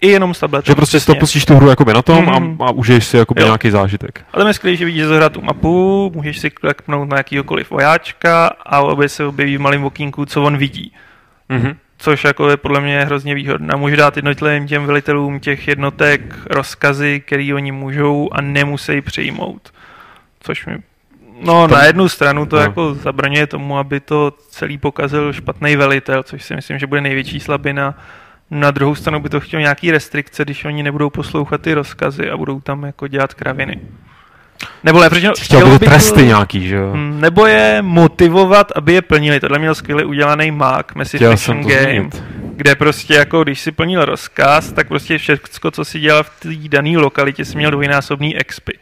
I 0.00 0.08
jenom 0.08 0.34
s 0.34 0.40
tabletem. 0.40 0.72
Že 0.72 0.74
prostě 0.76 1.00
si 1.00 1.06
to 1.06 1.14
pustíš 1.14 1.44
tu 1.44 1.54
hru 1.56 1.68
jakoby 1.68 1.94
na 1.94 2.02
tom 2.02 2.24
Mhm. 2.24 2.62
a, 2.62 2.66
a 2.66 2.70
užiješ 2.70 3.04
si 3.06 3.16
jakoby 3.16 3.40
Jo. 3.40 3.46
nějaký 3.46 3.70
zážitek. 3.70 4.24
Ale 4.32 4.40
tam 4.40 4.48
je 4.48 4.54
skvělé, 4.54 4.76
že 4.76 4.84
vidíš 4.84 5.04
zahrát 5.04 5.32
tu 5.32 5.40
mapu, 5.40 6.10
můžeš 6.14 6.38
si 6.38 6.50
kliknout 6.50 7.08
na 7.08 7.16
jakýhokoliv 7.16 7.70
vojáčka 7.70 8.46
a 8.66 8.80
obě 8.80 9.08
se 9.08 9.24
objeví 9.26 9.56
v 9.56 9.60
malém 9.60 9.84
okýnku, 9.84 10.26
co 10.26 10.42
on 10.42 10.56
vidí. 10.56 10.92
Mhm. 11.48 11.76
Což 11.98 12.24
jako 12.24 12.50
je 12.50 12.56
podle 12.56 12.80
mě 12.80 13.00
hrozně 13.04 13.34
výhodné. 13.34 13.68
A 13.72 13.76
Může 13.76 13.96
dát 13.96 14.16
jednotlivým 14.16 14.66
těm 14.66 14.86
velitelům 14.86 15.40
těch 15.40 15.68
jednotek 15.68 16.20
rozkazy, 16.50 17.22
který 17.26 17.54
oni 17.54 17.72
můžou 17.72 18.28
a 18.32 18.40
nemusí 18.40 19.00
přijmout. 19.00 19.72
Což 20.40 20.66
mi 20.66 20.76
No, 21.42 21.68
Tam- 21.68 21.78
na 21.78 21.84
jednu 21.84 22.08
stranu 22.08 22.46
to 22.46 22.56
no. 22.56 22.62
jako 22.62 22.94
zabraňuje 22.94 23.46
tomu, 23.46 23.78
aby 23.78 24.00
to 24.00 24.32
celý 24.50 24.78
pokazil 24.78 25.32
špatný 25.32 25.76
velitel, 25.76 26.22
což 26.22 26.42
si 26.44 26.56
myslím, 26.56 26.78
že 26.78 26.86
bude 26.86 27.00
největší 27.00 27.40
slabina. 27.40 27.94
Na 28.50 28.70
druhou 28.70 28.94
stranu 28.94 29.20
by 29.20 29.28
to 29.28 29.40
chtělo 29.40 29.60
nějaký 29.60 29.90
restrikce, 29.90 30.44
když 30.44 30.64
oni 30.64 30.82
nebudou 30.82 31.10
poslouchat 31.10 31.60
ty 31.60 31.74
rozkazy 31.74 32.30
a 32.30 32.36
budou 32.36 32.60
tam 32.60 32.82
jako 32.84 33.08
dělat 33.08 33.34
kraviny. 33.34 33.80
Nebo 34.84 34.98
lépe 34.98 35.14
řečeno, 35.14 35.34
Chtěl 35.40 35.70
by 35.70 35.78
to 35.78 35.84
tresty 35.84 36.26
nějaký, 36.26 36.68
že 36.68 36.76
jo? 36.76 36.90
Hm, 36.94 37.20
Nebo 37.20 37.46
je 37.46 37.78
motivovat, 37.82 38.72
aby 38.76 38.92
je 38.92 39.02
plnili. 39.02 39.40
Tohle 39.40 39.58
měl 39.58 39.74
skvěle 39.74 40.04
udělaný 40.04 40.50
Chtěl 41.04 41.32
Action 41.32 41.36
jsem 41.36 41.62
to 41.62 41.68
Game, 41.68 41.82
zmínit. 41.92 42.22
kde 42.56 42.74
prostě 42.74 43.14
jako, 43.14 43.42
když 43.42 43.60
si 43.60 43.72
plnil 43.72 44.04
rozkaz, 44.04 44.72
tak 44.72 44.88
prostě 44.88 45.18
všechno, 45.18 45.70
co 45.70 45.84
si 45.84 46.00
dělal 46.00 46.22
v 46.22 46.30
té 46.40 46.68
dané 46.68 46.98
lokalitě, 46.98 47.44
si 47.44 47.56
měl 47.56 47.70
dvojnásobný 47.70 48.36
expy. 48.36 48.78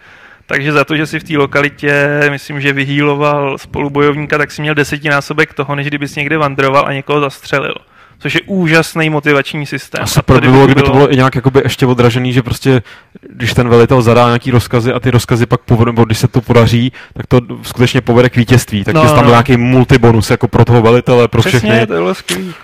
Takže 0.46 0.72
za 0.72 0.84
to, 0.84 0.96
že 0.96 1.06
si 1.06 1.20
v 1.20 1.24
té 1.24 1.36
lokalitě, 1.36 2.20
myslím, 2.30 2.60
že 2.60 2.72
vyhýloval 2.72 3.58
spolubojovníka, 3.58 4.38
tak 4.38 4.50
si 4.50 4.62
měl 4.62 4.74
desetinásobek 4.74 5.54
toho, 5.54 5.74
než 5.74 5.86
kdybys 5.86 6.16
někde 6.16 6.38
vandroval 6.38 6.84
a 6.88 6.92
někoho 6.92 7.20
zastřelil. 7.20 7.74
Což 8.18 8.34
je 8.34 8.40
úžasný 8.46 9.10
motivační 9.10 9.66
systém. 9.66 10.02
A 10.02 10.06
super 10.06 10.40
by 10.40 10.48
bylo, 10.48 10.66
kdyby 10.66 10.82
to 10.82 10.92
bylo 10.92 11.12
i 11.12 11.16
nějak 11.16 11.34
jakoby 11.34 11.60
ještě 11.64 11.86
odražený, 11.86 12.32
že 12.32 12.42
prostě, 12.42 12.82
když 13.30 13.54
ten 13.54 13.68
velitel 13.68 14.02
zadá 14.02 14.26
nějaký 14.26 14.50
rozkazy 14.50 14.92
a 14.92 15.00
ty 15.00 15.10
rozkazy 15.10 15.46
pak 15.46 15.60
povede, 15.60 15.88
nebo 15.88 16.04
když 16.04 16.18
se 16.18 16.28
to 16.28 16.40
podaří, 16.40 16.92
tak 17.14 17.26
to 17.26 17.40
skutečně 17.62 18.00
povede 18.00 18.30
k 18.30 18.36
vítězství. 18.36 18.84
Tak 18.84 18.94
No, 18.94 19.04
no, 19.04 19.14
tam 19.14 19.24
no. 19.24 19.30
nějaký 19.30 19.56
multibonus 19.56 20.30
jako 20.30 20.48
pro 20.48 20.64
toho 20.64 20.82
velitele, 20.82 21.28
pro 21.28 21.40
Přesně, 21.40 21.58
všechny. 21.58 21.86
to 21.86 21.92
bylo 21.92 22.14
skvělý. 22.14 22.54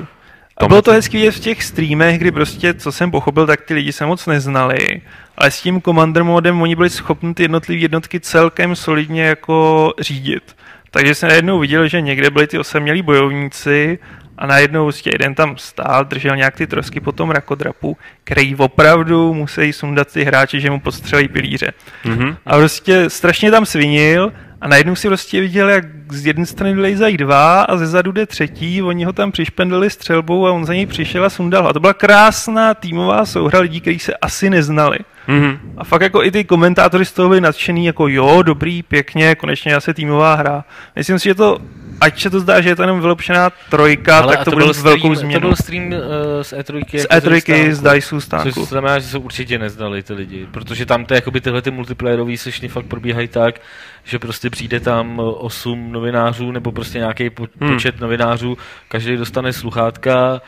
A 0.56 0.66
bylo 0.68 0.78
je 0.78 0.82
to 0.82 0.92
hezký 0.92 1.30
v 1.30 1.38
těch 1.40 1.62
streamech, 1.62 2.18
kdy 2.18 2.30
prostě, 2.32 2.74
co 2.74 2.92
jsem 2.92 3.10
pochopil, 3.10 3.46
tak 3.46 3.60
ty 3.60 3.74
lidi 3.74 3.92
se 3.92 4.06
moc 4.06 4.26
neznali, 4.26 5.00
ale 5.38 5.50
s 5.50 5.60
tím 5.62 5.82
Commander 5.82 6.24
modem 6.24 6.62
oni 6.62 6.76
byli 6.76 6.90
schopni 6.90 7.34
ty 7.34 7.42
jednotlivé 7.42 7.80
jednotky 7.82 8.20
celkem 8.20 8.76
solidně 8.76 9.22
jako 9.22 9.92
řídit. 10.00 10.56
Takže 10.90 11.14
jsem 11.14 11.28
najednou 11.28 11.58
viděl, 11.58 11.88
že 11.88 12.00
někde 12.00 12.30
byli 12.30 12.46
ty 12.46 12.58
osamělí 12.58 13.02
bojovníci 13.02 13.98
a 14.40 14.46
najednou 14.46 14.84
prostě 14.84 15.10
jeden 15.14 15.34
tam 15.34 15.54
stál, 15.58 16.04
držel 16.04 16.36
nějak 16.36 16.56
ty 16.56 16.66
trosky 16.66 17.00
po 17.00 17.12
tom 17.12 17.30
rakodrapu, 17.30 17.96
který 18.24 18.56
opravdu 18.56 19.34
musí 19.34 19.72
sundat 19.72 20.12
ty 20.12 20.24
hráči, 20.24 20.60
že 20.60 20.70
mu 20.70 20.80
postřelí 20.80 21.28
pilíře. 21.28 21.72
Mhm. 22.04 22.36
A 22.46 22.56
prostě 22.56 23.10
strašně 23.10 23.50
tam 23.50 23.66
svinil 23.66 24.32
a 24.60 24.68
najednou 24.68 24.94
si 24.94 25.08
prostě 25.08 25.40
viděl, 25.40 25.68
jak 25.68 25.84
z 26.12 26.26
jedné 26.26 26.46
strany 26.46 26.74
vylejzají 26.74 27.16
dva 27.16 27.62
a 27.62 27.76
ze 27.76 27.86
zadu 27.86 28.12
jde 28.12 28.26
třetí, 28.26 28.82
oni 28.82 29.04
ho 29.04 29.12
tam 29.12 29.32
přišpendlili 29.32 29.90
střelbou 29.90 30.46
a 30.46 30.52
on 30.52 30.64
za 30.64 30.74
něj 30.74 30.86
přišel 30.86 31.24
a 31.24 31.30
sundal 31.30 31.62
ho. 31.62 31.68
A 31.68 31.72
to 31.72 31.80
byla 31.80 31.94
krásná 31.94 32.74
týmová 32.74 33.26
souhra 33.26 33.60
lidí, 33.60 33.80
kteří 33.80 33.98
se 33.98 34.14
asi 34.14 34.50
neznali. 34.50 34.98
Mhm. 35.26 35.58
A 35.76 35.84
fakt 35.84 36.02
jako 36.02 36.24
i 36.24 36.30
ty 36.30 36.44
komentátory 36.44 37.04
z 37.04 37.12
toho 37.12 37.28
byli 37.28 37.40
nadšený, 37.40 37.86
jako 37.86 38.08
jo, 38.08 38.42
dobrý, 38.42 38.82
pěkně, 38.82 39.34
konečně 39.34 39.74
asi 39.74 39.94
týmová 39.94 40.34
hra. 40.34 40.64
Myslím 40.96 41.18
si, 41.18 41.28
že 41.28 41.34
to, 41.34 41.58
ať 42.00 42.20
se 42.22 42.30
to 42.30 42.40
zdá, 42.40 42.60
že 42.60 42.68
je 42.68 42.76
to 42.76 42.82
jenom 42.82 43.00
vylepšená 43.00 43.50
trojka, 43.70 44.18
Ale 44.18 44.36
tak 44.36 44.44
to, 44.44 44.50
to 44.50 44.56
bude 44.56 44.64
byl 44.64 44.82
velkou 44.82 44.98
stream, 44.98 45.16
změnu. 45.16 45.40
To 45.40 45.46
byl 45.46 45.56
stream 45.56 45.86
uh, 45.86 45.98
z 46.42 46.52
E3. 46.52 46.84
z 46.98 47.06
jako 47.10 47.26
E3 47.28 47.40
stánku. 47.40 47.74
z 47.74 47.82
DICE 47.82 48.20
stánku. 48.20 48.52
Což 48.52 48.68
znamená, 48.68 48.98
že 48.98 49.06
se 49.06 49.18
určitě 49.18 49.58
neznali 49.58 50.02
ty 50.02 50.12
lidi, 50.14 50.46
protože 50.50 50.86
tam 50.86 51.04
ty, 51.04 51.14
jakoby 51.14 51.40
tyhle 51.40 51.62
ty 51.62 51.70
multiplayerové 51.70 52.36
sešny 52.36 52.68
fakt 52.68 52.86
probíhají 52.86 53.28
tak, 53.28 53.60
že 54.04 54.18
prostě 54.18 54.50
přijde 54.50 54.80
tam 54.80 55.18
8 55.20 55.92
novinářů 55.92 56.52
nebo 56.52 56.72
prostě 56.72 56.98
nějaký 56.98 57.30
po- 57.30 57.46
Hmm. 57.60 57.72
počet 57.72 58.00
novinářů, 58.00 58.58
každý 58.88 59.16
dostane 59.16 59.52
sluchátka, 59.52 60.40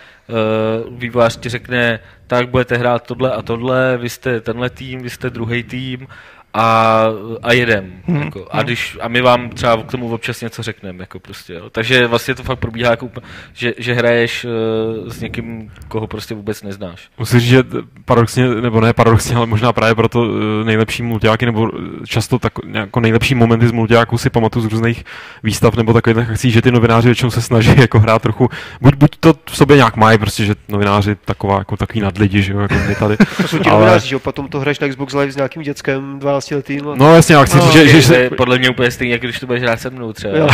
uh, 0.87 0.99
vývojář 0.99 1.37
ti 1.37 1.49
řekne, 1.49 2.01
tak 2.27 2.49
budete 2.49 2.77
hrát 2.77 3.07
tohle 3.07 3.33
a 3.33 3.43
tohle, 3.43 3.99
vy 3.99 4.09
jste 4.09 4.41
tenhle 4.41 4.71
tým, 4.71 5.03
vy 5.03 5.11
jste 5.11 5.31
druhý 5.31 5.63
tým 5.63 6.07
a, 6.55 7.05
a 7.43 7.53
jedem. 7.53 7.93
Hmm, 8.07 8.23
Jako. 8.23 8.47
A, 8.51 8.63
když, 8.63 8.99
a 9.01 9.09
my 9.09 9.21
vám 9.21 9.51
třeba 9.51 9.77
k 9.77 9.91
tomu 9.91 10.15
občas 10.15 10.41
něco 10.41 10.63
řekneme. 10.63 10.99
Jako 11.03 11.21
prostě, 11.21 11.53
jo. 11.55 11.71
Takže 11.71 12.07
vlastně 12.07 12.35
to 12.35 12.43
fakt 12.43 12.59
probíhá, 12.59 12.91
jako, 12.91 13.09
že, 13.53 13.73
že 13.79 13.95
hraješ 13.95 14.45
uh, 14.45 15.09
s 15.09 15.21
někým, 15.21 15.71
koho 15.89 16.07
prostě 16.07 16.35
vůbec 16.35 16.63
neznáš. 16.63 17.09
Musím 17.19 17.41
říct, 17.41 17.49
že 17.49 17.63
paradoxně, 18.05 18.49
nebo 18.49 18.81
ne 18.81 18.93
paradoxně, 18.93 19.37
ale 19.37 19.47
možná 19.47 19.73
právě 19.73 19.95
proto 19.95 20.25
eh, 20.25 20.65
nejlepší 20.65 21.03
multiáky, 21.03 21.47
nebo 21.47 21.71
často 22.07 22.39
tak, 22.39 22.53
jako 22.73 23.01
nejlepší 23.01 23.35
momenty 23.35 23.69
z 23.69 23.73
multiáků 23.73 24.19
si 24.19 24.31
pamatuju 24.31 24.69
z 24.69 24.73
různých 24.73 25.05
výstav 25.43 25.75
nebo 25.77 25.93
takových 25.93 26.31
akcí, 26.31 26.51
že 26.51 26.63
ty 26.63 26.73
novináři 26.73 27.09
většinou 27.09 27.31
se 27.31 27.43
snaží 27.43 27.71
jako 27.81 27.99
hrát 28.01 28.23
trochu, 28.23 28.49
buď, 28.81 28.95
buď 28.95 29.17
to 29.21 29.35
v 29.51 29.57
sobě 29.57 29.77
nějak 29.77 29.97
mají, 29.97 30.19
prostě, 30.19 30.45
že 30.45 30.55
novináři 30.69 31.17
taková, 31.25 31.59
jako 31.59 31.77
takový 31.77 32.01
nadlidi, 32.01 32.43
že 32.43 32.53
jo, 32.53 32.59
jako 32.61 32.75
my 32.89 32.95
tady. 32.95 33.17
To 33.17 33.49
jsou 33.49 33.59
ti 33.59 33.71
Ale- 33.71 33.79
novináři, 33.81 34.09
že 34.09 34.15
jo, 34.15 34.19
potom 34.19 34.49
to 34.49 34.61
hraješ 34.61 34.79
na 34.81 34.89
Xbox 34.89 35.15
Live 35.15 35.33
s 35.33 35.37
nějakým 35.37 35.63
dětskem 35.63 36.19
12 36.19 36.42
letým. 36.51 36.89
A... 36.89 36.95
No 36.97 37.15
jasně, 37.15 37.35
já 37.35 37.45
chci 37.45 37.57
No, 37.57 37.63
říct, 37.63 37.73
že, 37.73 37.89
že, 37.89 38.09
to 38.09 38.15
že, 38.15 38.31
podle 38.31 38.59
mě 38.59 38.71
úplně 38.71 38.91
stejně, 38.91 39.13
jako 39.15 39.27
když 39.27 39.41
to 39.41 39.47
budeš 39.47 39.63
hrát 39.63 39.81
se 39.81 39.91
mnou 39.91 40.13
třeba. 40.13 40.37
Jo. 40.39 40.49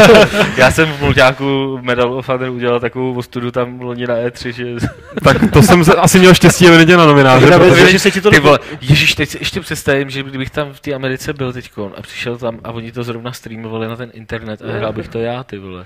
Já 0.56 0.70
jsem 0.70 0.92
v 0.92 1.00
mulťáku 1.00 1.78
Medal 1.82 2.14
of 2.14 2.28
Honor 2.28 2.48
udělal 2.48 2.80
takovou 2.80 3.14
ostudu 3.14 3.50
tam 3.50 3.80
loni 3.80 4.06
na 4.06 4.14
E3, 4.14 4.48
že... 4.52 4.86
tak 5.24 5.36
to 5.52 5.62
jsem 5.62 5.84
se 5.84 5.94
asi 5.94 6.18
měl 6.18 6.34
štěstí 6.34 6.66
evidentně 6.68 6.96
na 6.96 7.06
novináře. 7.06 7.46
Věc 7.46 7.58
protože- 7.58 7.80
je, 7.80 7.90
že 7.92 7.98
se 7.98 8.10
ti 8.10 8.20
to 8.20 8.30
Ty 8.30 8.40
vole, 8.40 8.58
ježiš, 8.80 9.14
teď 9.14 9.28
si 9.28 9.38
ještě 9.40 9.60
představím, 9.60 10.10
že 10.10 10.22
kdybych 10.22 10.50
tam 10.50 10.72
v 10.72 10.80
té 10.80 10.94
Americe 10.94 11.32
byl 11.32 11.52
teďkon 11.52 11.92
a 11.96 12.02
přišel 12.02 12.36
tam 12.36 12.58
a 12.64 12.70
oni 12.72 12.92
to 12.92 13.02
zrovna 13.02 13.32
streamovali 13.32 13.88
na 13.88 13.96
ten 13.96 14.10
internet 14.14 14.62
a 14.62 14.72
hrál 14.72 14.92
bych 14.92 15.08
to 15.08 15.18
já, 15.18 15.44
ty 15.44 15.58
vole. 15.58 15.84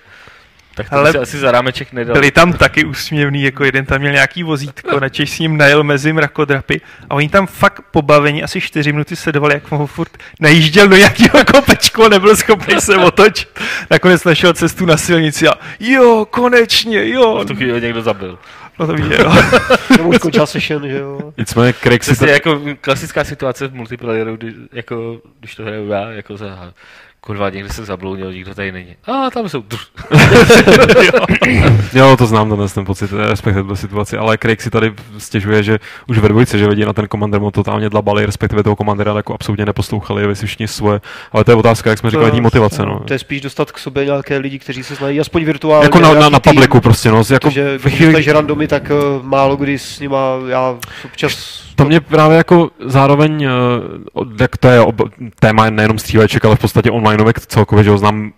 Tak 0.75 0.91
to 0.91 0.97
Ale 0.97 1.13
se 1.13 1.19
asi 1.19 1.39
za 1.39 1.53
rámeček 1.53 1.93
nedal. 1.93 2.15
Byli 2.15 2.31
tam 2.31 2.53
taky 2.53 2.85
úsměvný, 2.85 3.43
jako 3.43 3.65
jeden 3.65 3.85
tam 3.85 4.01
měl 4.01 4.13
nějaký 4.13 4.43
vozítko, 4.43 5.01
načež 5.01 5.31
s 5.31 5.39
ním 5.39 5.57
najel 5.57 5.85
mezi 5.85 6.13
mrakodrapy 6.13 6.81
a 7.11 7.15
oni 7.15 7.29
tam 7.29 7.47
fakt 7.47 7.81
pobavení 7.91 8.43
asi 8.43 8.61
čtyři 8.61 8.93
minuty 8.93 9.17
sledovali, 9.17 9.55
jak 9.55 9.71
mu 9.71 9.87
furt 9.87 10.11
najížděl 10.41 10.89
do 10.89 10.97
nějakého 10.97 11.45
kopečku 11.53 12.05
a 12.05 12.09
nebyl 12.09 12.37
schopný 12.37 12.81
se 12.81 12.97
otočit. 12.97 13.61
Nakonec 13.91 14.25
našel 14.25 14.53
cestu 14.53 14.87
na 14.87 14.97
silnici 14.97 15.49
a 15.49 15.53
jo, 15.81 16.27
konečně, 16.31 17.09
jo. 17.09 17.41
V 17.45 17.47
tu 17.47 17.55
chvíli 17.55 17.81
někdo 17.81 18.03
zabil. 18.03 18.39
No 18.79 18.87
to 18.87 18.93
víte, 18.93 19.25
no. 19.25 19.35
Nebo 19.91 20.09
už 20.09 20.17
skončila 20.17 20.47
session, 20.47 20.89
že 20.89 20.99
jo. 20.99 21.33
Nicméně 21.39 21.73
Craig 21.73 22.05
si 22.05 22.17
to, 22.17 22.27
jako 22.27 22.61
klasická 22.81 23.25
situace 23.25 23.69
v 23.69 23.75
multiplayeru, 23.75 24.37
kdy, 24.37 24.55
jako, 24.73 25.21
když 25.41 25.55
to 25.55 25.63
hraju 25.63 25.89
já, 25.89 26.11
jako 26.11 26.37
za 26.37 26.73
kurva, 27.25 27.51
někde 27.51 27.69
se 27.69 27.85
zabloudil, 27.85 28.33
nikdo 28.33 28.55
tady 28.55 28.73
není. 28.73 28.97
A 29.05 29.31
tam 29.31 29.49
jsou. 29.49 29.65
jo, 31.95 32.17
to 32.17 32.27
znám, 32.27 32.49
tenhle 32.49 32.69
ten 32.69 32.85
pocit, 32.85 33.11
respektive 33.13 33.77
situaci, 33.77 34.17
ale 34.17 34.39
Craig 34.39 34.63
si 34.63 34.71
tady 34.71 34.93
stěžuje, 35.19 35.63
že 35.63 35.79
už 36.09 36.19
ve 36.19 36.29
dvojce, 36.29 36.59
že 36.59 36.69
vidí 36.69 36.85
na 36.85 36.93
ten 36.93 37.09
Commander 37.09 37.41
Mod 37.41 37.55
totálně 37.55 37.91
dlabali, 37.91 38.27
respektive 38.27 38.63
toho 38.63 38.77
Commandera 38.77 39.17
jako 39.17 39.35
absolutně 39.35 39.67
neposlouchali, 39.67 40.27
vy 40.27 40.37
si 40.37 40.47
všichni 40.47 40.69
svoje, 40.69 41.01
ale 41.33 41.45
to 41.45 41.51
je 41.51 41.55
otázka, 41.55 41.91
jak 41.91 41.99
jsme 41.99 42.11
říkali, 42.11 42.31
té 42.31 42.41
motivace, 42.41 42.83
no. 42.83 43.01
To 43.01 43.13
je 43.13 43.19
spíš 43.19 43.41
dostat 43.41 43.73
k 43.73 43.79
sobě 43.79 44.05
nějaké 44.05 44.39
lidi, 44.39 44.59
kteří 44.59 44.83
se 44.83 44.95
znají, 44.95 45.21
aspoň 45.21 45.45
virtuálně. 45.45 45.85
Jako 45.85 46.01
na, 46.01 46.15
na, 46.15 46.29
na 46.29 46.41
publiku 46.41 46.81
prostě, 46.81 47.11
no, 47.11 47.23
jako 47.31 47.49
Protože 47.49 47.79
když 47.83 47.95
chvíli, 47.95 48.33
randomy, 48.33 48.69
tak 48.69 48.91
uh, 48.91 49.27
málo 49.27 49.57
kdy 49.57 49.79
s 49.79 50.01
nima, 50.01 50.19
já 50.49 50.77
občas... 51.05 51.63
To 51.75 51.85
mě 51.85 52.01
právě 52.01 52.37
jako 52.37 52.71
zároveň, 52.85 53.45
eh, 53.45 53.49
jak 54.41 54.57
to 54.57 54.69
je 54.69 54.81
ob, 54.81 55.03
téma 55.41 55.71
nejenom 55.71 55.99
stříleček, 55.99 56.45
ale 56.45 56.57
v 56.57 56.61
podstatě 56.61 56.91
onlineovek 56.91 57.41
celkově, 57.41 57.85
že 57.85 57.91
ho 57.91 57.99
znám 57.99 58.33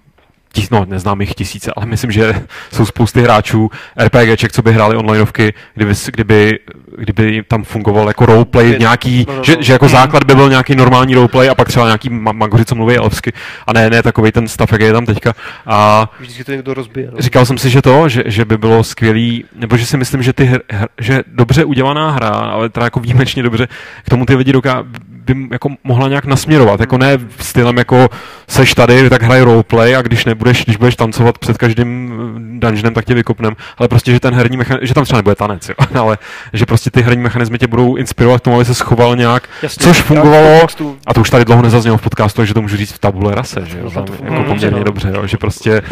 tis, 0.56 0.70
no, 0.70 0.84
neznám 0.88 1.20
jich 1.20 1.34
tisíce, 1.34 1.72
ale 1.76 1.86
myslím, 1.86 2.10
že 2.10 2.34
jsou 2.72 2.86
spousty 2.86 3.22
hráčů 3.22 3.70
RPGček, 4.00 4.52
co 4.52 4.62
by 4.62 4.72
hráli 4.72 4.96
onlineovky, 4.96 5.54
kdyby, 5.74 5.94
kdyby, 6.06 6.58
kdyby 6.98 7.42
tam 7.48 7.64
fungoval 7.64 8.08
jako 8.08 8.26
roleplay 8.26 8.76
nějaký, 8.78 9.26
no, 9.28 9.36
no. 9.36 9.44
že, 9.44 9.56
že 9.60 9.72
jako 9.72 9.88
základ 9.88 10.24
by 10.24 10.34
byl 10.34 10.48
nějaký 10.48 10.74
normální 10.74 11.14
roleplay 11.14 11.48
a 11.50 11.54
pak 11.54 11.68
třeba 11.68 11.86
nějaký 11.86 12.10
ma- 12.10 12.32
magoři, 12.32 12.64
co 12.64 12.74
mluví 12.74 12.96
elfsky 12.96 13.32
a 13.66 13.72
ne, 13.72 13.90
ne 13.90 14.02
takový 14.02 14.32
ten 14.32 14.48
stav, 14.48 14.72
jak 14.72 14.80
je 14.80 14.92
tam 14.92 15.06
teďka. 15.06 15.34
A 15.66 16.10
Vždycky 16.20 16.44
to 16.44 16.52
někdo 16.52 16.74
rozbije. 16.74 17.08
No. 17.12 17.20
Říkal 17.20 17.46
jsem 17.46 17.58
si, 17.58 17.70
že 17.70 17.82
to, 17.82 18.08
že, 18.08 18.22
že 18.26 18.44
by 18.44 18.58
bylo 18.58 18.84
skvělý, 18.84 19.44
nebo 19.56 19.76
že 19.76 19.86
si 19.86 19.96
myslím, 19.96 20.22
že 20.22 20.32
ty 20.32 20.44
hr, 20.44 20.60
že 21.00 21.22
dobře 21.26 21.64
udělaná 21.64 22.10
hra, 22.10 22.28
ale 22.28 22.68
teda 22.68 22.86
jako 22.86 23.00
výjimečně 23.00 23.42
dobře, 23.42 23.68
k 24.04 24.10
tomu 24.10 24.26
ty 24.26 24.34
lidi 24.34 24.52
doká, 24.52 24.84
by 25.26 25.48
jako 25.50 25.70
mohla 25.84 26.08
nějak 26.08 26.24
nasměrovat, 26.24 26.80
jako 26.80 26.98
ne 26.98 27.18
stylem 27.38 27.78
jako 27.78 28.08
seš 28.48 28.74
tady, 28.74 29.10
tak 29.10 29.22
hraj 29.22 29.40
roleplay 29.40 29.96
a 29.96 30.02
když 30.02 30.24
nebudeš, 30.24 30.64
když 30.64 30.76
budeš 30.76 30.96
tancovat 30.96 31.38
před 31.38 31.58
každým 31.58 32.12
eh, 32.12 32.60
dungeonem, 32.60 32.94
tak 32.94 33.04
tě 33.04 33.14
vykopnem, 33.14 33.56
ale 33.78 33.88
prostě, 33.88 34.12
že 34.12 34.20
ten 34.20 34.34
herní 34.34 34.56
mechanismus, 34.56 34.88
že 34.88 34.94
tam 34.94 35.04
třeba 35.04 35.18
nebude 35.18 35.34
tanec, 35.34 35.68
jo, 35.68 35.74
ale 36.00 36.18
že 36.52 36.66
prostě 36.66 36.90
ty 36.90 37.02
herní 37.02 37.22
mechanismy 37.22 37.58
tě 37.58 37.66
budou 37.66 37.96
inspirovat 37.96 38.40
k 38.40 38.44
tomu, 38.44 38.56
aby 38.56 38.64
se 38.64 38.74
schoval 38.74 39.16
nějak, 39.16 39.48
Jasně, 39.62 39.84
což 39.84 40.00
fungovalo, 40.02 40.66
a 41.06 41.14
to 41.14 41.20
už 41.20 41.30
tady 41.30 41.44
dlouho 41.44 41.62
nezaznělo 41.62 41.98
v 41.98 42.02
podcastu, 42.02 42.36
takže 42.36 42.54
to 42.54 42.62
můžu 42.62 42.76
říct 42.76 42.92
v 42.92 42.98
tabule 42.98 43.34
rase, 43.34 43.66
že 43.66 43.78
jo, 43.78 43.90
tam 43.90 44.04
to 44.04 44.12
jako 44.24 44.42
poměrně 44.42 44.84
dobře, 44.84 45.06
dobře, 45.06 45.20
jo, 45.20 45.26
že 45.26 45.36
prostě 45.36 45.82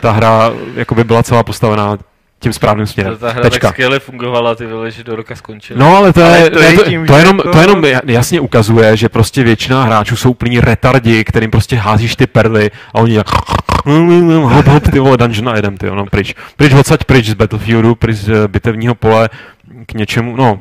ta 0.00 0.12
hra 0.12 0.52
jako 0.74 0.94
by 0.94 1.04
byla 1.04 1.22
celá 1.22 1.42
postavená 1.42 1.98
tím 2.44 2.52
správným 2.52 2.86
směrem. 2.86 3.16
Ta 3.16 3.30
hra 3.32 3.42
Tečka. 3.42 3.58
tak 3.66 3.74
skvěle 3.74 3.98
fungovala, 3.98 4.54
ty 4.54 4.66
vole, 4.66 4.90
že 4.90 5.04
do 5.04 5.16
roka 5.16 5.34
skončila. 5.36 5.78
No 5.80 5.96
ale 5.96 6.12
to, 6.12 6.20
je, 6.20 6.26
Ale 6.26 6.50
to 6.50 6.60
ne, 6.60 6.66
je 6.66 6.72
to, 6.78 6.84
tím, 6.84 7.06
to, 7.06 7.16
jenom, 7.18 7.36
jako- 7.36 7.52
to 7.52 7.60
jenom 7.60 7.84
jasně 8.06 8.40
ukazuje, 8.40 8.96
že 8.96 9.08
prostě 9.08 9.42
většina 9.44 9.84
hráčů 9.84 10.16
jsou 10.16 10.34
plní 10.34 10.60
retardi, 10.60 11.24
kterým 11.24 11.50
prostě 11.50 11.76
házíš 11.76 12.16
ty 12.16 12.26
perly 12.26 12.70
a 12.94 12.98
oni 12.98 13.14
jak 13.14 13.26
hop, 13.84 14.66
hop, 14.66 14.82
ty 14.92 14.98
vole, 14.98 15.16
dungeon 15.16 15.48
a 15.48 15.56
jedem, 15.56 15.76
ty, 15.76 15.86
no, 15.86 16.06
pryč. 16.06 16.34
Pryč 16.56 16.72
odsaď 16.72 17.04
pryč 17.04 17.26
z 17.26 17.34
Battlefieldu, 17.34 17.94
pryč 17.94 18.16
z 18.16 18.48
bitevního 18.48 18.94
pole, 18.94 19.28
k 19.86 19.94
něčemu, 19.94 20.36
no, 20.36 20.60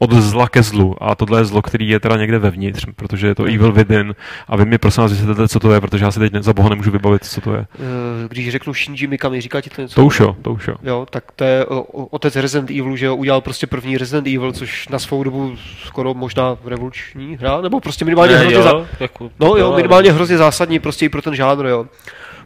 od 0.00 0.12
zla 0.12 0.48
ke 0.48 0.62
zlu. 0.62 0.96
A 1.00 1.14
tohle 1.14 1.40
je 1.40 1.44
zlo, 1.44 1.62
který 1.62 1.88
je 1.88 2.00
teda 2.00 2.16
někde 2.16 2.38
vevnitř, 2.38 2.86
protože 2.96 3.26
je 3.26 3.34
to 3.34 3.44
Evil 3.44 3.72
Within. 3.72 4.14
A 4.48 4.56
vy 4.56 4.64
mi 4.64 4.78
prosím 4.78 5.02
vás 5.02 5.10
vysvětlete, 5.12 5.48
co 5.48 5.60
to 5.60 5.72
je, 5.72 5.80
protože 5.80 6.04
já 6.04 6.10
si 6.10 6.20
teď 6.20 6.34
za 6.34 6.52
boha 6.52 6.68
nemůžu 6.68 6.90
vybavit, 6.90 7.24
co 7.24 7.40
to 7.40 7.54
je. 7.54 7.60
Eh, 7.60 8.28
Když 8.28 8.50
řeknu 8.50 8.74
Shinji 8.74 9.06
Mikami, 9.06 9.40
říká 9.40 9.60
ti 9.60 9.70
to 9.70 9.82
něco? 9.82 9.94
To 9.94 10.06
už 10.06 10.20
jo, 10.20 10.36
to 10.42 10.52
už 10.52 10.68
jo. 10.68 10.74
Jo, 10.82 11.06
tak 11.10 11.24
to 11.36 11.44
je 11.44 11.66
otec 12.10 12.36
Resident 12.36 12.70
Evilu, 12.70 12.96
že 12.96 13.06
jo, 13.06 13.16
udělal 13.16 13.40
prostě 13.40 13.66
první 13.66 13.98
Resident 13.98 14.26
Evil, 14.26 14.52
což 14.52 14.88
na 14.88 14.98
svou 14.98 15.24
dobu 15.24 15.52
skoro 15.84 16.14
možná 16.14 16.56
revoluční 16.64 17.36
hra, 17.36 17.60
nebo 17.60 17.80
prostě 17.80 18.04
minimálně 18.04 18.32
Ne, 18.32 18.38
hrozně, 18.38 18.56
jo, 18.56 18.62
za, 18.62 18.72
jako, 19.00 19.30
no 19.40 19.56
jo, 19.56 19.72
minimálně 19.76 20.12
hrozně 20.12 20.38
zásadní 20.38 20.78
prostě 20.78 21.04
i 21.04 21.08
pro 21.08 21.22
ten 21.22 21.34
žánr, 21.34 21.66
jo. 21.66 21.86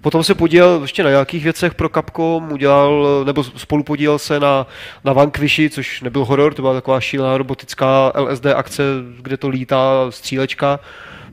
Potom 0.00 0.22
se 0.24 0.34
podílel 0.34 0.78
ještě 0.82 1.02
na 1.02 1.10
nějakých 1.10 1.44
věcech 1.44 1.74
pro 1.74 1.88
Capcom, 1.88 2.52
udělal, 2.52 3.06
nebo 3.26 3.44
spolu 3.44 3.82
podílel 3.82 4.18
se 4.18 4.40
na, 4.40 4.66
na 5.04 5.12
Vanquishi, 5.12 5.70
což 5.70 6.00
nebyl 6.02 6.24
horor, 6.24 6.54
to 6.54 6.62
byla 6.62 6.74
taková 6.74 7.00
šílená 7.00 7.38
robotická 7.38 8.12
LSD 8.14 8.46
akce, 8.46 8.82
kde 9.20 9.36
to 9.36 9.48
lítá 9.48 10.06
střílečka. 10.10 10.80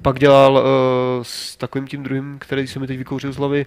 Pak 0.01 0.19
dělal 0.19 0.53
uh, 0.53 0.63
s 1.21 1.55
takovým 1.55 1.87
tím 1.87 2.03
druhým, 2.03 2.35
který 2.39 2.67
se 2.67 2.79
mi 2.79 2.87
teď 2.87 2.97
vykouřil 2.97 3.31
z 3.31 3.37
hlavy, 3.37 3.65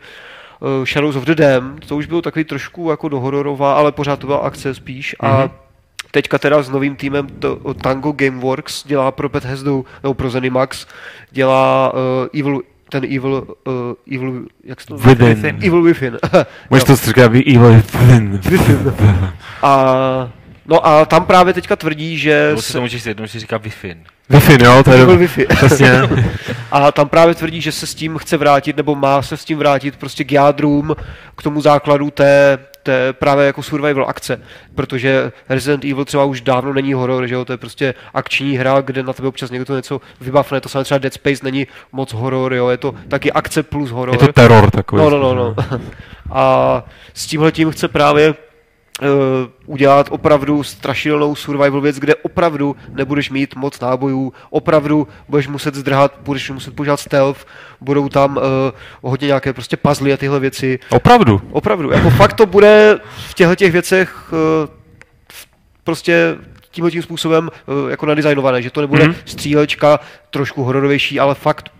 uh, 0.61 0.85
Shadows 0.85 1.17
of 1.17 1.25
the 1.25 1.35
Dam, 1.35 1.79
to 1.89 1.97
už 1.97 2.07
bylo 2.07 2.23
takový 2.23 2.45
trošku 2.45 2.91
jako 2.91 3.09
dohororová, 3.09 3.75
ale 3.75 3.93
pořád 3.93 4.19
to 4.19 4.27
byla 4.27 4.39
akce 4.39 4.75
spíš. 4.75 5.17
A 5.21 5.39
Mhm. 5.39 5.51
teďka 6.11 6.39
teda 6.39 6.63
s 6.63 6.71
novým 6.71 6.97
týmem 6.97 7.27
to, 7.27 7.75
Tango 7.75 8.13
Gameworks 8.13 8.87
dělá 8.87 9.11
pro 9.13 9.29
Bethesdu, 9.29 9.85
nebo 10.03 10.15
pro 10.15 10.31
Zenimax, 10.31 10.87
dělá 11.31 11.93
uh, 11.95 12.41
Evil, 12.41 12.61
ten 12.88 13.05
Evil, 13.05 13.57
uh, 13.66 14.14
Evil, 14.14 14.46
jak 14.64 14.81
se 14.81 14.87
to 14.87 14.96
Within. 14.96 15.59
Evil 15.62 15.83
Within. 15.83 16.18
Můžeš 16.70 16.85
to 16.85 16.96
říkat 16.96 17.24
Evil 17.24 17.68
Within. 17.68 18.40
a, 19.62 20.33
no 20.66 20.87
a 20.87 21.05
tam 21.05 21.27
právě 21.27 21.55
teďka 21.55 21.77
tvrdí, 21.77 22.18
že... 22.18 22.46
Nebo 22.48 22.62
se- 22.62 22.72
to 22.72 22.81
můžeš 22.81 23.07
jednou, 23.07 23.27
že 23.27 23.40
říká 23.40 23.59
Wi-Fi. 23.59 23.96
Wi-Fi, 24.31 24.64
jo, 24.64 24.83
to 24.83 24.92
je 24.92 25.03
Evil. 25.03 25.18
Wi-Fi. 25.18 25.46
Přesně. 25.46 25.92
A 26.72 26.92
tam 26.92 27.09
právě 27.09 27.35
tvrdí, 27.35 27.61
že 27.61 27.72
se 27.72 27.87
s 27.87 27.94
tím 27.94 28.18
chce 28.18 28.37
vrátit, 28.37 28.77
nebo 28.77 28.94
má 28.94 29.22
se 29.22 29.37
s 29.37 29.44
tím 29.44 29.59
vrátit 29.59 29.96
prostě 29.96 30.24
k 30.24 30.33
jádrům, 30.33 30.96
k 31.37 31.42
tomu 31.42 31.61
základu 31.61 32.11
té, 32.11 32.59
té 32.88 33.12
právě 33.12 33.46
jako 33.46 33.62
survival 33.62 34.09
akce. 34.09 34.40
Protože 34.74 35.33
Resident 35.48 35.85
Evil 35.85 36.05
třeba 36.05 36.24
už 36.24 36.40
dávno 36.40 36.72
není 36.72 36.92
horor, 36.92 37.27
že 37.27 37.35
jo, 37.35 37.44
to 37.44 37.53
je 37.53 37.57
prostě 37.57 37.94
akční 38.14 38.57
hra, 38.57 38.81
kde 38.81 39.03
na 39.03 39.12
tebe 39.12 39.29
občas 39.29 39.51
někdo 39.51 39.77
něco 39.77 40.01
vybavne, 40.20 40.61
to 40.61 40.68
samé 40.68 40.85
třeba 40.85 40.98
Dead 40.98 41.14
Space 41.14 41.44
není 41.44 41.66
moc 41.92 42.12
horor, 42.12 42.55
jo, 42.55 42.68
je 42.68 42.77
to 42.77 42.94
taky 43.09 43.33
akce 43.33 43.62
plus 43.62 43.90
horor. 43.90 44.14
Je 44.14 44.18
to 44.18 44.33
teror 44.33 44.70
takový. 44.70 45.03
No, 45.03 45.11
no, 45.11 45.18
no, 45.18 45.35
no. 45.35 45.55
A 46.33 46.85
s 47.14 47.27
tímhle 47.27 47.53
tím 47.53 47.70
chce 47.70 47.88
právě 47.88 48.35
udělat 49.67 50.07
opravdu 50.11 50.63
strašidelnou 50.63 51.35
survival 51.35 51.81
věc, 51.81 51.99
kde 51.99 52.15
opravdu 52.15 52.77
nebudeš 52.93 53.31
mít 53.31 53.55
moc 53.55 53.81
nábojů, 53.81 54.33
opravdu 54.51 55.09
budeš 55.29 55.49
muset 55.49 55.75
zdrhat, 55.75 56.15
budeš 56.21 56.51
muset 56.51 56.77
používat 56.77 57.01
stealth, 57.01 57.47
budou 57.81 58.09
tam 58.09 58.37
uh, 58.37 58.43
hodně 59.03 59.27
nějaké 59.27 59.53
prostě 59.53 59.77
puzzle 59.77 60.13
a 60.13 60.17
tyhle 60.17 60.41
věci. 60.41 60.79
Opravdu. 60.91 61.41
Opravdu, 61.51 61.91
jako 61.91 62.11
fakt 62.11 62.33
to 62.33 62.47
bude 62.47 62.99
v 63.29 63.35
těchto 63.35 63.55
těch 63.55 63.73
věcech 63.73 64.33
uh, 64.33 64.39
prostě 65.85 66.37
tímhle 66.71 66.91
tím 66.91 67.03
způsobem 67.03 67.51
uh, 67.85 67.91
jako 67.91 68.07
nadizajnované, 68.07 68.63
že 68.63 68.71
to 68.71 68.81
nebude 68.81 69.05
Mhm. 69.05 69.13
mm-hmm. 69.13 69.23
střílečka 69.25 70.01
trošku 70.31 70.63
hororovější, 70.63 71.21
ale 71.21 71.35
fakt 71.35 71.71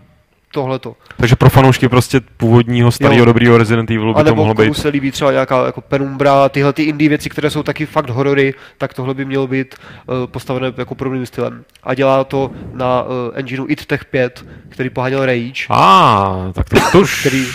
tohleto. 0.53 0.95
Takže 1.17 1.35
pro 1.35 1.49
fanoušky 1.49 1.89
prostě 1.89 2.21
původního 2.37 2.91
starého 2.91 3.25
dobrého 3.25 3.57
Resident 3.57 3.91
Evilu 3.91 4.13
by 4.13 4.19
A 4.19 4.23
to 4.23 4.29
nebo 4.29 4.35
mohlo 4.35 4.53
být. 4.53 4.73
se 4.75 4.89
líbí 4.89 5.11
třeba 5.11 5.31
nějaká 5.31 5.65
jako 5.65 5.81
Penumbra, 5.81 6.49
tyhle 6.49 6.73
ty 6.73 6.83
indie 6.83 7.09
věci, 7.09 7.29
které 7.29 7.49
jsou 7.49 7.63
taky 7.63 7.85
fakt 7.85 8.09
horory, 8.09 8.53
tak 8.77 8.93
tohle 8.93 9.13
by 9.13 9.25
mělo 9.25 9.47
být 9.47 9.75
uh, 10.07 10.15
postavené 10.27 10.73
jako 10.77 10.95
podobným 10.95 11.25
stylem. 11.25 11.63
A 11.83 11.93
dělá 11.93 12.23
to 12.23 12.51
na 12.73 13.03
uh, 13.03 13.09
engineu 13.33 13.65
id 13.69 13.85
Tech 13.85 14.05
5, 14.05 14.45
který 14.69 14.89
poháněl 14.89 15.25
Rage, 15.25 15.65
A, 15.69 16.51
tak 16.53 16.69
to, 16.69 16.77
to 16.91 16.99
už... 16.99 17.19
který, 17.19 17.45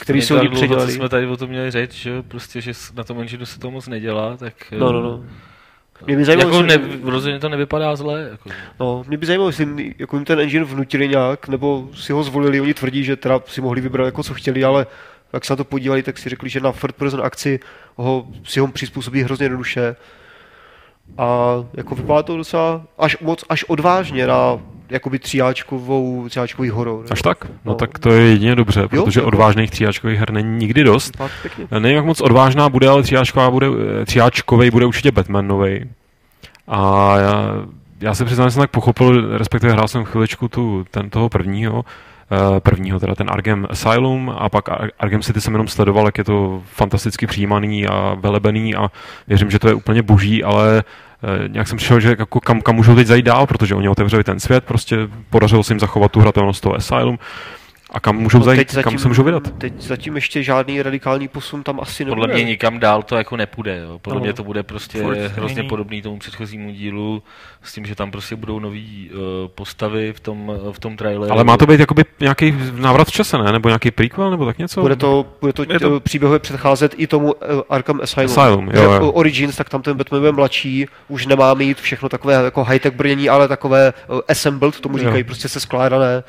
který 0.00 0.22
jsou 0.22 0.38
oni 0.38 0.48
předělali. 0.48 0.92
jsme 0.92 1.08
tady 1.08 1.26
o 1.26 1.36
tom 1.36 1.48
měli 1.48 1.70
řeč, 1.70 1.92
že 1.92 2.22
prostě, 2.22 2.60
že 2.60 2.72
na 2.94 3.04
tom 3.04 3.20
engineu 3.20 3.44
se 3.46 3.58
to 3.58 3.70
moc 3.70 3.88
nedělá, 3.88 4.36
tak... 4.36 4.52
No, 4.78 4.92
no, 4.92 5.02
no. 5.02 5.24
Mě 6.06 6.16
by 6.16 6.24
zajímalo, 6.24 6.50
Jako 6.50 6.62
ne, 6.62 6.78
rozhodně 7.02 7.38
to 7.38 7.48
nevypadá 7.48 7.96
zle. 7.96 8.28
Jako. 8.30 8.50
No, 8.80 9.04
mě 9.08 9.16
by 9.16 9.26
zajímalo, 9.26 9.48
jestli 9.48 9.94
jako 9.98 10.16
jim 10.16 10.24
ten 10.24 10.40
engine 10.40 10.64
vnutili 10.64 11.08
nějak, 11.08 11.48
nebo 11.48 11.88
si 11.94 12.12
ho 12.12 12.22
zvolili, 12.22 12.60
oni 12.60 12.74
tvrdí, 12.74 13.04
že 13.04 13.16
teda 13.16 13.40
si 13.46 13.60
mohli 13.60 13.80
vybrat 13.80 14.04
jako 14.04 14.22
co 14.22 14.34
chtěli, 14.34 14.64
ale 14.64 14.86
jak 15.32 15.44
se 15.44 15.52
na 15.52 15.56
to 15.56 15.64
podívali, 15.64 16.02
tak 16.02 16.18
si 16.18 16.28
řekli, 16.28 16.48
že 16.48 16.60
na 16.60 16.72
third 16.72 16.96
person 16.96 17.20
akci 17.24 17.60
ho, 17.96 18.26
si 18.44 18.60
ho 18.60 18.68
přizpůsobí 18.68 19.22
hrozně 19.22 19.44
jednoduše. 19.44 19.96
A 21.18 21.54
jako 21.74 21.94
vypadá 21.94 22.22
to 22.22 22.36
docela 22.36 22.82
až 22.98 23.18
moc, 23.18 23.44
až 23.48 23.64
odvážně 23.64 24.26
na 24.26 24.60
jakoby 24.90 25.18
tříáčkovou, 25.18 26.28
tříáčkový 26.28 26.68
horor. 26.70 27.04
Až 27.10 27.22
tak? 27.22 27.44
No, 27.44 27.50
No. 27.64 27.74
tak 27.74 27.98
to 27.98 28.10
je 28.12 28.22
jedině 28.22 28.54
dobře, 28.54 28.88
protože 28.88 29.20
jako- 29.20 29.28
odvážných 29.28 29.70
tříáčkových 29.70 30.18
her 30.18 30.32
není 30.32 30.56
nikdy 30.58 30.84
dost. 30.84 31.16
Pěkně. 31.42 31.66
Nevím, 31.70 31.96
jak 31.96 32.04
moc 32.04 32.20
odvážná 32.20 32.68
bude, 32.68 32.88
ale 32.88 33.02
tříáčková 33.02 33.50
bude, 33.50 33.66
eh, 34.02 34.04
tříáčkovej 34.06 34.70
bude 34.70 34.86
určitě 34.86 35.12
Batman 35.12 35.48
novej. 35.48 35.84
A 36.68 37.12
já, 37.18 37.50
já 38.00 38.14
se 38.14 38.24
přiznám, 38.24 38.48
že 38.48 38.50
jsem 38.54 38.60
tak 38.62 38.70
pochopil, 38.70 39.38
respektive 39.38 39.72
hrál 39.72 39.88
jsem 39.88 40.04
chviličku 40.04 40.48
tu, 40.48 40.84
ten 40.90 41.10
toho 41.10 41.28
prvního, 41.28 41.84
eh, 42.56 42.60
prvního, 42.60 43.00
teda 43.00 43.14
ten 43.14 43.30
Argem 43.30 43.66
Asylum 43.70 44.32
a 44.38 44.48
pak 44.48 44.68
Ar- 44.68 44.90
Argem 45.00 45.22
City 45.22 45.40
jsem 45.40 45.54
jenom 45.54 45.68
sledoval, 45.68 46.06
jak 46.06 46.18
je 46.18 46.24
to 46.24 46.62
fantasticky 46.72 47.26
přijímaný 47.26 47.86
a 47.86 48.16
velebený 48.20 48.74
a 48.74 48.90
věřím, 49.28 49.50
že 49.50 49.58
to 49.58 49.68
je 49.68 49.74
úplně 49.74 50.02
boží, 50.02 50.44
ale 50.44 50.84
nějak 51.48 51.68
jsem 51.68 51.76
přišel, 51.76 52.00
že 52.00 52.08
jako 52.18 52.40
kam, 52.40 52.60
kam 52.60 52.74
můžou 52.74 52.94
teď 52.94 53.06
zajít 53.06 53.26
dál, 53.26 53.46
protože 53.46 53.74
oni 53.74 53.88
otevřeli 53.88 54.24
ten 54.24 54.40
svět, 54.40 54.64
prostě 54.64 54.96
podařilo 55.30 55.64
se 55.64 55.72
jim 55.72 55.80
zachovat 55.80 56.12
tu 56.12 56.20
hratelnost 56.20 56.62
toho 56.62 56.76
Asylum 56.76 57.18
a 57.96 58.00
kam 58.00 58.16
můžou 58.16 58.38
No, 58.38 58.44
zajít, 58.44 58.76
kam 58.82 58.98
se 58.98 59.08
můžou 59.08 59.22
vydat. 59.22 59.42
Teď 59.58 59.72
zatím 59.82 60.14
ještě 60.16 60.42
žádný 60.42 60.82
radikální 60.82 61.28
posun 61.28 61.62
tam 61.62 61.80
asi 61.80 62.04
nebude. 62.04 62.20
Podle 62.20 62.34
mě 62.34 62.44
nikam 62.44 62.78
dál 62.78 63.02
to 63.02 63.16
jako 63.16 63.36
nepůjde. 63.36 63.76
Jo. 63.78 63.98
Podle 63.98 64.18
No. 64.18 64.24
mě 64.24 64.32
to 64.32 64.44
bude 64.44 64.62
prostě 64.62 65.02
Furt 65.02 65.18
hrozně 65.18 65.54
stejný. 65.54 65.68
podobný 65.68 66.02
tomu 66.02 66.18
předchozímu 66.18 66.70
dílu, 66.70 67.22
s 67.62 67.72
tím, 67.72 67.86
že 67.86 67.94
tam 67.94 68.10
prostě 68.10 68.36
budou 68.36 68.58
nový 68.58 69.10
uh, 69.12 69.18
postavy 69.54 70.12
v 70.12 70.20
tom, 70.20 70.52
v 70.72 70.78
tom 70.78 70.96
traileru. 70.96 71.32
Ale 71.32 71.44
má 71.44 71.56
to 71.56 71.66
být 71.66 71.80
jakoby 71.80 72.04
nějaký 72.20 72.54
návrat 72.74 73.08
v 73.08 73.12
čase, 73.12 73.38
ne? 73.38 73.52
Nebo 73.52 73.68
nějaký 73.68 73.90
prequel, 73.90 74.30
nebo 74.30 74.46
tak 74.46 74.58
něco? 74.58 74.80
Bude 74.80 74.96
to, 74.96 75.26
bude 75.40 75.52
to, 75.52 75.62
Je 75.62 75.80
to- 75.80 75.90
to 75.90 76.00
příběhově 76.00 76.38
předcházet 76.38 76.94
i 76.96 77.06
tomu 77.06 77.26
uh, 77.32 77.60
Arkham 77.70 78.00
Asylum. 78.02 78.30
Asylum, 78.30 78.70
jo, 78.74 78.82
jo. 78.92 79.12
Origins, 79.12 79.56
tak 79.56 79.68
tam 79.68 79.82
ten 79.82 79.96
Batman 79.96 80.20
bude 80.20 80.32
mladší, 80.32 80.86
už 81.08 81.26
nemá 81.26 81.54
mít 81.54 81.80
všechno 81.80 82.08
takové 82.08 82.34
jako 82.34 82.64
high-tech 82.64 82.94
brnění, 82.94 83.28
ale 83.28 83.48
takové 83.48 83.92
uh, 84.08 84.20
assembled, 84.28 84.80
tomu 84.80 84.98
Jo. 84.98 85.04
říkají, 85.04 85.24
prostě 85.24 85.48
se 85.48 85.60
skládané. 85.60 86.22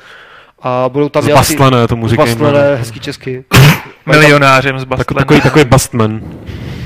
A 0.62 0.88
budou 0.88 1.08
tam 1.08 1.22
Zbastlené, 1.22 1.88
tomu 1.88 2.08
říkají. 2.08 2.28
zbastlené, 2.32 2.76
hezky 2.76 3.00
česky. 3.00 3.44
Milionářem 4.06 4.78
z 4.78 4.82
Tak, 4.82 4.88
Bastlen. 4.88 5.16
takový, 5.18 5.40
takový 5.40 5.64
Bastman. 5.64 6.20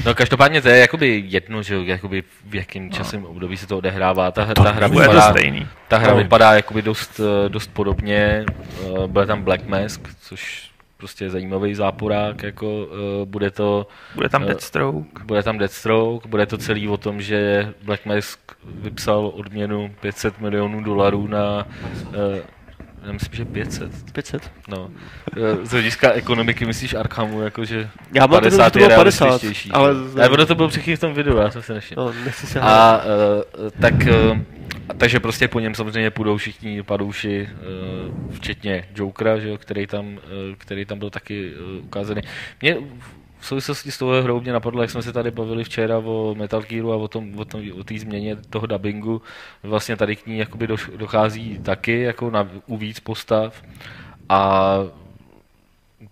No 0.07 0.15
každopádně 0.15 0.63
to 0.63 0.69
je 0.69 0.79
jakoby 0.79 1.25
jedno, 1.27 1.63
že 1.63 1.77
jakoby 1.85 2.23
v 2.49 2.55
jakém 2.55 2.91
časovém 2.91 3.27
období 3.27 3.57
se 3.57 3.67
to 3.67 3.79
odehrává. 3.79 4.31
Ta, 4.31 4.47
To 4.55 4.63
ta 4.63 4.71
hra 4.71 4.89
Bude 4.89 5.05
to 5.05 5.11
vypadá, 5.13 5.31
stejný. 5.31 5.67
ta 5.89 5.99
hra 5.99 6.11
No. 6.11 6.17
vypadá 6.17 6.53
jakoby 6.55 6.83
dost, 6.83 7.21
eh, 7.21 7.49
dost 7.49 7.71
podobně. 7.73 8.45
Eh, 8.85 9.07
Bude 9.07 9.27
tam 9.27 9.43
Black 9.43 9.67
Mask, 9.69 10.01
což 10.21 10.69
prostě 10.97 11.31
zajímavý 11.31 11.75
záporák, 11.75 12.43
jako 12.43 12.67
uh, 12.85 12.89
bude 13.25 13.51
to... 13.51 13.87
Bude 14.15 14.29
tam 14.29 14.45
Deathstroke. 14.47 15.25
Bude 15.25 15.43
tam 15.43 15.59
Deathstroke, 15.59 16.29
bude 16.29 16.47
to 16.47 16.59
celý 16.59 16.89
o 16.89 16.97
tom, 16.97 17.23
že 17.23 17.69
Black 17.85 18.07
Mask 18.07 18.39
vypsal 18.65 19.33
odměnu 19.35 19.95
500 20.01 20.41
milionů 20.41 20.83
dolarů 20.83 21.27
na... 21.27 21.67
Uh, 22.09 22.15
já 23.07 23.13
myslím, 23.13 23.35
že 23.35 23.45
500. 23.45 24.13
500. 24.13 24.51
No. 24.69 24.91
Eh, 25.37 25.67
Z 25.67 25.71
hlediska 25.71 26.13
ekonomiky 26.13 26.67
myslíš 26.67 26.95
Arkhamu, 26.95 27.43
jakože 27.43 27.91
Já 28.15 28.27
mám 28.27 28.41
50, 28.41 28.65
že 28.65 28.71
to 28.71 28.79
bylo 28.79 28.89
50, 28.89 29.25
realističtější. 29.25 29.71
ale... 29.71 29.95
Ne, 30.15 30.29
ono 30.29 30.47
to 30.47 30.55
bylo 30.55 30.69
všechny 30.69 30.97
v 30.97 31.01
tom 31.01 31.15
videu, 31.15 31.37
já 31.37 31.51
jsem 31.51 31.63
si 31.63 31.73
nevšiml. 31.73 32.05
No, 32.05 32.13
nechci 32.25 32.47
se. 32.47 32.61
A 32.61 33.01
uh, 33.05 33.71
tak, 33.81 33.95
uh, 33.95 34.39
takže 34.97 35.21
prostě 35.21 35.49
po 35.49 35.61
něm 35.61 35.75
samozřejmě 35.75 36.11
půjdou 36.11 36.37
všichni 36.37 36.83
padouši, 36.83 37.49
uh, 37.53 38.35
včetně 38.35 38.89
Jokera, 38.95 39.39
že 39.39 39.49
jo, 39.49 39.59
který, 39.59 39.87
tam, 39.87 40.07
uh, 40.07 40.21
který 40.59 40.85
tam 40.85 40.99
byl 40.99 41.11
taky 41.11 41.53
uh, 41.55 41.85
ukázaný. 41.85 42.23
Mě 42.63 42.77
v 43.43 43.47
souvislosti 43.47 43.91
s 43.91 43.99
tou 43.99 44.11
hrou 44.23 44.41
mě 44.41 44.53
napadlo, 44.53 44.83
jak 44.83 44.91
jsme 44.91 45.03
se 45.03 45.13
tady 45.13 45.31
bavili 45.31 45.65
včera 45.65 45.99
o 45.99 46.35
Metal 46.39 46.63
Gearu 46.63 46.93
a 46.93 46.97
o 46.97 47.09
tom, 47.09 47.39
o, 47.39 47.45
tom, 47.45 47.63
o 47.75 47.85
té 47.85 47.99
změně 47.99 48.37
toho 48.37 48.67
dubbingu, 48.67 49.23
vlastně 49.63 49.97
tady 49.97 50.17
k 50.17 50.27
ní 50.27 50.39
jakoby 50.39 50.69
dochází 50.97 51.59
taky 51.59 52.01
jako 52.01 52.31
na, 52.31 52.49
u 52.67 52.77
víc 52.77 53.01
postav. 53.01 53.63
A 54.29 54.79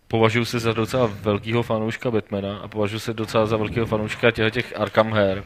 považuji 0.08 0.44
se 0.44 0.58
za 0.58 0.72
docela 0.72 1.10
velkého 1.22 1.62
fanouška 1.62 2.10
Batmana 2.10 2.56
a 2.58 2.68
považuji 2.68 2.98
se 2.98 3.14
docela 3.14 3.46
za 3.46 3.56
velkého 3.56 3.86
fanouška 3.86 4.30
těch, 4.30 4.52
těch 4.52 4.80
Arkham 4.80 5.12
her. 5.12 5.44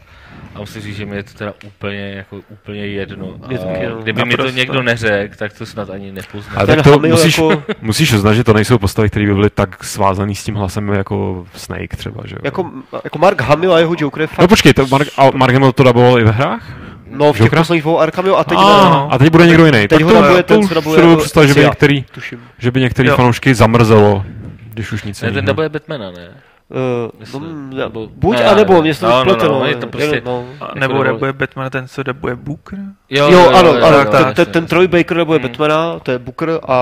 A 0.54 0.58
musím 0.60 0.82
říct, 0.82 0.96
že 0.96 1.06
mi 1.06 1.16
je 1.16 1.22
to 1.22 1.34
teda 1.34 1.52
úplně, 1.66 2.10
jako, 2.16 2.40
úplně 2.48 2.86
jedno. 2.86 3.26
Je 3.48 3.58
to 3.58 3.68
A 3.68 3.88
no. 3.88 4.02
kdyby 4.02 4.24
mi 4.24 4.36
to 4.36 4.50
někdo 4.50 4.82
neřekl, 4.82 5.34
tak 5.38 5.52
to 5.52 5.66
snad 5.66 5.90
ani 5.90 6.12
nepoznám. 6.12 6.58
Ale 6.58 6.66
tak 6.66 6.82
to 6.82 6.98
musíš, 6.98 7.38
jako- 7.38 7.62
musíš 7.82 8.12
uznat, 8.12 8.34
že 8.34 8.44
to 8.44 8.52
nejsou 8.52 8.78
postavy, 8.78 9.10
které 9.10 9.26
by 9.26 9.34
byly 9.34 9.50
tak 9.50 9.84
svázaný 9.84 10.34
s 10.34 10.44
tím 10.44 10.54
hlasem 10.54 10.88
jako 10.88 11.46
Snake 11.54 11.96
třeba, 11.96 12.22
že 12.26 12.34
jo? 12.34 12.40
Jako, 12.44 12.70
jako 13.04 13.18
Mark 13.18 13.40
Hamill 13.40 13.74
a 13.74 13.78
jeho 13.78 13.94
Joker 13.98 14.20
je 14.22 14.28
No 14.30 14.36
fakt... 14.36 14.48
počkej, 14.48 14.74
to 14.74 14.86
Mark, 14.86 15.08
a 15.16 15.30
Mark 15.34 15.52
Hamill 15.52 15.72
to 15.72 15.82
daboval 15.82 16.20
i 16.20 16.24
ve 16.24 16.30
hrách? 16.30 16.83
No, 17.10 17.32
v 17.32 17.38
těch 17.38 17.50
posledních 17.50 17.82
dvou 17.82 17.98
Arkham, 18.00 18.26
jo, 18.26 18.36
a 18.36 18.44
teď 18.44 18.58
a, 18.60 18.90
ne. 18.90 19.06
a 19.10 19.18
teď 19.18 19.30
bude 19.30 19.46
někdo 19.46 19.66
jiný. 19.66 19.78
Teď 19.78 19.90
tak 19.90 20.02
ho 20.02 20.10
to, 20.12 20.20
dabuje 20.22 20.42
ten, 20.42 20.62
co 20.62 20.68
si 20.68 20.74
dovedu 21.00 21.16
představit, 21.16 21.48
že 21.48 21.54
by 21.54 21.60
některý, 21.60 22.02
Tuším. 22.02 22.40
že 22.58 22.70
by 22.70 22.80
některý 22.80 23.08
Jo. 23.08 23.16
fanoušky 23.16 23.54
zamrzelo, 23.54 24.24
když 24.72 24.92
už 24.92 25.02
nic 25.04 25.20
Ne, 25.22 25.26
ten 25.28 25.34
jiného. 25.34 25.46
dabuje 25.46 25.68
Batmana, 25.68 26.10
ne? 26.10 26.28
Uh, 26.68 27.20
Myslím. 27.20 27.70
no, 27.70 27.76
Nebo- 27.76 28.08
buď 28.14 28.36
ne, 28.36 28.44
a 28.44 28.54
nebo, 28.54 28.74
ne, 28.74 28.80
mě 28.80 28.94
se 28.94 29.00
to 29.00 29.06
no, 29.24 29.24
no, 29.36 29.48
no, 29.48 29.66
je 29.66 29.74
to 29.76 29.86
prostě- 29.86 30.22
no. 30.24 30.44
Jako 30.60 30.78
nebo 30.78 31.02
dabuje 31.02 31.32
Batman 31.32 31.70
ten, 31.70 31.88
co 31.88 32.02
dabuje 32.02 32.36
Booker? 32.36 32.78
Jo, 33.10 33.50
ano, 33.54 33.70
ano, 33.70 34.04
tak, 34.04 34.10
ten, 34.10 34.34
ten, 34.34 34.46
ten 34.52 34.66
Troy 34.66 34.88
Baker 34.88 35.16
dabuje 35.16 35.38
Hmm. 35.38 35.48
Batmana, 35.48 35.98
to 35.98 36.10
je 36.10 36.18
Booker 36.18 36.50
a 36.68 36.78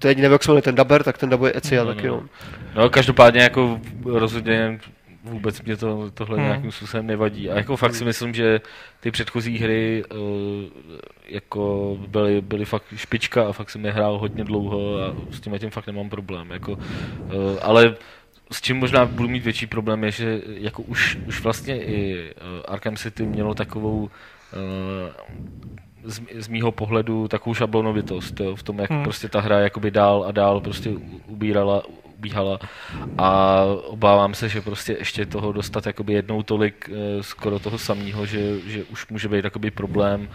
teď 0.00 0.16
nevím, 0.18 0.32
jak 0.32 0.42
se 0.44 0.50
jmenuje 0.50 0.62
ten 0.62 0.74
Daber, 0.74 1.02
tak 1.02 1.18
ten 1.18 1.28
dabuje 1.30 1.52
Ecia 1.54 1.84
No, 1.84 1.94
taky, 1.94 2.06
no. 2.08 2.14
no. 2.14 2.82
No, 2.82 2.90
každopádně 2.90 3.40
jako 3.40 3.78
rozhodně 4.04 4.78
vůbec 5.24 5.62
mě 5.62 5.76
to, 5.76 6.10
tohle 6.10 6.36
Hmm. 6.36 6.46
nějakým 6.46 6.72
způsobem 6.72 7.06
nevadí. 7.06 7.50
A 7.50 7.56
jako 7.56 7.76
fakt 7.76 7.94
si 7.94 8.04
myslím, 8.04 8.34
že 8.34 8.60
ty 9.00 9.10
předchozí 9.10 9.58
hry 9.58 10.04
uh, 10.12 10.18
jako 11.28 11.96
byly, 12.08 12.40
byly 12.40 12.64
fakt 12.64 12.84
špička 12.96 13.48
a 13.48 13.52
fakt 13.52 13.70
jsem 13.70 13.84
je 13.84 13.92
hrál 13.92 14.18
hodně 14.18 14.44
dlouho 14.44 15.02
a 15.02 15.14
s 15.30 15.40
tím 15.40 15.58
tím 15.58 15.70
fakt 15.70 15.86
nemám 15.86 16.08
problém. 16.08 16.50
Jako, 16.50 16.72
uh, 16.72 16.80
ale 17.62 17.96
s 18.52 18.60
čím 18.60 18.76
možná 18.76 19.06
budu 19.06 19.28
mít 19.28 19.44
větší 19.44 19.66
problém 19.66 20.04
je, 20.04 20.10
že 20.10 20.40
jako 20.46 20.82
už, 20.82 21.18
už 21.26 21.42
vlastně 21.42 21.84
i 21.84 22.30
uh, 22.30 22.62
Arkham 22.68 22.96
City 22.96 23.26
mělo 23.26 23.54
takovou 23.54 24.02
uh, 24.02 24.10
z, 26.04 26.20
z 26.34 26.48
mýho 26.48 26.72
pohledu 26.72 27.28
takovou 27.28 27.54
šablonovitost 27.54 28.40
jo, 28.40 28.56
v 28.56 28.62
tom, 28.62 28.78
jak 28.78 28.90
Hmm. 28.90 29.02
prostě 29.02 29.28
ta 29.28 29.40
hra 29.40 29.58
jakoby 29.60 29.90
dál 29.90 30.24
a 30.28 30.32
dál 30.32 30.60
prostě 30.60 30.90
ubírala, 31.26 31.82
ubíhala 32.18 32.58
a 33.18 33.62
obávám 33.84 34.34
se, 34.34 34.48
že 34.48 34.60
prostě 34.60 34.96
ještě 34.98 35.26
toho 35.26 35.52
dostat 35.52 35.86
jednou 36.12 36.42
tolik 36.42 36.90
eh, 36.92 37.22
skoro 37.22 37.58
toho 37.58 37.78
samého, 37.78 38.26
že, 38.26 38.60
že 38.66 38.84
už 38.84 39.08
může 39.08 39.28
být 39.28 39.44
jakoby 39.44 39.70
problém. 39.70 40.28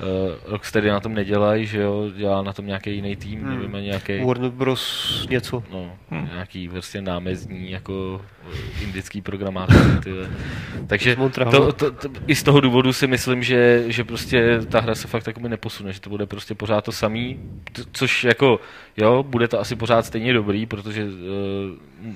Uh, 0.00 0.52
Rocksteady 0.52 0.88
na 0.88 1.00
tom 1.00 1.14
nedělají, 1.14 1.66
že 1.66 1.80
jo, 1.80 2.10
dělá 2.16 2.42
na 2.42 2.52
tom 2.52 2.66
nějaký 2.66 2.94
jiný 2.94 3.16
tým, 3.16 3.40
Hmm. 3.42 3.54
nevím, 3.72 3.84
nějaký, 3.84 4.24
Warner 4.24 4.50
Bros. 4.50 5.26
něco. 5.30 5.62
no, 5.72 5.92
Hmm. 6.10 6.28
nějaký 6.32 6.68
prostě 6.68 7.02
námezní, 7.02 7.70
jako 7.70 8.22
eh, 8.52 8.82
indický 8.84 9.20
programátor. 9.20 9.76
Takže 10.86 11.16
to, 11.16 11.72
to, 11.72 11.90
to, 11.90 12.08
i 12.26 12.34
z 12.34 12.42
toho 12.42 12.60
důvodu 12.60 12.92
si 12.92 13.06
myslím, 13.06 13.42
že, 13.42 13.84
že 13.86 14.04
prostě 14.04 14.60
ta 14.68 14.80
hra 14.80 14.94
se 14.94 15.08
fakt 15.08 15.24
takoby 15.24 15.48
neposune, 15.48 15.92
že 15.92 16.00
to 16.00 16.10
bude 16.10 16.26
prostě 16.26 16.54
pořád 16.54 16.84
to 16.84 16.92
samý, 16.92 17.40
což 17.92 18.24
jako, 18.24 18.60
jo, 18.96 19.22
bude 19.22 19.48
to 19.48 19.60
asi 19.60 19.76
pořád 19.76 20.06
stejně 20.06 20.32
dobrý, 20.32 20.66
protože 20.66 21.04
uh, 21.04 21.10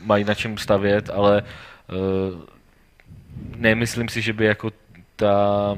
mají 0.04 0.24
na 0.24 0.34
čem 0.34 0.58
stavět, 0.58 1.10
ale 1.10 1.42
uh, 2.32 2.40
nemyslím 3.56 4.08
si, 4.08 4.20
že 4.22 4.32
by 4.32 4.44
jako 4.44 4.70
ta, 5.16 5.76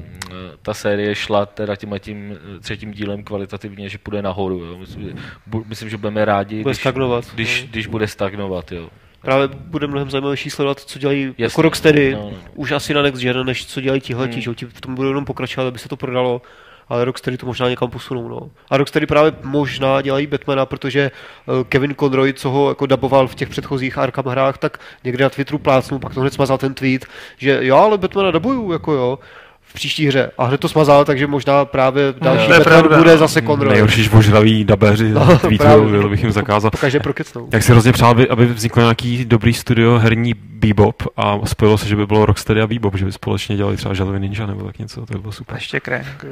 ta 0.63 0.75
série 0.75 1.15
šla 1.15 1.47
teda 1.47 1.77
tím, 1.77 1.95
tím 2.01 2.39
třetím 2.61 2.93
dílem 2.93 3.23
kvalitativně, 3.25 3.89
že 3.89 3.99
půjde 3.99 4.23
nahoru. 4.23 4.65
Jo. 4.65 4.79
Myslím, 4.79 5.03
že, 5.05 5.13
bu, 5.47 5.65
myslím, 5.69 5.89
že 5.89 5.97
budeme 5.97 6.25
rádi, 6.25 6.63
Bude 6.63 6.71
když, 6.73 6.81
stagnovat. 6.81 7.25
když, 7.35 7.63
no. 7.63 7.69
když 7.71 7.87
bude 7.87 8.09
stagnovat. 8.09 8.73
Jo. 8.73 8.89
Právě 9.21 9.49
bude 9.49 9.87
mnohem 9.87 10.11
zajímavější 10.11 10.51
sledovat, 10.51 10.81
co 10.81 10.99
dělají 10.99 11.23
Jasně. 11.27 11.45
jako 11.45 11.63
Rocksteady, 11.63 12.15
No, 12.15 12.31
no. 12.31 12.37
už 12.55 12.71
asi 12.73 12.95
na 12.95 13.03
Next 13.03 13.23
Gen, 13.23 13.47
než 13.47 13.67
co 13.67 13.81
dělají 13.81 14.01
tihleti, 14.01 14.33
Hmm. 14.33 14.43
že 14.43 14.55
ti 14.55 14.67
v 14.67 14.81
tom 14.81 14.95
budou 14.95 15.09
jenom 15.09 15.25
pokračovat, 15.25 15.67
aby 15.69 15.79
se 15.79 15.89
to 15.89 15.97
prodalo, 15.97 16.43
ale 16.89 17.05
Rocksteady 17.05 17.37
to 17.37 17.47
možná 17.47 17.69
někam 17.69 17.91
posunou, 17.91 18.29
no. 18.29 18.51
A 18.71 18.77
Rocksteady 18.77 19.07
právě 19.07 19.33
možná 19.43 20.03
dělají 20.03 20.27
Batmana, 20.27 20.67
protože 20.67 21.01
eh, 21.11 21.65
Kevin 21.69 21.95
Conroy, 21.95 22.33
co 22.33 22.51
ho 22.51 22.69
jako 22.69 22.87
daboval 22.87 23.29
v 23.29 23.35
těch 23.35 23.49
předchozích 23.49 23.99
Arkham 23.99 24.27
hrách, 24.27 24.59
tak 24.59 24.81
někde 25.05 25.25
na 25.25 25.31
Twitteru 25.31 25.59
plácnul, 25.59 26.01
pak 26.01 26.15
to 26.15 26.21
hned 26.21 26.33
smazal 26.33 26.59
ten 26.59 26.75
tweet, 26.75 27.07
že 27.39 27.59
jo, 27.63 27.77
ale 27.77 27.99
Batmana 27.99 28.31
dabuju, 28.31 28.73
jako 28.73 28.93
jo, 28.93 29.19
příští 29.77 30.07
hře. 30.07 30.31
A 30.39 30.45
hned 30.45 30.61
to 30.61 30.69
smazal, 30.69 31.05
takže 31.05 31.27
možná 31.27 31.65
právě 31.65 32.15
další 32.21 32.47
to 32.47 32.53
je 32.53 32.59
Batman 32.59 32.79
pravda. 32.83 32.99
bude 32.99 33.19
zase 33.19 33.43
Conroy. 33.43 33.73
Nejhorší 33.73 34.03
žvožraví 34.03 34.65
dabeři 34.65 35.11
No, 35.11 35.27
no, 35.65 36.03
to 36.03 36.09
bych 36.09 36.23
jim 36.23 36.33
zakázal. 36.33 36.71
Pokaždé 36.71 37.01
prokecnou. 37.01 37.49
Jak 37.53 37.63
si 37.63 37.73
hrozně 37.73 37.93
přál, 37.93 38.11
aby, 38.11 38.29
aby 38.29 38.47
vzniklo 38.47 38.83
nějaký 38.83 39.25
dobrý 39.25 39.55
studio 39.55 39.99
herní 39.99 40.35
Bebop 40.35 41.03
a 41.17 41.39
spojilo 41.45 41.79
se, 41.79 41.89
že 41.89 41.97
by 41.97 42.07
bylo 42.07 42.27
Rocksteady 42.27 42.61
a 42.63 42.67
Bebop, 42.67 42.95
že 42.95 43.05
by 43.05 43.13
společně 43.13 43.57
dělali 43.57 43.77
třeba 43.77 43.95
Žalový 43.95 44.21
Ninja 44.21 44.47
nebo 44.47 44.65
tak 44.65 44.79
něco, 44.79 45.07
to 45.07 45.13
by 45.15 45.19
bylo 45.21 45.31
A 45.31 45.33
super. 45.33 45.57
ještě 45.57 45.81
Crank. 45.85 46.25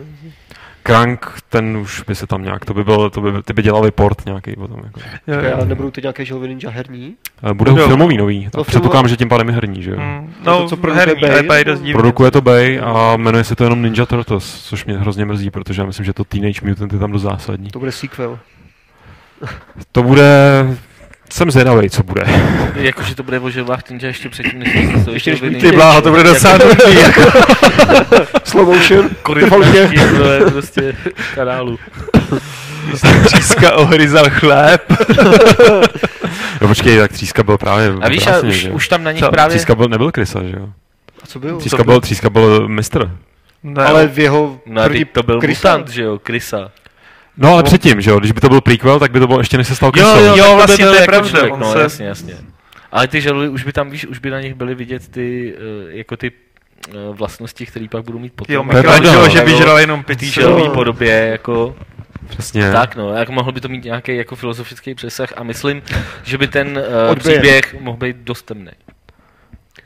Crank, 0.87 1.33
ten 1.49 1.77
už 1.77 2.03
by 2.03 2.15
se 2.15 2.27
tam 2.27 2.43
nějak, 2.43 2.65
to 2.65 2.75
by 2.75 2.85
byl, 2.85 3.11
to 3.11 3.21
by, 3.21 3.43
ty 3.43 3.53
by 3.53 3.63
dělali 3.63 3.91
port 3.91 4.27
nějaký 4.27 4.57
potom. 4.57 4.81
Jako. 4.85 5.01
Jo, 5.27 5.39
Já 5.41 5.59
jo. 5.59 5.65
nebudou 5.65 5.91
teď 5.91 6.05
nějaké 6.05 6.25
želvy 6.25 6.49
ninja 6.49 6.71
herní? 6.71 7.15
Ale 7.43 7.55
Budou 7.55 7.73
Budou. 7.73 7.87
filmový 7.87 8.17
nový, 8.17 8.45
tak 8.45 8.55
No, 8.55 8.65
předpokládám, 8.65 9.09
že 9.09 9.17
tím 9.17 9.29
pádem 9.29 9.49
je 9.49 9.55
herní, 9.55 9.83
že 9.83 9.91
jo. 9.91 9.97
Mm, 10.01 10.35
to, 10.45 10.51
No, 10.51 10.69
co 10.69 10.77
produkuje 10.77 11.07
herní, 11.07 11.21
Bay, 11.21 11.43
vypadají 11.43 11.65
dost. 11.65 11.83
Produkuje 11.93 12.31
to 12.31 12.41
Bay 12.41 12.81
a 12.85 13.17
jmenuje 13.17 13.45
se 13.45 13.57
to 13.57 13.65
jenom 13.65 13.83
Ninja 13.83 14.07
Turtles, 14.07 14.63
což 14.65 14.85
mě 14.85 14.99
hrozně 14.99 15.25
mrzí, 15.25 15.51
protože 15.51 15.83
já 15.83 15.87
myslím, 15.87 16.07
že 16.07 16.13
to 16.13 16.25
Teenage 16.25 16.61
Mutant 16.69 16.93
je 16.93 16.99
tam 16.99 17.13
dost 17.13 17.23
zásadní. 17.23 17.71
To 17.71 17.79
bude 17.79 17.93
sequel. 17.93 18.39
To 19.93 20.03
bude... 20.03 20.25
Jsem 21.33 21.51
zvědavý, 21.51 21.91
co 21.91 22.03
bude. 22.03 22.23
Jakože 22.75 23.15
to 23.15 23.23
bude 23.23 23.39
o 23.41 23.51
želvách 23.51 23.91
ninja 23.91 24.07
ještě 24.09 24.29
předtím, 24.29 24.59
než 24.59 25.05
to 25.05 25.11
Ještě 25.11 25.31
než 25.31 25.41
vyjde. 25.41 25.59
Ty 25.61 25.73
bláho, 25.73 26.03
to 26.03 26.11
bude 26.11 26.23
docela 26.23 26.53
Jako- 26.55 26.89
jako 26.89 27.23
Slow 28.45 28.67
motion, 28.69 29.11
prostě 30.53 30.97
kanálu. 31.35 31.79
Tříska 33.25 33.73
ohryzal 33.77 34.31
chléb. 34.31 34.83
No 36.61 36.69
počkej, 36.69 36.99
tak 36.99 37.13
Tříska 37.13 37.43
byl 37.43 37.59
právě 37.59 37.93
A 38.01 38.09
víš, 38.09 38.27
a 38.27 38.31
krásně, 38.31 38.49
už, 38.49 38.55
že 38.57 38.69
jo. 38.69 38.75
už 38.75 38.89
tam 38.89 39.05
na 39.05 39.13
nich 39.13 39.21
Co? 39.25 39.31
právě... 39.31 39.57
Tříska 39.57 39.75
byl, 39.75 39.89
nebyl 39.89 40.13
Krysa, 40.13 40.43
že 40.43 40.57
jo? 40.57 40.69
A 41.23 41.27
co 41.27 41.39
bylo? 41.41 41.59
Tříska 41.59 41.85
byl, 41.85 42.01
tříska 42.01 42.31
byl 42.31 42.69
mistr. 42.69 43.11
Ne, 43.63 43.85
Ale 43.85 44.07
v 44.09 44.19
jeho 44.19 44.59
No 44.67 44.83
a 44.83 44.85
proti 44.85 45.05
to 45.05 45.23
byl 45.23 45.41
Krysa. 45.41 45.69
mutant, 45.77 45.89
že 45.95 46.03
jo, 46.03 46.19
Krysa. 46.19 46.71
No 47.37 47.53
ale 47.53 47.63
předtím, 47.63 48.01
že 48.01 48.11
jo, 48.11 48.19
když 48.19 48.33
by 48.33 48.41
to 48.41 48.49
byl 48.49 48.61
prequel, 48.61 49.01
tak 49.01 49.11
by 49.11 49.21
to 49.21 49.27
bylo 49.27 49.39
ještě 49.39 49.57
než 49.57 49.69
se 49.69 49.77
stal 49.77 49.93
Jo, 49.97 50.09
jo, 50.09 50.37
Jo, 50.37 50.45
tak 50.45 50.57
vlastně 50.57 50.85
byl 50.85 50.93
to 50.93 50.95
je 50.95 51.01
jako 51.01 51.11
pravda, 51.11 51.29
člověk, 51.29 51.53
on 51.53 51.61
No, 51.61 51.73
se- 51.73 51.81
jasně, 51.83 52.07
jasně. 52.07 52.35
Ale 52.93 53.09
ty 53.09 53.21
želvy, 53.21 53.49
už 53.49 53.65
by 53.65 53.73
tam, 53.73 53.91
víš, 53.91 54.07
už 54.07 54.19
by 54.19 54.31
na 54.31 54.41
nich 54.41 54.55
byly 54.55 54.75
vidět 54.75 55.09
ty, 55.09 55.55
eh, 55.57 55.97
jako 55.97 56.17
ty 56.17 56.33
eh, 56.89 56.93
vlastnosti, 57.13 57.67
které 57.67 57.87
pak 57.91 58.05
budou 58.05 58.19
mít 58.19 58.33
potom. 58.33 58.55
Jo, 58.55 58.63
Michelangelo, 58.65 59.23
no. 59.23 59.29
že 59.29 59.41
by 59.41 59.51
žral 59.51 59.79
jenom 59.79 60.03
v 60.03 60.07
té 60.07 60.13
pitý 60.13 60.31
želví 60.31 60.69
podobě, 60.69 61.29
jako... 61.31 61.77
Přesně. 62.29 62.73
Tak 62.73 62.97
no, 62.97 63.13
jak 63.13 63.29
mohl 63.29 63.53
by 63.53 63.61
to 63.61 63.69
mít 63.69 63.85
nějaký 63.85 64.17
jako 64.17 64.37
filozofický 64.37 64.95
přesah 64.95 65.29
a 65.37 65.43
myslím, 65.43 65.83
že 66.25 66.39
by 66.39 66.49
ten 66.49 66.79
uh, 67.11 67.17
příběh 67.17 67.81
mohl 67.81 67.97
být 67.97 68.17
dost 68.17 68.43
temný. 68.43 68.71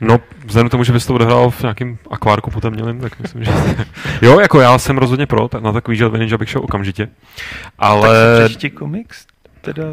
No, 0.01 0.19
vzhledem 0.45 0.67
k 0.69 0.71
tomu, 0.71 0.83
že 0.83 0.93
bys 0.93 1.05
to 1.05 1.13
odehrál 1.13 1.49
v 1.49 1.61
nějakém 1.61 1.97
akvárku 2.11 2.51
potom 2.51 2.73
mělím, 2.73 3.01
tak 3.01 3.19
myslím, 3.19 3.43
že... 3.43 3.51
jo, 4.21 4.39
jako 4.39 4.59
já 4.59 4.77
jsem 4.79 4.97
rozhodně 4.97 5.25
pro, 5.25 5.47
tak 5.47 5.61
na 5.61 5.71
takový 5.71 5.97
želvy 5.97 6.19
ninja 6.19 6.37
bych 6.37 6.49
šel 6.49 6.63
okamžitě. 6.63 7.09
Ale... 7.79 8.09
Tak 8.49 8.73
komiks? 8.73 9.25
Teda 9.61 9.83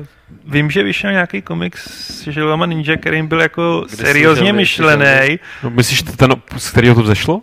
vím, 0.46 0.70
že 0.70 0.82
vyšel 0.82 1.12
nějaký 1.12 1.42
komiks 1.42 1.86
s 1.90 2.28
želvama 2.28 2.66
ninja, 2.66 2.96
kterým 2.96 3.26
byl 3.26 3.40
jako 3.40 3.84
Kde 3.88 3.96
seriózně 3.96 4.52
myšlený. 4.52 5.38
No, 5.62 5.70
myslíš 5.70 6.02
ten, 6.02 6.30
z 6.56 6.70
kterého 6.70 6.94
to 6.94 7.02
vzešlo? 7.02 7.42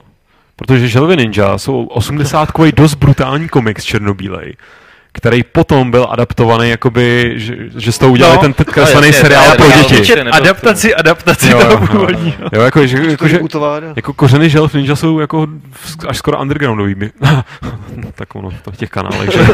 Protože 0.56 0.88
želvy 0.88 1.18
ninja 1.18 1.58
jsou 1.58 1.86
80 1.86 2.50
dost 2.76 2.96
brutální 2.96 3.50
komiks 3.50 3.84
černobílej, 3.84 4.54
který 5.15 5.43
potom 5.43 5.91
byl 5.91 6.08
adaptovaný, 6.10 6.69
jakoby, 6.69 7.34
že, 7.36 7.56
že 7.78 7.91
z 7.91 7.97
toho 7.97 8.12
udělali 8.12 8.36
No. 8.36 8.41
ten 8.41 8.54
kreslený 8.54 9.08
jasně, 9.08 9.21
seriál 9.21 9.56
pro 9.56 9.65
je 9.65 9.71
děti. 9.89 10.13
adaptaci, 10.21 10.95
adaptaci 10.95 11.49
Jo, 11.52 11.60
jo, 11.60 11.65
toho 11.67 11.82
jo. 11.82 11.88
původního. 11.91 12.38
Jo, 12.54 12.62
jako, 12.62 12.88
že, 12.88 12.97
jako, 13.10 13.28
že, 13.28 13.39
jako 13.95 14.13
kořeny 14.13 14.49
želv 14.49 14.73
ninja 14.73 14.95
jsou 14.95 15.19
jako 15.19 15.47
až 16.08 16.17
skoro 16.17 16.41
undergroundový. 16.41 16.95
by- 16.95 17.12
no, 17.21 17.43
tak 18.15 18.36
ono, 18.36 18.49
to 18.63 18.71
v 18.71 18.78
těch 18.78 18.89
kanálech, 18.89 19.30
že? 19.34 19.47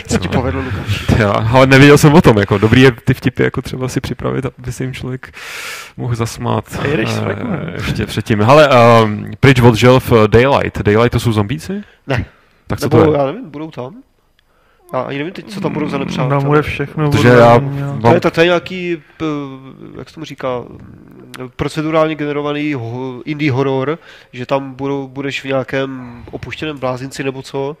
Co 0.06 0.18
ti 0.18 0.28
povedlo, 0.28 0.60
Lukáš? 0.62 1.04
Já, 1.18 1.30
ale 1.30 1.66
nevěděl 1.66 1.98
jsem 1.98 2.14
o 2.14 2.22
tom, 2.22 2.38
jako 2.38 2.58
dobrý 2.58 2.80
je 2.82 2.92
ty 3.04 3.14
vtipy 3.14 3.42
jako 3.42 3.62
třeba 3.62 3.88
si 3.88 4.00
připravit, 4.00 4.46
aby 4.58 4.72
se 4.72 4.84
jim 4.84 4.92
člověk 4.94 5.32
mohl 5.96 6.14
zasmát. 6.14 6.64
A 6.82 6.86
jedeš 6.86 7.08
flekem. 7.10 7.72
ještě 7.74 8.06
předtím. 8.06 8.40
Hele, 8.42 8.68
um, 9.04 9.26
pryč 9.40 9.60
od 9.60 9.74
želv 9.74 10.12
eh, 10.12 10.28
Daylight. 10.28 10.82
Daylight 10.82 11.12
to 11.12 11.20
jsou 11.20 11.32
zombíci? 11.32 11.82
Ne. 12.06 12.24
Tak 12.66 12.80
co 12.80 12.84
Nebo, 12.84 13.04
to 13.04 13.12
je? 13.12 13.18
já 13.18 13.26
nevím, 13.26 13.50
budou 13.50 13.70
tam? 13.70 13.94
Já 14.94 15.00
ani 15.00 15.18
nevím 15.18 15.32
teď, 15.32 15.50
co 15.50 15.60
tam 15.60 15.72
budou 15.72 15.88
za 15.88 15.98
nepřátelé. 15.98 16.30
Tam 16.40 16.44
bude 16.44 16.62
všechno. 16.62 17.10
Protože 17.10 17.28
bude 17.28 17.40
já 17.40 17.54
jo. 17.54 17.60
To 17.60 18.00
mám 18.00 18.14
je, 18.14 18.20
to, 18.20 18.30
to 18.30 18.40
je 18.40 18.46
nějaký, 18.46 18.96
jak 19.98 20.08
se 20.08 20.14
tomu 20.14 20.24
říká, 20.24 20.48
procedurálně 21.56 22.14
generovaný 22.14 22.74
indie 23.24 23.52
horor, 23.52 23.98
že 24.32 24.46
tam 24.46 24.74
budou, 24.74 25.08
budeš 25.08 25.44
v 25.44 25.44
nějakém 25.44 26.22
opuštěném 26.30 26.78
blázinci 26.78 27.24
nebo 27.24 27.42
co 27.42 27.76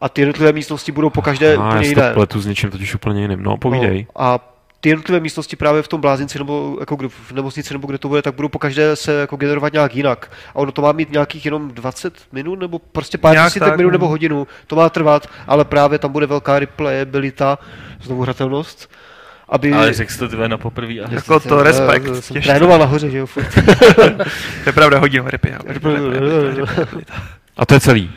a 0.00 0.08
ty 0.08 0.20
jednotlivé 0.20 0.52
místnosti 0.52 0.92
budou 0.92 1.10
po 1.10 1.22
každé 1.22 1.56
a 1.56 1.60
já 1.60 1.68
úplně 1.68 1.88
jiné. 1.88 2.12
pletu 2.14 2.40
s 2.40 2.46
něčím 2.46 2.70
totiž 2.70 2.94
úplně 2.94 3.22
jiným. 3.22 3.42
No, 3.42 3.56
povídej. 3.56 4.06
No, 4.16 4.22
a 4.22 4.51
ty 4.82 4.88
jednotlivé 4.88 5.20
místnosti 5.20 5.56
právě 5.56 5.82
v 5.82 5.88
tom 5.88 6.00
blázinci 6.00 6.38
nebo 6.38 6.76
jako 6.80 6.96
kdo- 6.96 7.08
v 7.08 7.32
nemocnici 7.32 7.74
nebo 7.74 7.86
kde 7.86 7.98
to 7.98 8.08
bude, 8.08 8.22
tak 8.22 8.34
budou 8.34 8.48
po 8.48 8.58
každé 8.58 8.96
se 8.96 9.12
jako 9.20 9.36
generovat 9.36 9.72
nějak 9.72 9.94
jinak. 9.96 10.30
A 10.50 10.56
ono 10.56 10.72
to 10.72 10.82
má 10.82 10.92
mít 10.92 11.12
nějakých 11.12 11.44
jenom 11.44 11.68
20 11.70 12.14
minut 12.32 12.60
nebo 12.60 12.78
prostě 12.78 13.18
pár 13.18 13.32
Nějak 13.32 13.46
desítek 13.46 13.68
tak, 13.68 13.76
minut 13.76 13.88
no. 13.88 13.92
nebo 13.92 14.08
hodinu. 14.08 14.46
To 14.66 14.76
má 14.76 14.88
trvat, 14.90 15.26
ale 15.46 15.64
právě 15.64 15.98
tam 15.98 16.12
bude 16.12 16.26
velká 16.26 16.58
replayabilita, 16.58 17.58
znovu 18.02 18.22
hratelnost. 18.22 18.90
Aby... 19.48 19.72
Ale 19.72 19.92
řekl 19.92 20.12
jsi 20.12 20.18
to 20.18 20.28
tvé 20.28 20.48
na 20.48 20.58
poprvé. 20.58 20.92
a- 21.00 21.12
Jako 21.14 21.40
to 21.40 21.62
respekt, 21.62 22.24
Jsem 22.24 22.42
trénoval 22.42 22.78
nahoře, 22.78 23.10
že 23.10 23.18
jo, 23.18 23.26
furt. 23.26 23.46
To 24.64 24.68
je 24.68 24.72
pravda, 24.74 24.98
hodinu 24.98 25.24
rypy. 25.28 25.50
jo. 26.56 26.66
A 27.56 27.66
to 27.66 27.74
je 27.74 27.80
celý. 27.80 28.10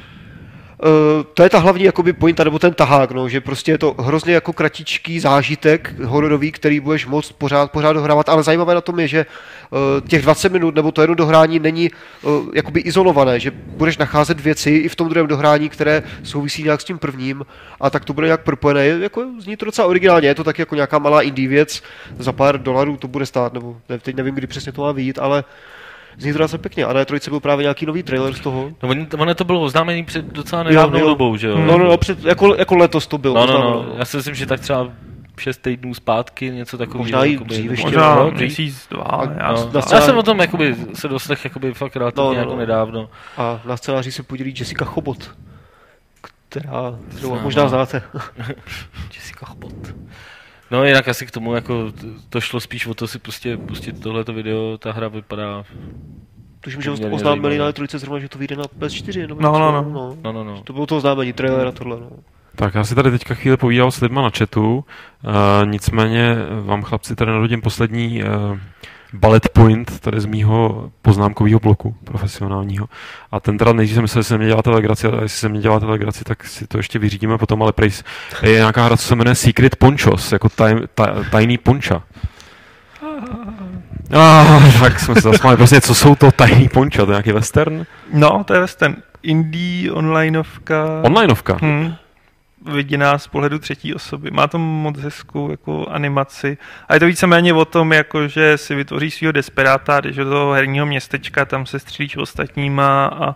Uh, 0.85 1.23
to 1.33 1.43
je 1.43 1.49
ta 1.49 1.59
hlavní 1.59 1.83
jakoby 1.83 2.13
pointa, 2.13 2.43
nebo 2.43 2.59
ten 2.59 2.73
tahák, 2.73 3.11
no, 3.11 3.29
že 3.29 3.41
prostě 3.41 3.71
je 3.71 3.77
to 3.77 3.95
hrozně 3.99 4.33
jako 4.33 4.53
kratičký 4.53 5.19
zážitek 5.19 5.93
hororový, 6.03 6.51
který 6.51 6.79
budeš 6.79 7.05
moct 7.05 7.31
pořád, 7.31 7.71
pořád 7.71 7.93
dohrávat, 7.93 8.29
ale 8.29 8.43
zajímavé 8.43 8.73
na 8.75 8.81
tom 8.81 8.99
je, 8.99 9.07
že 9.07 9.25
uh, 9.69 10.07
těch 10.07 10.21
20 10.21 10.51
minut 10.51 10.75
nebo 10.75 10.91
to 10.91 11.01
jedno 11.01 11.15
dohrání 11.15 11.59
není 11.59 11.89
uh, 12.21 12.31
jakoby 12.53 12.79
izolované, 12.79 13.39
že 13.39 13.51
budeš 13.51 13.97
nacházet 13.97 14.39
věci 14.39 14.69
i 14.69 14.89
v 14.89 14.95
tom 14.95 15.09
druhém 15.09 15.27
dohrání, 15.27 15.69
které 15.69 16.03
souvisí 16.23 16.63
nějak 16.63 16.81
s 16.81 16.83
tím 16.83 16.97
prvním 16.97 17.45
a 17.81 17.89
tak 17.89 18.05
to 18.05 18.13
bude 18.13 18.27
nějak 18.27 18.43
propojené. 18.43 18.85
Je- 18.85 18.99
Jako, 18.99 19.25
zní 19.39 19.57
to 19.57 19.65
docela 19.65 19.87
originálně, 19.87 20.27
je 20.27 20.35
to 20.35 20.43
tak 20.43 20.59
jako 20.59 20.75
nějaká 20.75 20.99
malá 20.99 21.21
indie 21.21 21.47
věc, 21.47 21.83
za 22.19 22.31
pár 22.31 22.61
dolarů 22.61 22.97
to 22.97 23.07
bude 23.07 23.25
stát, 23.25 23.53
nebo 23.53 23.77
ne, 23.89 23.99
teď 23.99 24.15
nevím, 24.15 24.35
kdy 24.35 24.47
přesně 24.47 24.71
to 24.71 24.81
má 24.81 24.91
vyjít, 24.91 25.19
ale 25.19 25.43
zní 26.17 26.33
to 26.33 26.39
docela 26.39 26.61
pěkně. 26.61 26.85
A 26.85 26.93
na 26.93 27.05
trojce 27.05 27.29
byl 27.29 27.39
právě 27.39 27.63
nějaký 27.63 27.85
nový 27.85 28.03
trailer 28.03 28.33
z 28.33 28.39
toho. 28.39 28.71
No, 28.83 28.89
ono 29.17 29.35
to 29.35 29.43
bylo 29.43 29.61
oznámený 29.61 30.05
před 30.05 30.25
docela 30.25 30.63
nedávnou 30.63 30.99
jo. 30.99 31.07
dobou, 31.07 31.37
že 31.37 31.47
jo? 31.47 31.57
No, 31.57 31.77
no, 31.77 31.85
no, 31.85 31.97
před, 31.97 32.25
jako, 32.25 32.55
jako 32.55 32.75
letos 32.75 33.07
to 33.07 33.17
bylo. 33.17 33.47
no, 33.47 33.53
no, 33.53 33.59
no. 33.61 33.95
Já 33.97 34.05
si 34.05 34.17
myslím, 34.17 34.35
že 34.35 34.45
tak 34.45 34.59
třeba 34.59 34.91
6 35.39 35.57
týdnů 35.61 35.93
zpátky, 35.93 36.51
něco 36.51 36.77
takového. 36.77 37.03
Možná 37.03 37.25
i 37.25 37.37
dřív 37.37 37.71
ještě, 37.71 37.85
Možná 37.85 38.15
no, 38.15 38.31
měsíc, 38.31 38.87
dva. 38.89 39.21
Já, 39.37 39.51
No, 39.51 39.81
já 39.91 40.01
jsem 40.01 40.17
o 40.17 40.23
tom 40.23 40.39
jakoby, 40.39 40.75
se 40.93 41.07
doslech 41.07 41.43
jakoby 41.43 41.73
fakt 41.73 41.95
relativně 41.95 42.27
No, 42.27 42.33
no, 42.33 42.39
jako 42.39 42.51
no. 42.51 42.57
nedávno. 42.57 43.09
A 43.37 43.61
na 43.65 43.77
scénáři 43.77 44.11
se 44.11 44.23
podílí 44.23 44.53
Jessica 44.59 44.85
Chobot, 44.85 45.31
která, 46.21 46.99
kterou 47.17 47.39
možná 47.39 47.63
no. 47.63 47.69
znáte. 47.69 48.01
Jessica 49.15 49.45
Chobot. 49.45 49.74
No 50.71 50.83
jinak 50.83 51.07
asi 51.07 51.25
k 51.25 51.31
tomu 51.31 51.55
jako 51.55 51.91
to 52.29 52.41
šlo 52.41 52.59
spíš 52.59 52.87
o 52.87 52.93
to 52.93 53.07
si 53.07 53.19
prostě 53.19 53.57
pustit 53.57 54.03
tohleto 54.03 54.33
video, 54.33 54.77
ta 54.77 54.91
hra 54.91 55.07
vypadá, 55.07 55.63
Tuším, 56.65 56.81
že 56.81 56.91
oznámili 56.91 57.57
na 57.57 57.71
trojce 57.71 57.99
zrovna, 57.99 58.19
že 58.19 58.29
to 58.29 58.37
vyjde 58.37 58.55
na 58.55 58.63
PS4. 58.63 59.27
Nebo 59.27 59.41
No, 59.41 59.51
no, 59.51 59.71
no. 59.71 59.81
no. 59.81 60.17
no 60.23 60.31
no 60.31 60.43
no. 60.43 60.61
To 60.63 60.73
bylo 60.73 60.85
to 60.85 60.97
oznámení, 60.97 61.33
trailer 61.33 61.67
a 61.67 61.71
tohle. 61.71 61.99
No. 61.99 62.09
Tak 62.55 62.75
já 62.75 62.83
si 62.83 62.95
tady 62.95 63.11
teďka 63.11 63.33
chvíli 63.33 63.57
povídal 63.57 63.91
s 63.91 64.01
lidma 64.01 64.21
na 64.21 64.29
chatu, 64.37 64.75
uh, 64.75 65.65
nicméně 65.65 66.35
vám 66.61 66.81
chlapci 66.81 67.15
tady 67.15 67.31
narodím 67.31 67.61
poslední 67.61 68.23
uh, 68.23 68.29
bullet 69.13 69.49
point 69.49 69.99
tady 69.99 70.21
z 70.21 70.25
mýho 70.25 70.89
poznámkového 71.01 71.59
bloku 71.59 71.95
profesionálního. 72.03 72.87
A 73.31 73.39
ten 73.39 73.57
teda 73.57 73.73
nejdřív 73.73 73.95
jsem 73.95 74.01
myslel, 74.01 74.23
že 74.23 74.27
se 74.27 74.37
mě 74.37 74.47
děláte 74.47 74.69
legraci, 74.69 75.07
a 75.07 75.21
jestli 75.21 75.39
se 75.39 75.49
mě 75.49 75.61
děláte 75.61 75.85
legraci, 75.85 76.23
tak 76.23 76.45
si 76.47 76.67
to 76.67 76.77
ještě 76.77 76.99
vyřídíme 76.99 77.37
potom, 77.37 77.63
ale 77.63 77.73
prej 77.73 77.91
je 78.41 78.51
nějaká 78.51 78.85
hra, 78.85 78.97
co 78.97 79.07
se 79.07 79.15
jmenuje 79.15 79.35
Secret 79.35 79.75
Ponchos, 79.75 80.31
jako 80.31 80.49
taj, 80.49 80.75
taj, 80.95 81.09
tajný 81.31 81.57
ponča. 81.57 82.03
Ah, 84.11 84.79
tak 84.79 84.99
jsme 84.99 85.15
se 85.15 85.21
zasmáli. 85.21 85.57
Prostě, 85.57 85.81
co 85.81 85.95
jsou 85.95 86.15
to 86.15 86.31
tajný 86.31 86.69
ponča? 86.69 87.05
To 87.05 87.11
je 87.11 87.13
nějaký 87.13 87.31
western? 87.31 87.85
No, 88.13 88.43
to 88.43 88.53
je 88.53 88.61
ten 88.77 88.95
indie 89.23 89.91
onlineovka. 89.91 91.01
Onlineovka. 91.03 91.57
Hmm. 91.61 91.95
Viděná 92.65 93.17
z 93.17 93.27
pohledu 93.27 93.59
třetí 93.59 93.93
osoby. 93.93 94.31
Má 94.31 94.47
to 94.47 94.59
moc 94.59 94.99
hezkou 94.99 95.51
jako 95.51 95.87
animaci. 95.89 96.57
A 96.87 96.93
je 96.93 96.99
to 96.99 97.05
víceméně 97.05 97.53
o 97.53 97.65
tom, 97.65 97.93
jako, 97.93 98.27
že 98.27 98.57
si 98.57 98.75
vytvoříš 98.75 99.15
svého 99.15 99.31
desperáta, 99.31 100.01
jdeš 100.01 100.15
do 100.15 100.29
toho 100.29 100.51
herního 100.51 100.85
městečka, 100.85 101.45
tam 101.45 101.65
se 101.65 101.79
střílíš 101.79 102.17
ostatníma 102.17 103.05
a 103.05 103.35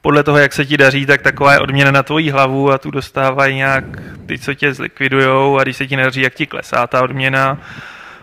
podle 0.00 0.22
toho, 0.22 0.38
jak 0.38 0.52
se 0.52 0.66
ti 0.66 0.76
daří, 0.76 1.06
tak 1.06 1.22
taková 1.22 1.52
je 1.52 1.60
odměna 1.60 1.90
na 1.90 2.02
tvoji 2.02 2.30
hlavu 2.30 2.72
a 2.72 2.78
tu 2.78 2.90
dostávají 2.90 3.56
nějak 3.56 3.84
ty, 4.26 4.38
co 4.38 4.54
tě 4.54 4.74
zlikvidujou 4.74 5.58
a 5.58 5.62
když 5.62 5.76
se 5.76 5.86
ti 5.86 5.96
nedaří, 5.96 6.20
jak 6.20 6.34
ti 6.34 6.46
klesá 6.46 6.86
ta 6.86 7.02
odměna. 7.02 7.58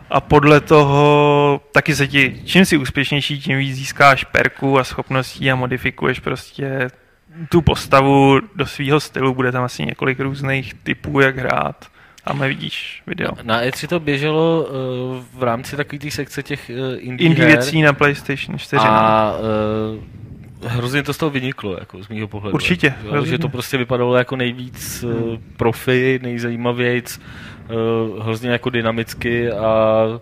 A 0.10 0.22
podle 0.22 0.62
toho 0.62 1.62
taky 1.72 1.96
se 1.96 2.08
ti, 2.08 2.42
čím 2.46 2.66
jsi 2.66 2.78
úspěšnější, 2.78 3.42
tím 3.42 3.58
víc 3.58 3.76
získáš 3.76 4.24
perku 4.24 4.80
a 4.80 4.84
schopností 4.84 5.52
a 5.52 5.56
modifikuješ 5.56 6.20
prostě 6.20 6.90
tu 7.50 7.62
postavu 7.62 8.40
do 8.56 8.66
svého 8.66 9.00
stylu. 9.00 9.34
Bude 9.34 9.52
tam 9.52 9.64
asi 9.64 9.86
několik 9.86 10.20
různých 10.20 10.74
typů, 10.74 11.20
jak 11.20 11.38
hrát. 11.38 11.86
Tam 12.28 12.40
vidíš 12.40 13.04
video. 13.08 13.32
Na 13.44 13.64
E3 13.64 13.88
to 13.88 14.00
běželo 14.00 14.64
uh, 14.64 15.24
v 15.34 15.44
rámci 15.44 15.76
takové 15.76 16.00
té 16.00 16.12
sekce 16.12 16.44
těch 16.44 16.70
uh, 16.70 16.76
indie, 17.00 17.30
Indie 17.30 17.48
věcí 17.48 17.82
na 17.82 17.94
PlayStation 17.94 18.60
4. 18.60 18.76
no. 18.76 18.92
a 18.92 19.34
uh, 20.62 20.70
hrozně 20.70 21.04
to 21.04 21.14
z 21.14 21.18
toho 21.18 21.30
vyniklo, 21.30 21.78
jako 21.80 22.04
z 22.04 22.08
mýho 22.08 22.28
pohledu. 22.28 22.54
Určitě, 22.54 22.94
hrozně. 23.10 23.30
že 23.30 23.38
to 23.38 23.50
prostě 23.50 23.78
vypadalo 23.78 24.16
jako 24.16 24.36
nejvíc 24.36 25.04
uh, 25.04 25.38
profi, 25.58 26.20
nejzajímavějc, 26.24 27.20
uh, 27.20 28.24
hrozně 28.24 28.50
jako 28.50 28.70
dynamicky 28.70 29.52
a 29.52 30.04
uh, 30.08 30.18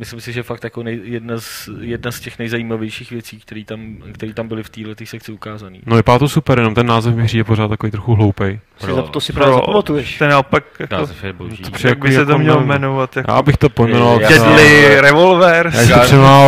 myslím 0.00 0.20
si, 0.20 0.32
že 0.32 0.42
fakt 0.42 0.64
jako 0.64 0.82
nej, 0.82 1.00
jedna, 1.04 1.34
z, 1.38 1.68
jedna 1.80 2.10
z 2.10 2.20
těch 2.20 2.38
nejzajímavějších 2.38 3.10
věcí, 3.10 3.40
které 3.40 3.64
tam, 3.64 3.96
který 4.12 4.32
tam 4.34 4.48
byly 4.48 4.62
v 4.62 4.68
této 4.68 5.06
sekci 5.06 5.32
ukázaný. 5.32 5.80
No 5.86 5.96
vypadá 5.96 6.18
to 6.18 6.28
super, 6.28 6.58
jenom 6.58 6.74
ten 6.74 6.86
název 6.86 7.14
mi 7.14 7.24
přijde 7.26 7.44
pořád 7.44 7.68
takový 7.68 7.92
trochu 7.92 8.14
hloupej. 8.14 8.60
Si 8.78 8.86
Pro- 8.86 8.94
za- 8.94 9.02
to 9.02 9.20
si 9.20 9.32
právě 9.32 9.54
zapamatuješ. 9.54 10.20
Je 10.20 10.28
naopak 10.28 10.64
jako, 10.78 10.94
Název 10.94 11.24
je 11.24 11.32
boží. 11.32 11.56
To 11.62 11.88
jak 11.88 11.98
by 11.98 12.12
se 12.12 12.24
to 12.24 12.30
jako 12.30 12.38
mělo 12.38 12.56
nevím. 12.56 12.68
jmenovat. 12.68 13.16
Jako 13.16 13.30
Já 13.32 13.42
bych 13.42 13.56
to 13.56 13.68
pojmenoval 13.68 14.18
Deadly 14.18 15.00
Revolver. 15.00 15.70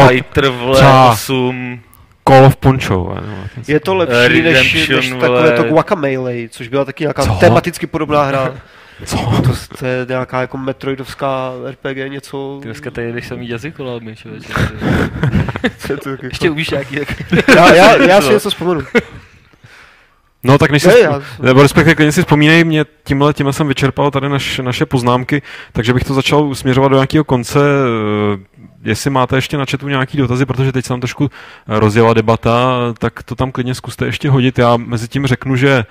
Fighter, 0.08 0.48
vole, 0.48 0.76
třeba- 0.76 1.12
8, 1.12 1.80
Call 2.28 2.44
of 2.44 2.56
Poncho. 2.56 3.16
jak 3.56 3.68
Je 3.68 3.80
to 3.80 3.94
lepší 3.94 4.42
než, 4.42 4.44
Redemption, 4.44 4.96
než 5.00 5.10
takové 5.20 5.52
to 5.56 5.64
Guacamelee, 5.64 6.48
což 6.48 6.68
byla 6.68 6.84
taky 6.84 7.04
nějaká 7.04 7.24
Co? 7.26 7.32
tematicky 7.32 7.86
podobná 7.86 8.22
hra. 8.24 8.54
Co? 9.04 9.16
To, 9.16 9.76
to 9.78 9.86
je 9.86 10.06
nějaká 10.08 10.40
jako 10.40 10.58
metroidovská 10.58 11.52
RPG, 11.70 11.96
něco... 12.08 12.58
Ty 12.62 12.68
dneska 12.68 12.90
tady 12.90 13.12
jdeš 13.12 13.26
samý 13.28 13.48
jazykolami, 13.48 14.16
člověče. 14.16 14.52
Co 15.78 15.92
je 15.92 15.96
to 15.96 16.08
jako- 16.10 16.26
Ještě 16.26 16.50
umíš 16.50 16.70
nějaký 16.70 16.96
tak... 16.96 17.08
já, 17.56 17.74
já, 17.74 17.96
já 18.06 18.20
si 18.22 18.28
něco 18.32 18.50
vzpomenu. 18.50 18.80
No 20.44 20.58
tak 20.58 20.70
než 20.70 20.82
si, 20.82 20.88
Ne, 20.88 20.98
já- 20.98 21.22
nebo 21.42 21.62
respektive 21.62 21.94
klidně 21.94 22.12
si 22.12 22.20
vzpomínej, 22.22 22.64
mě 22.64 22.84
tímhle, 23.04 23.32
tímhle 23.32 23.52
jsem 23.52 23.68
vyčerpal 23.68 24.10
tady 24.10 24.28
naš, 24.28 24.58
naše 24.58 24.86
poznámky, 24.86 25.42
takže 25.72 25.94
bych 25.94 26.04
to 26.04 26.14
začal 26.14 26.54
směřovat 26.54 26.88
do 26.88 26.96
nějakého 26.96 27.24
konce. 27.24 27.58
eh, 27.60 28.62
Jestli 28.84 29.10
máte 29.10 29.36
ještě 29.36 29.56
na 29.56 29.64
chatu 29.70 29.88
nějaký 29.88 30.18
dotazy, 30.18 30.46
protože 30.46 30.72
teď 30.72 30.84
se 30.84 30.92
nám 30.92 31.00
trošku 31.00 31.30
rozjela 31.68 32.14
debata, 32.14 32.76
tak 32.98 33.22
to 33.22 33.34
tam 33.34 33.52
klidně 33.52 33.74
zkuste 33.74 34.06
ještě 34.06 34.30
hodit. 34.30 34.58
Já 34.58 34.76
mezi 34.76 35.08
tím 35.08 35.26
řeknu, 35.26 35.56
že 35.56 35.70
eh, 35.70 35.84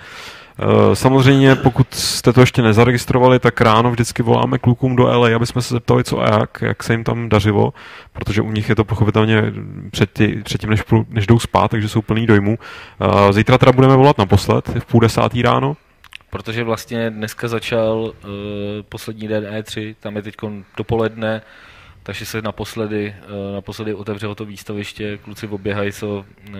Samozřejmě, 0.93 1.55
pokud 1.55 1.93
jste 1.93 2.33
to 2.33 2.41
ještě 2.41 2.61
nezaregistrovali, 2.61 3.39
tak 3.39 3.61
ráno 3.61 3.91
vždycky 3.91 4.23
voláme 4.23 4.57
klukům 4.57 4.95
do 4.95 5.03
LA, 5.03 5.35
aby 5.35 5.45
jsme 5.45 5.61
se 5.61 5.73
zeptali, 5.73 6.03
co 6.03 6.19
a 6.19 6.39
jak, 6.39 6.61
jak 6.61 6.83
se 6.83 6.93
jim 6.93 7.03
tam 7.03 7.29
dařilo, 7.29 7.73
protože 8.13 8.41
u 8.41 8.51
nich 8.51 8.69
je 8.69 8.75
to 8.75 8.83
pochopitelně 8.83 9.43
před 9.91 10.11
tí, 10.11 10.41
předtím, 10.43 10.69
než, 10.69 10.81
půl- 10.81 11.05
než 11.09 11.27
jdou 11.27 11.39
spát, 11.39 11.71
takže 11.71 11.89
jsou 11.89 12.01
plný 12.01 12.27
dojmů. 12.27 12.59
Eh, 13.01 13.33
Zítra 13.33 13.57
teda 13.57 13.71
budeme 13.71 13.95
volat 13.95 14.17
naposled, 14.17 14.67
v 14.67 14.85
půl 14.85 15.01
desátý 15.01 15.41
ráno. 15.41 15.77
Protože 16.29 16.63
vlastně 16.63 17.09
dneska 17.09 17.47
začal 17.47 17.97
uh, 17.97 18.11
poslední 18.89 19.27
den 19.27 19.43
E3, 19.43 19.95
tam 19.99 20.15
je 20.15 20.21
teď 20.21 20.35
dopoledne, 20.77 21.41
takže 22.03 22.25
se 22.25 22.41
naposledy, 22.41 23.15
eh, 23.17 23.53
naposledy 23.55 23.93
otevřelo 23.93 24.35
to 24.35 24.45
výstaviště, 24.45 25.17
kluci 25.17 25.47
oběhají, 25.47 25.91
co, 25.91 26.25
eh, 26.49 26.53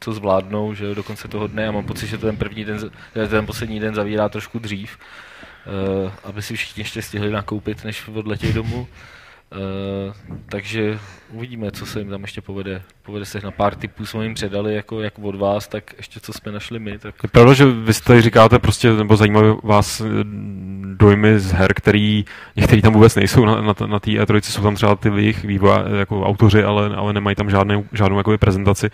co 0.00 0.12
zvládnou, 0.12 0.74
že 0.74 0.94
do 0.94 1.02
konce 1.02 1.28
toho 1.28 1.46
dne. 1.46 1.62
Já 1.62 1.70
mám 1.72 1.86
pocit, 1.86 2.06
že 2.06 2.18
ten 2.18 2.36
první 2.36 2.64
den, 2.64 2.90
ten 3.28 3.46
poslední 3.46 3.80
den 3.80 3.94
zavírá 3.94 4.28
trošku 4.28 4.58
dřív, 4.58 4.98
eh, 4.98 6.12
aby 6.24 6.42
si 6.42 6.56
všichni 6.56 6.80
ještě 6.80 7.02
stihli 7.02 7.30
nakoupit, 7.30 7.84
než 7.84 8.08
odletějí 8.08 8.52
domů. 8.52 8.88
Takže 10.46 10.98
uvidíme, 11.34 11.70
co 11.70 11.86
se 11.86 11.98
jim 11.98 12.10
tam 12.10 12.22
ještě 12.22 12.40
povede. 12.40 12.82
Povede 13.02 13.24
se 13.24 13.40
na 13.44 13.50
pár 13.50 13.74
typů, 13.74 14.06
jsme 14.06 14.24
jim 14.24 14.34
předali, 14.34 14.74
jako, 14.74 15.00
jak 15.00 15.18
od 15.18 15.34
vás, 15.34 15.68
tak 15.68 15.94
ještě 15.96 16.20
co 16.20 16.32
jsme 16.32 16.52
našli 16.52 16.78
my. 16.78 16.98
Tak... 16.98 17.14
Je 17.22 17.28
pravda, 17.28 17.52
že 17.52 17.64
vy 17.64 17.92
tady 18.04 18.22
říkáte 18.22 18.58
prostě, 18.58 18.92
nebo 18.92 19.16
zajímavé 19.16 19.54
vás 19.62 20.00
eh, 20.00 20.04
dojmy 20.94 21.40
z 21.40 21.52
her, 21.52 21.74
který 21.74 22.24
některý 22.56 22.82
tam 22.82 22.92
vůbec 22.92 23.14
nejsou 23.14 23.44
na, 23.44 23.60
na, 23.60 23.74
na 23.86 24.00
té 24.00 24.10
E3, 24.10 24.40
jsou 24.40 24.62
tam 24.62 24.74
třeba 24.74 24.96
ty 24.96 25.08
jejich 25.08 25.44
vývoj, 25.44 25.78
jako 25.98 26.22
autoři, 26.22 26.64
ale, 26.64 26.96
ale 26.96 27.12
nemají 27.12 27.36
tam 27.36 27.50
žádnou, 27.50 27.84
žádnou 27.92 28.18
jakoby, 28.18 28.38
prezentaci. 28.38 28.90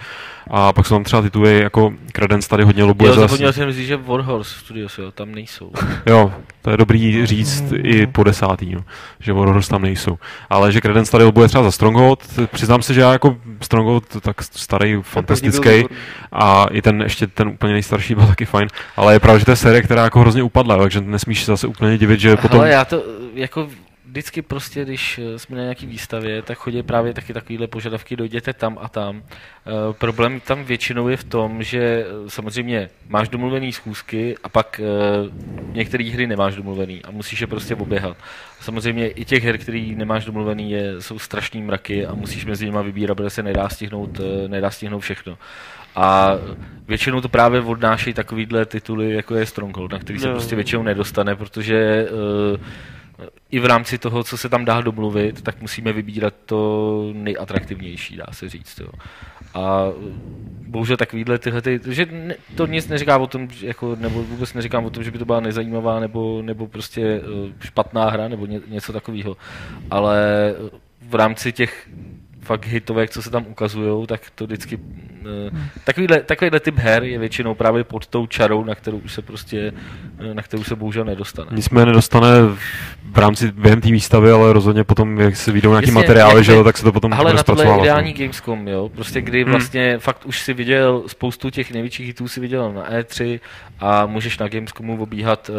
A 0.51 0.73
pak 0.73 0.87
jsou 0.87 0.95
tam 0.95 1.05
třeba 1.05 1.23
tituly 1.23 1.61
jako 1.61 1.95
Credence 2.13 2.49
tady 2.49 2.65
hodně 2.65 2.85
lobuje. 2.85 3.11
Jo, 3.11 3.15
zapomněl 3.15 3.53
jsem 3.53 3.73
říct, 3.73 3.87
že 3.87 3.97
Warhorse 3.97 4.59
Studios, 4.59 4.99
jo, 4.99 5.11
tam 5.11 5.33
nejsou. 5.33 5.73
jo, 6.07 6.33
to 6.63 6.71
je 6.71 6.77
dobrý 6.77 7.27
říct 7.27 7.65
i 7.77 8.07
po 8.07 8.25
desátý, 8.25 8.75
no, 8.75 8.85
že 9.21 9.33
Warhorse 9.33 9.71
tam 9.71 9.83
nejsou 9.83 10.19
ale 10.51 10.73
že 10.73 10.81
Credence 10.81 11.13
tady 11.13 11.33
bude 11.33 11.49
třeba 11.49 11.65
za 11.65 11.71
Stronghold. 11.71 12.30
Přiznám 12.53 12.83
se, 12.83 12.95
že 12.95 13.01
já 13.01 13.13
jako 13.13 13.37
Stronghold 13.61 14.05
tak 14.21 14.43
starý, 14.43 14.99
fantastický 15.03 15.85
a 16.33 16.67
i 16.71 16.83
ten 16.83 17.03
ještě 17.03 17.27
ten 17.27 17.49
úplně 17.49 17.73
nejstarší 17.73 18.15
byl 18.15 18.27
taky 18.27 18.45
fajn, 18.45 18.69
ale 18.97 19.13
je 19.13 19.21
pravda, 19.21 19.39
že 19.39 19.45
to 19.45 19.51
je 19.51 19.57
série, 19.57 19.83
která 19.83 20.05
jako 20.05 20.21
hrozně 20.21 20.43
upadla, 20.43 20.79
takže 20.79 21.01
nesmíš 21.01 21.45
se 21.45 21.53
zase 21.53 21.67
úplně 21.67 21.99
divit, 21.99 22.21
že 22.21 22.37
potom... 22.37 22.61
Ale 22.61 22.71
já 22.71 22.85
to 22.85 23.03
jako 23.35 23.69
vždycky 24.11 24.43
prostě, 24.43 24.85
když 24.85 25.19
eh, 25.19 25.39
jsme 25.39 25.57
na 25.57 25.63
nějaký 25.63 25.87
výstavě, 25.87 26.43
tak 26.43 26.59
chodí 26.59 26.83
právě 26.83 27.15
taky 27.15 27.33
takovéhle 27.33 27.67
požadavky, 27.67 28.17
dojděte 28.17 28.53
tam 28.53 28.79
a 28.81 28.89
tam. 28.89 29.17
E, 29.17 29.23
problém 29.93 30.41
tam 30.41 30.65
většinou 30.65 31.09
je 31.09 31.17
v 31.17 31.25
tom, 31.25 31.63
že 31.63 31.79
eh, 31.79 32.31
samozřejmě 32.31 32.91
máš 33.09 33.29
domluvený 33.29 33.73
schůzky 33.73 34.35
a 34.43 34.49
pak 34.49 34.81
e, 34.81 34.85
některé 35.73 36.05
hry 36.05 36.27
nemáš 36.27 36.55
domluvený 36.55 37.03
a 37.05 37.11
musíš 37.11 37.41
je 37.41 37.47
prostě 37.47 37.75
oběhat. 37.75 38.17
Samozřejmě 38.61 39.09
i 39.09 39.25
těch 39.25 39.45
her, 39.45 39.59
který 39.59 39.95
nemáš 39.95 40.25
domluvený, 40.25 40.71
je, 40.71 41.01
jsou 41.01 41.19
strašný 41.19 41.63
mraky 41.63 42.07
a 42.07 42.15
musíš 42.15 42.45
mezi 42.45 42.65
nimi 42.67 42.79
vybírat, 42.83 43.15
protože 43.15 43.31
se 43.31 43.43
nedá 43.43 43.69
stihnout, 43.69 44.21
nedá 44.47 44.71
stihnout 44.71 45.01
všechno. 45.01 45.39
A 45.97 46.33
většinou 46.89 47.21
to 47.21 47.29
právě 47.29 47.61
odnášejí 47.61 48.15
takovýhle 48.15 48.67
tituly, 48.67 49.15
jako 49.15 49.35
je 49.35 49.47
Stronghold, 49.47 49.93
na 49.93 49.99
který 49.99 50.19
se 50.19 50.27
no. 50.27 50.33
prostě 50.33 50.57
většinou 50.57 50.83
nedostane, 50.83 51.37
protože 51.37 52.07
uh, 52.53 52.61
i 53.51 53.59
v 53.61 53.67
rámci 53.67 53.99
toho, 53.99 54.25
co 54.25 54.37
se 54.37 54.49
tam 54.49 54.65
dá 54.65 54.81
domluvit, 54.81 55.43
tak 55.43 55.61
musíme 55.61 55.93
vybírat 55.93 56.35
to 56.47 57.11
nejatraktivnější, 57.13 58.17
dá 58.17 58.27
se 58.33 58.49
říct. 58.49 58.81
Jo. 58.81 58.89
A 59.55 59.85
bohužel 60.67 60.97
takovýhle 60.97 61.39
tyhle, 61.39 61.63
ty, 61.63 61.81
že 61.87 62.07
ne, 62.07 62.35
to 62.55 62.67
nic 62.67 62.89
neříká 62.89 63.19
o 63.19 63.27
tom, 63.27 63.49
jako, 63.63 63.97
nebo 63.97 64.23
vůbec 64.23 64.55
neříkám 64.55 64.85
o 64.85 64.91
tom, 64.91 65.05
že 65.05 65.11
by 65.11 65.19
to 65.19 65.25
byla 65.25 65.41
nezajímavá 65.41 66.01
nebo, 66.01 66.43
nebo 66.43 66.67
prostě 66.67 67.03
eh, 67.03 67.53
špatná 67.61 68.11
hra 68.11 68.29
nebo 68.29 68.47
ně, 68.47 68.61
něco 68.69 68.93
takového. 68.93 69.37
Ale 69.91 70.55
v 71.03 71.15
rámci 71.15 71.53
těch 71.53 71.89
fakt 72.51 72.67
hitovek, 72.67 73.11
co 73.11 73.23
se 73.23 73.31
tam 73.31 73.47
ukazují, 73.47 74.07
tak 74.07 74.21
to 74.35 74.47
vždycky... 74.47 74.77
Uh, 74.77 75.59
takovýhle, 75.85 76.21
takovýhle 76.21 76.61
typ 76.61 76.79
her 76.79 77.03
je 77.03 77.19
většinou 77.19 77.55
právě 77.55 77.85
pod 77.85 78.07
tou 78.07 78.27
čarou, 78.27 78.65
na 78.65 78.75
kterou 78.75 78.99
už 78.99 79.13
se 79.13 79.23
prostě, 79.23 79.73
uh, 80.21 80.35
na 80.35 80.43
kterou 80.43 80.65
se 80.65 80.77
bohužel 80.77 81.05
nedostane. 81.05 81.49
Nicméně 81.53 81.87
nedostane 81.87 82.29
v 83.13 83.19
rámci 83.19 83.53
během 83.53 83.81
té 83.81 83.91
výstavy, 83.91 84.31
ale 84.31 84.53
rozhodně 84.53 84.85
potom, 84.85 85.21
jak 85.21 85.37
se 85.37 85.53
vyjdou 85.53 85.71
nějaký 85.71 85.89
Jasně, 85.89 86.01
materiály, 86.01 86.45
že 86.45 86.53
jo, 86.53 86.65
tak 86.65 86.79
se 86.79 86.85
to 86.85 86.93
potom 86.93 87.13
Ale 87.13 87.35
na 87.35 87.43
tohle 87.43 87.67
je 87.67 87.79
ideální 87.79 88.13
Gamescom, 88.13 88.69
jo, 88.69 88.89
prostě 88.89 89.21
kdy 89.21 89.43
hmm. 89.43 89.51
vlastně 89.51 89.91
hmm. 89.91 90.01
fakt 90.01 90.27
už 90.27 90.41
si 90.41 90.55
viděl 90.55 91.03
spoustu 91.07 91.51
těch 91.51 91.73
největších 91.73 92.07
hitů 92.07 92.29
si 92.29 92.41
viděl 92.41 92.73
na 92.73 92.91
E3 92.91 93.41
a 93.81 94.07
můžeš 94.07 94.39
na 94.39 94.49
Gamescomu 94.49 95.03
obíhat, 95.03 95.51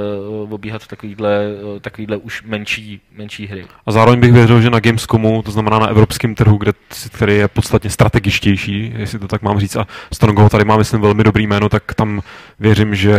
uh, 0.41 0.53
obíhat 0.53 0.87
takovýhle, 0.87 1.39
uh, 1.73 1.79
takovýhle 1.79 2.17
už 2.17 2.43
menší, 2.43 3.01
menší 3.17 3.47
hry. 3.47 3.65
A 3.85 3.91
zároveň 3.91 4.19
bych 4.19 4.33
věřil, 4.33 4.61
že 4.61 4.69
na 4.69 4.79
Gamescomu, 4.79 5.41
to 5.41 5.51
znamená 5.51 5.79
na 5.79 5.87
evropském 5.87 6.35
trhu, 6.35 6.57
kde 6.57 6.73
který 7.11 7.35
je 7.35 7.47
podstatně 7.47 7.89
strategičtější, 7.89 8.93
jestli 8.97 9.19
to 9.19 9.27
tak 9.27 9.41
mám 9.41 9.59
říct, 9.59 9.75
a 9.75 9.87
Stronghold 10.13 10.51
tady 10.51 10.65
má, 10.65 10.77
myslím, 10.77 11.01
velmi 11.01 11.23
dobrý 11.23 11.47
jméno, 11.47 11.69
tak 11.69 11.93
tam 11.93 12.21
věřím, 12.59 12.95
že, 12.95 13.15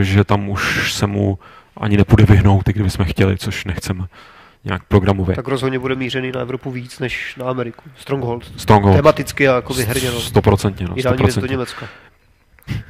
že 0.00 0.24
tam 0.24 0.48
už 0.48 0.92
se 0.92 1.06
mu 1.06 1.38
ani 1.76 1.96
nepůjde 1.96 2.24
vyhnout, 2.24 2.68
i 2.68 2.72
kdybychom 2.72 3.04
chtěli, 3.04 3.38
což 3.38 3.64
nechceme 3.64 4.06
nějak 4.64 4.82
programově. 4.84 5.36
Tak 5.36 5.48
rozhodně 5.48 5.78
bude 5.78 5.94
mířený 5.94 6.32
na 6.32 6.40
Evropu 6.40 6.70
víc 6.70 6.98
než 6.98 7.36
na 7.36 7.46
Ameriku. 7.46 7.82
Stronghold. 7.96 8.52
Stronghold. 8.56 8.96
Tematicky 8.96 9.48
a 9.48 9.54
jako 9.54 9.74
vyherně. 9.74 10.10
No. 10.10 10.20
Stoprocentně. 10.20 10.86
No, 10.88 10.98
Ideální 10.98 11.24
věc 11.24 11.38
do 11.38 11.46
Německa. 11.46 11.88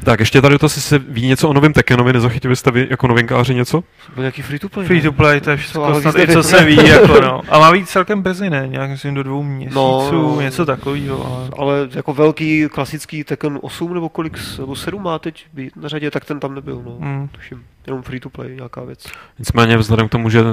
Tak 0.04 0.20
ještě 0.20 0.42
tady 0.42 0.58
to 0.58 0.68
si 0.68 0.80
se 0.80 0.98
ví 0.98 1.26
něco 1.26 1.48
o 1.48 1.52
novém 1.52 1.72
Tekenovi, 1.72 2.12
nezachytili 2.12 2.56
jste 2.56 2.70
vy 2.70 2.86
jako 2.90 3.06
novinkáři 3.06 3.54
něco? 3.54 3.84
Byl 4.14 4.22
nějaký 4.22 4.42
free 4.42 4.58
to 4.58 4.68
play. 4.68 4.86
Free 4.86 5.02
to 5.02 5.12
play, 5.12 5.40
to 5.40 5.50
je 5.50 5.56
všechno, 5.56 6.00
snad 6.00 6.18
i 6.18 6.28
co 6.28 6.42
se 6.42 6.64
ví, 6.64 6.76
jako 6.88 7.20
no. 7.20 7.42
A 7.48 7.58
má 7.58 7.72
být 7.72 7.88
celkem 7.88 8.22
brzy, 8.22 8.50
ne? 8.50 8.68
Nějak 8.68 8.90
myslím 8.90 9.14
do 9.14 9.22
dvou 9.22 9.42
měsíců, 9.42 10.12
no, 10.12 10.40
něco 10.40 10.66
takového. 10.66 11.26
Ale... 11.26 11.50
ale... 11.58 11.88
jako 11.94 12.14
velký 12.14 12.68
klasický 12.68 13.24
Tekken 13.24 13.58
8 13.62 13.94
nebo 13.94 14.08
kolik, 14.08 14.38
nebo 14.58 14.76
7 14.76 15.02
má 15.02 15.18
teď 15.18 15.46
být 15.52 15.76
na 15.76 15.88
řadě, 15.88 16.10
tak 16.10 16.24
ten 16.24 16.40
tam 16.40 16.54
nebyl, 16.54 16.82
no. 16.86 16.96
Mm. 16.98 17.28
Tuším, 17.28 17.64
jenom 17.86 18.02
free 18.02 18.20
to 18.20 18.30
play, 18.30 18.54
nějaká 18.54 18.84
věc. 18.84 19.06
Nicméně 19.38 19.76
vzhledem 19.76 20.08
k 20.08 20.10
tomu, 20.10 20.30
že 20.30 20.42
uh, 20.42 20.46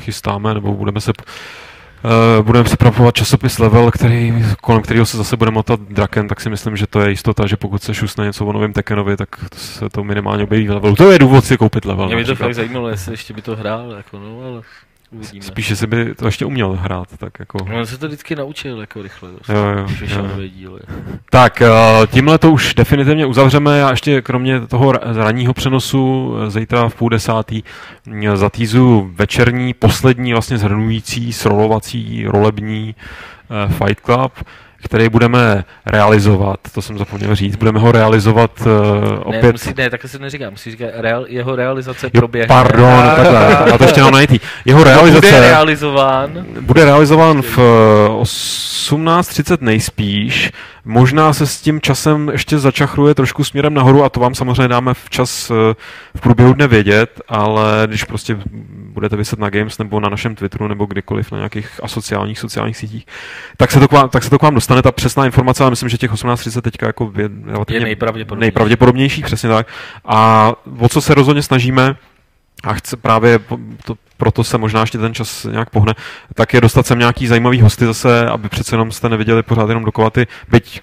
chystáme, 0.00 0.54
nebo 0.54 0.74
budeme 0.74 1.00
se 1.00 1.12
budeme 2.42 2.64
připravovat 2.64 3.14
časopis 3.14 3.58
Level, 3.58 3.90
který, 3.90 4.44
kolem 4.60 4.82
kterého 4.82 5.06
se 5.06 5.16
zase 5.16 5.36
bude 5.36 5.50
motat 5.50 5.80
Draken, 5.80 6.28
tak 6.28 6.40
si 6.40 6.50
myslím, 6.50 6.76
že 6.76 6.86
to 6.86 7.00
je 7.00 7.10
jistota, 7.10 7.46
že 7.46 7.56
pokud 7.56 7.82
se 7.82 7.94
šusne 7.94 8.24
něco 8.24 8.46
o 8.46 8.52
novém 8.52 8.72
Tekenovi, 8.72 9.16
tak 9.16 9.28
se 9.52 9.88
to 9.88 10.04
minimálně 10.04 10.44
objeví 10.44 10.68
v 10.68 10.70
Levelu. 10.70 10.96
To 10.96 11.12
je 11.12 11.18
důvod 11.18 11.44
si 11.44 11.56
koupit 11.56 11.84
Level. 11.84 12.06
Mě 12.06 12.16
by 12.16 12.24
to 12.24 12.34
fakt 12.34 12.54
zajímalo, 12.54 12.88
jestli 12.88 13.12
ještě 13.12 13.34
by 13.34 13.42
to 13.42 13.56
hrál, 13.56 13.92
jako 13.96 14.18
no, 14.18 14.40
ale 14.46 14.62
Uvidíme. 15.10 15.44
Spíše 15.44 15.76
si 15.76 15.86
by 15.86 16.14
to 16.14 16.26
ještě 16.26 16.44
uměl 16.44 16.72
hrát, 16.72 17.08
tak 17.18 17.38
jako... 17.38 17.58
No, 17.68 17.78
on 17.78 17.86
se 17.86 17.98
to 17.98 18.06
vždycky 18.06 18.36
naučil 18.36 18.80
jako 18.80 19.02
rychle, 19.02 19.30
jo, 19.48 19.56
jo, 19.56 19.86
jo. 20.06 20.48
díly. 20.48 20.80
Tak, 21.30 21.62
eh, 21.62 21.70
tímhle 22.06 22.38
to 22.38 22.50
už 22.50 22.74
definitivně 22.74 23.26
uzavřeme. 23.26 23.78
Já 23.78 23.90
ještě 23.90 24.22
kromě 24.22 24.60
toho 24.60 24.92
ranního 24.92 25.54
přenosu 25.54 26.34
eh, 26.36 26.50
zítra 26.50 26.88
v 26.88 26.94
půl 26.94 27.08
desátý 27.08 27.62
mm, 28.06 28.36
zatýzu 28.36 29.10
večerní, 29.14 29.74
poslední 29.74 30.32
vlastně 30.32 30.58
zhrnující, 30.58 31.32
srolovací, 31.32 32.26
rolební 32.26 32.94
uh, 33.50 33.72
Fight 33.72 34.00
Club 34.00 34.32
který 34.84 35.08
budeme 35.08 35.64
realizovat, 35.86 36.60
to 36.74 36.82
jsem 36.82 36.98
zapomněl 36.98 37.34
říct, 37.34 37.56
budeme 37.56 37.80
ho 37.80 37.92
realizovat 37.92 38.50
uh, 38.60 38.66
opět... 39.24 39.42
Ne, 39.42 39.52
musí, 39.52 39.74
ne, 39.76 39.90
takhle 39.90 40.10
se 40.10 40.18
neříká, 40.18 40.50
musí 40.50 40.70
říkat, 40.70 40.90
real, 40.94 41.24
jeho 41.28 41.56
realizace 41.56 42.06
jo, 42.06 42.20
proběhne. 42.20 42.48
Pardon, 42.48 43.02
takhle, 43.16 43.64
já 43.70 43.78
to 43.78 43.84
ještě 43.84 44.02
mám 44.02 44.12
najít. 44.12 44.30
Jeho 44.64 44.84
realizace... 44.84 45.26
Bude 45.26 45.40
realizován. 45.40 46.46
Bude 46.60 46.84
realizován 46.84 47.42
v 47.42 47.58
18.30 47.58 49.52
eh, 49.52 49.56
nejspíš, 49.60 50.50
Možná 50.88 51.32
se 51.32 51.46
s 51.46 51.60
tím 51.60 51.80
časem 51.80 52.28
ještě 52.28 52.58
začachruje 52.58 53.14
trošku 53.14 53.44
směrem 53.44 53.74
nahoru 53.74 54.04
a 54.04 54.08
to 54.08 54.20
vám 54.20 54.34
samozřejmě 54.34 54.68
dáme 54.68 54.94
včas 54.94 55.50
eh, 55.50 55.74
v 56.16 56.20
průběhu 56.20 56.52
dne 56.52 56.68
vědět, 56.68 57.20
ale 57.28 57.82
když 57.86 58.04
prostě 58.04 58.38
budete 58.72 59.16
vyset 59.16 59.38
na 59.38 59.50
Games 59.50 59.78
nebo 59.78 60.00
na 60.00 60.08
našem 60.08 60.34
Twitteru 60.34 60.68
nebo 60.68 60.86
kdykoliv 60.86 61.32
na 61.32 61.38
nějakých 61.38 61.80
asociálních 61.82 62.38
sociálních 62.38 62.76
sítích, 62.76 63.06
tak 63.56 63.70
se 63.70 63.80
to 63.80 63.88
k 63.88 63.92
vám, 63.92 64.08
tak 64.08 64.22
se 64.22 64.30
to 64.30 64.38
k 64.38 64.42
vám 64.42 64.54
dostane 64.54 64.82
ta 64.82 64.92
přesná 64.92 65.26
informace, 65.26 65.64
ale 65.64 65.70
myslím, 65.70 65.88
že 65.88 65.98
těch 65.98 66.12
18.30 66.12 66.60
teďka 66.60 66.86
jako 66.86 67.12
je, 67.16 67.30
je 67.70 67.80
nejpravděpodobnější. 67.80 68.40
nejpravděpodobnější, 68.40 69.22
přesně 69.22 69.48
tak. 69.48 69.66
A 70.04 70.52
o 70.78 70.88
co 70.88 71.00
se 71.00 71.14
rozhodně 71.14 71.42
snažíme, 71.42 71.96
a 72.64 72.74
chce 72.74 72.96
právě 72.96 73.38
to, 73.84 73.94
proto 74.16 74.44
se 74.44 74.58
možná 74.58 74.80
ještě 74.80 74.98
ten 74.98 75.14
čas 75.14 75.44
nějak 75.44 75.70
pohne, 75.70 75.94
tak 76.34 76.54
je 76.54 76.60
dostat 76.60 76.86
sem 76.86 76.98
nějaký 76.98 77.26
zajímavý 77.26 77.60
hosty 77.60 77.86
zase, 77.86 78.26
aby 78.26 78.48
přece 78.48 78.74
jenom 78.74 78.92
jste 78.92 79.08
neviděli 79.08 79.42
pořád 79.42 79.68
jenom 79.68 79.84
dokola 79.84 80.10
ty, 80.10 80.26
byť 80.48 80.80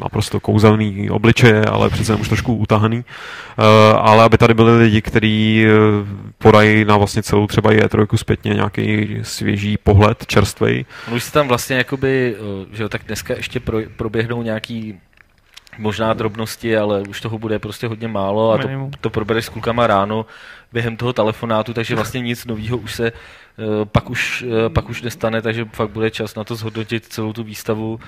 naprosto 0.00 0.40
kouzelný 0.40 1.10
obličeje, 1.10 1.64
ale 1.64 1.90
přece 1.90 2.14
už 2.14 2.28
trošku 2.28 2.54
utahaný, 2.54 2.98
uh, 2.98 3.64
ale 3.98 4.24
aby 4.24 4.38
tady 4.38 4.54
byli 4.54 4.78
lidi, 4.78 5.02
kteří 5.02 5.66
uh, 5.66 6.08
podají 6.38 6.84
na 6.84 6.96
vlastně 6.96 7.22
celou 7.22 7.46
třeba 7.46 7.72
je 7.72 7.88
trojku 7.88 8.16
zpětně 8.16 8.54
nějaký 8.54 9.16
svěží 9.22 9.76
pohled, 9.82 10.26
čerstvej. 10.26 10.84
No 11.08 11.16
už 11.16 11.24
se 11.24 11.32
tam 11.32 11.48
vlastně 11.48 11.76
jakoby, 11.76 12.36
uh, 12.40 12.74
že 12.76 12.82
jo, 12.82 12.88
tak 12.88 13.02
dneska 13.06 13.34
ještě 13.36 13.60
pro, 13.60 13.78
proběhnou 13.96 14.42
nějaký 14.42 14.94
možná 15.78 16.12
drobnosti, 16.14 16.76
ale 16.76 17.00
už 17.00 17.20
toho 17.20 17.38
bude 17.38 17.58
prostě 17.58 17.86
hodně 17.86 18.08
málo 18.08 18.52
a 18.52 18.58
to, 18.58 18.68
to 19.00 19.10
probereš 19.10 19.44
s 19.44 19.48
klukama 19.48 19.86
ráno 19.86 20.26
během 20.72 20.96
toho 20.96 21.12
telefonátu, 21.12 21.74
takže 21.74 21.94
vlastně 21.94 22.20
nic 22.20 22.46
nového 22.46 22.76
už 22.76 22.94
se 22.94 23.06
eh, 23.06 23.12
pak 23.84 24.10
už, 24.10 24.44
eh, 24.48 24.68
pak 24.68 24.88
už 24.88 25.02
nestane, 25.02 25.42
takže 25.42 25.64
fakt 25.72 25.90
bude 25.90 26.10
čas 26.10 26.34
na 26.34 26.44
to 26.44 26.54
zhodnotit 26.54 27.06
celou 27.06 27.32
tu 27.32 27.42
výstavu 27.42 28.00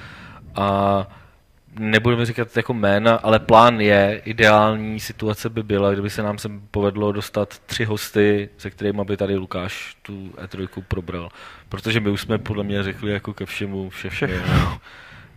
a 0.54 1.06
nebudeme 1.78 2.26
říkat 2.26 2.56
jako 2.56 2.74
jména, 2.74 3.14
ale 3.14 3.38
plán 3.38 3.80
je, 3.80 4.22
ideální 4.24 5.00
situace 5.00 5.48
by 5.48 5.62
byla, 5.62 5.92
kdyby 5.92 6.10
se 6.10 6.22
nám 6.22 6.38
se 6.38 6.50
povedlo 6.70 7.12
dostat 7.12 7.58
tři 7.66 7.84
hosty, 7.84 8.48
se 8.58 8.70
kterými 8.70 9.04
by 9.04 9.16
tady 9.16 9.36
Lukáš 9.36 9.96
tu 10.02 10.32
E3 10.36 10.68
probral. 10.88 11.28
Protože 11.68 12.00
my 12.00 12.10
už 12.10 12.20
jsme 12.20 12.38
podle 12.38 12.64
mě 12.64 12.82
řekli 12.82 13.12
jako 13.12 13.34
ke 13.34 13.46
všemu 13.46 13.90
všechno. 13.90 14.80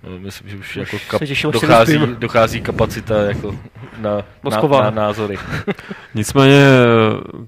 No. 0.04 0.20
Myslím, 0.20 0.50
že 0.50 0.58
už 0.58 0.76
jako 0.76 0.98
kap, 1.08 1.24
těším, 1.24 1.52
dochází, 1.52 2.00
dochází 2.18 2.62
kapacita 2.62 3.22
jako 3.22 3.60
na, 4.02 4.18
na, 4.52 4.82
na 4.82 4.90
názory. 4.90 5.38
Nicméně 6.16 6.66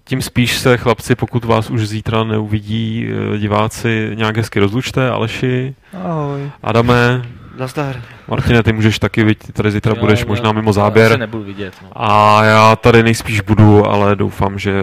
tím 0.04 0.22
spíš 0.22 0.58
se 0.58 0.78
chlapci, 0.78 1.16
pokud 1.16 1.46
vás 1.46 1.70
už 1.70 1.88
zítra 1.88 2.24
neuvidí 2.24 3.08
eh, 3.10 3.38
diváci, 3.38 4.12
nějak 4.14 4.38
hezky 4.38 4.60
rozlučte. 4.60 5.10
Aleši, 5.10 5.76
Ahoj. 6.04 6.52
Adame, 6.64 7.26
Nazdar. 7.60 8.02
Martine, 8.28 8.64
ty 8.64 8.74
můžeš 8.74 9.00
taky, 9.00 9.36
ty 9.36 9.54
tady 9.54 9.72
zítra 9.72 9.96
budeš 9.96 10.20
Já- 10.20 10.26
možná 10.28 10.48
já- 10.50 10.54
mimo 10.54 10.70
Já 10.70 10.74
záběr. 10.74 11.12
se 11.12 11.18
nebudu 11.18 11.44
vidět. 11.44 11.74
No. 11.84 11.90
A 11.96 12.44
já 12.44 12.76
tady 12.76 13.04
nejspíš 13.04 13.42
budu, 13.42 13.86
ale 13.88 14.16
doufám, 14.16 14.60
že 14.60 14.82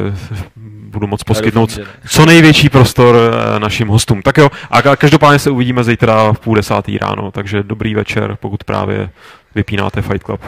budu 0.86 1.06
moc 1.06 1.22
poskytnout 1.22 1.76
doufám, 1.78 1.92
co 2.08 2.26
největší 2.26 2.68
prostor 2.68 3.16
eh, 3.16 3.60
našim 3.60 3.88
hostům. 3.88 4.22
Tak 4.22 4.36
jo, 4.38 4.50
a 4.70 4.80
ka- 4.82 4.96
každopádně 4.96 5.38
se 5.38 5.50
uvidíme 5.50 5.84
zítra 5.84 6.32
v 6.32 6.38
půl 6.40 6.54
desátý 6.56 6.98
ráno, 6.98 7.30
takže 7.30 7.62
dobrý 7.62 7.94
večer, 7.94 8.36
pokud 8.40 8.64
právě 8.64 9.10
vypínáte 9.54 10.02
Fight 10.02 10.22
Club. 10.24 10.40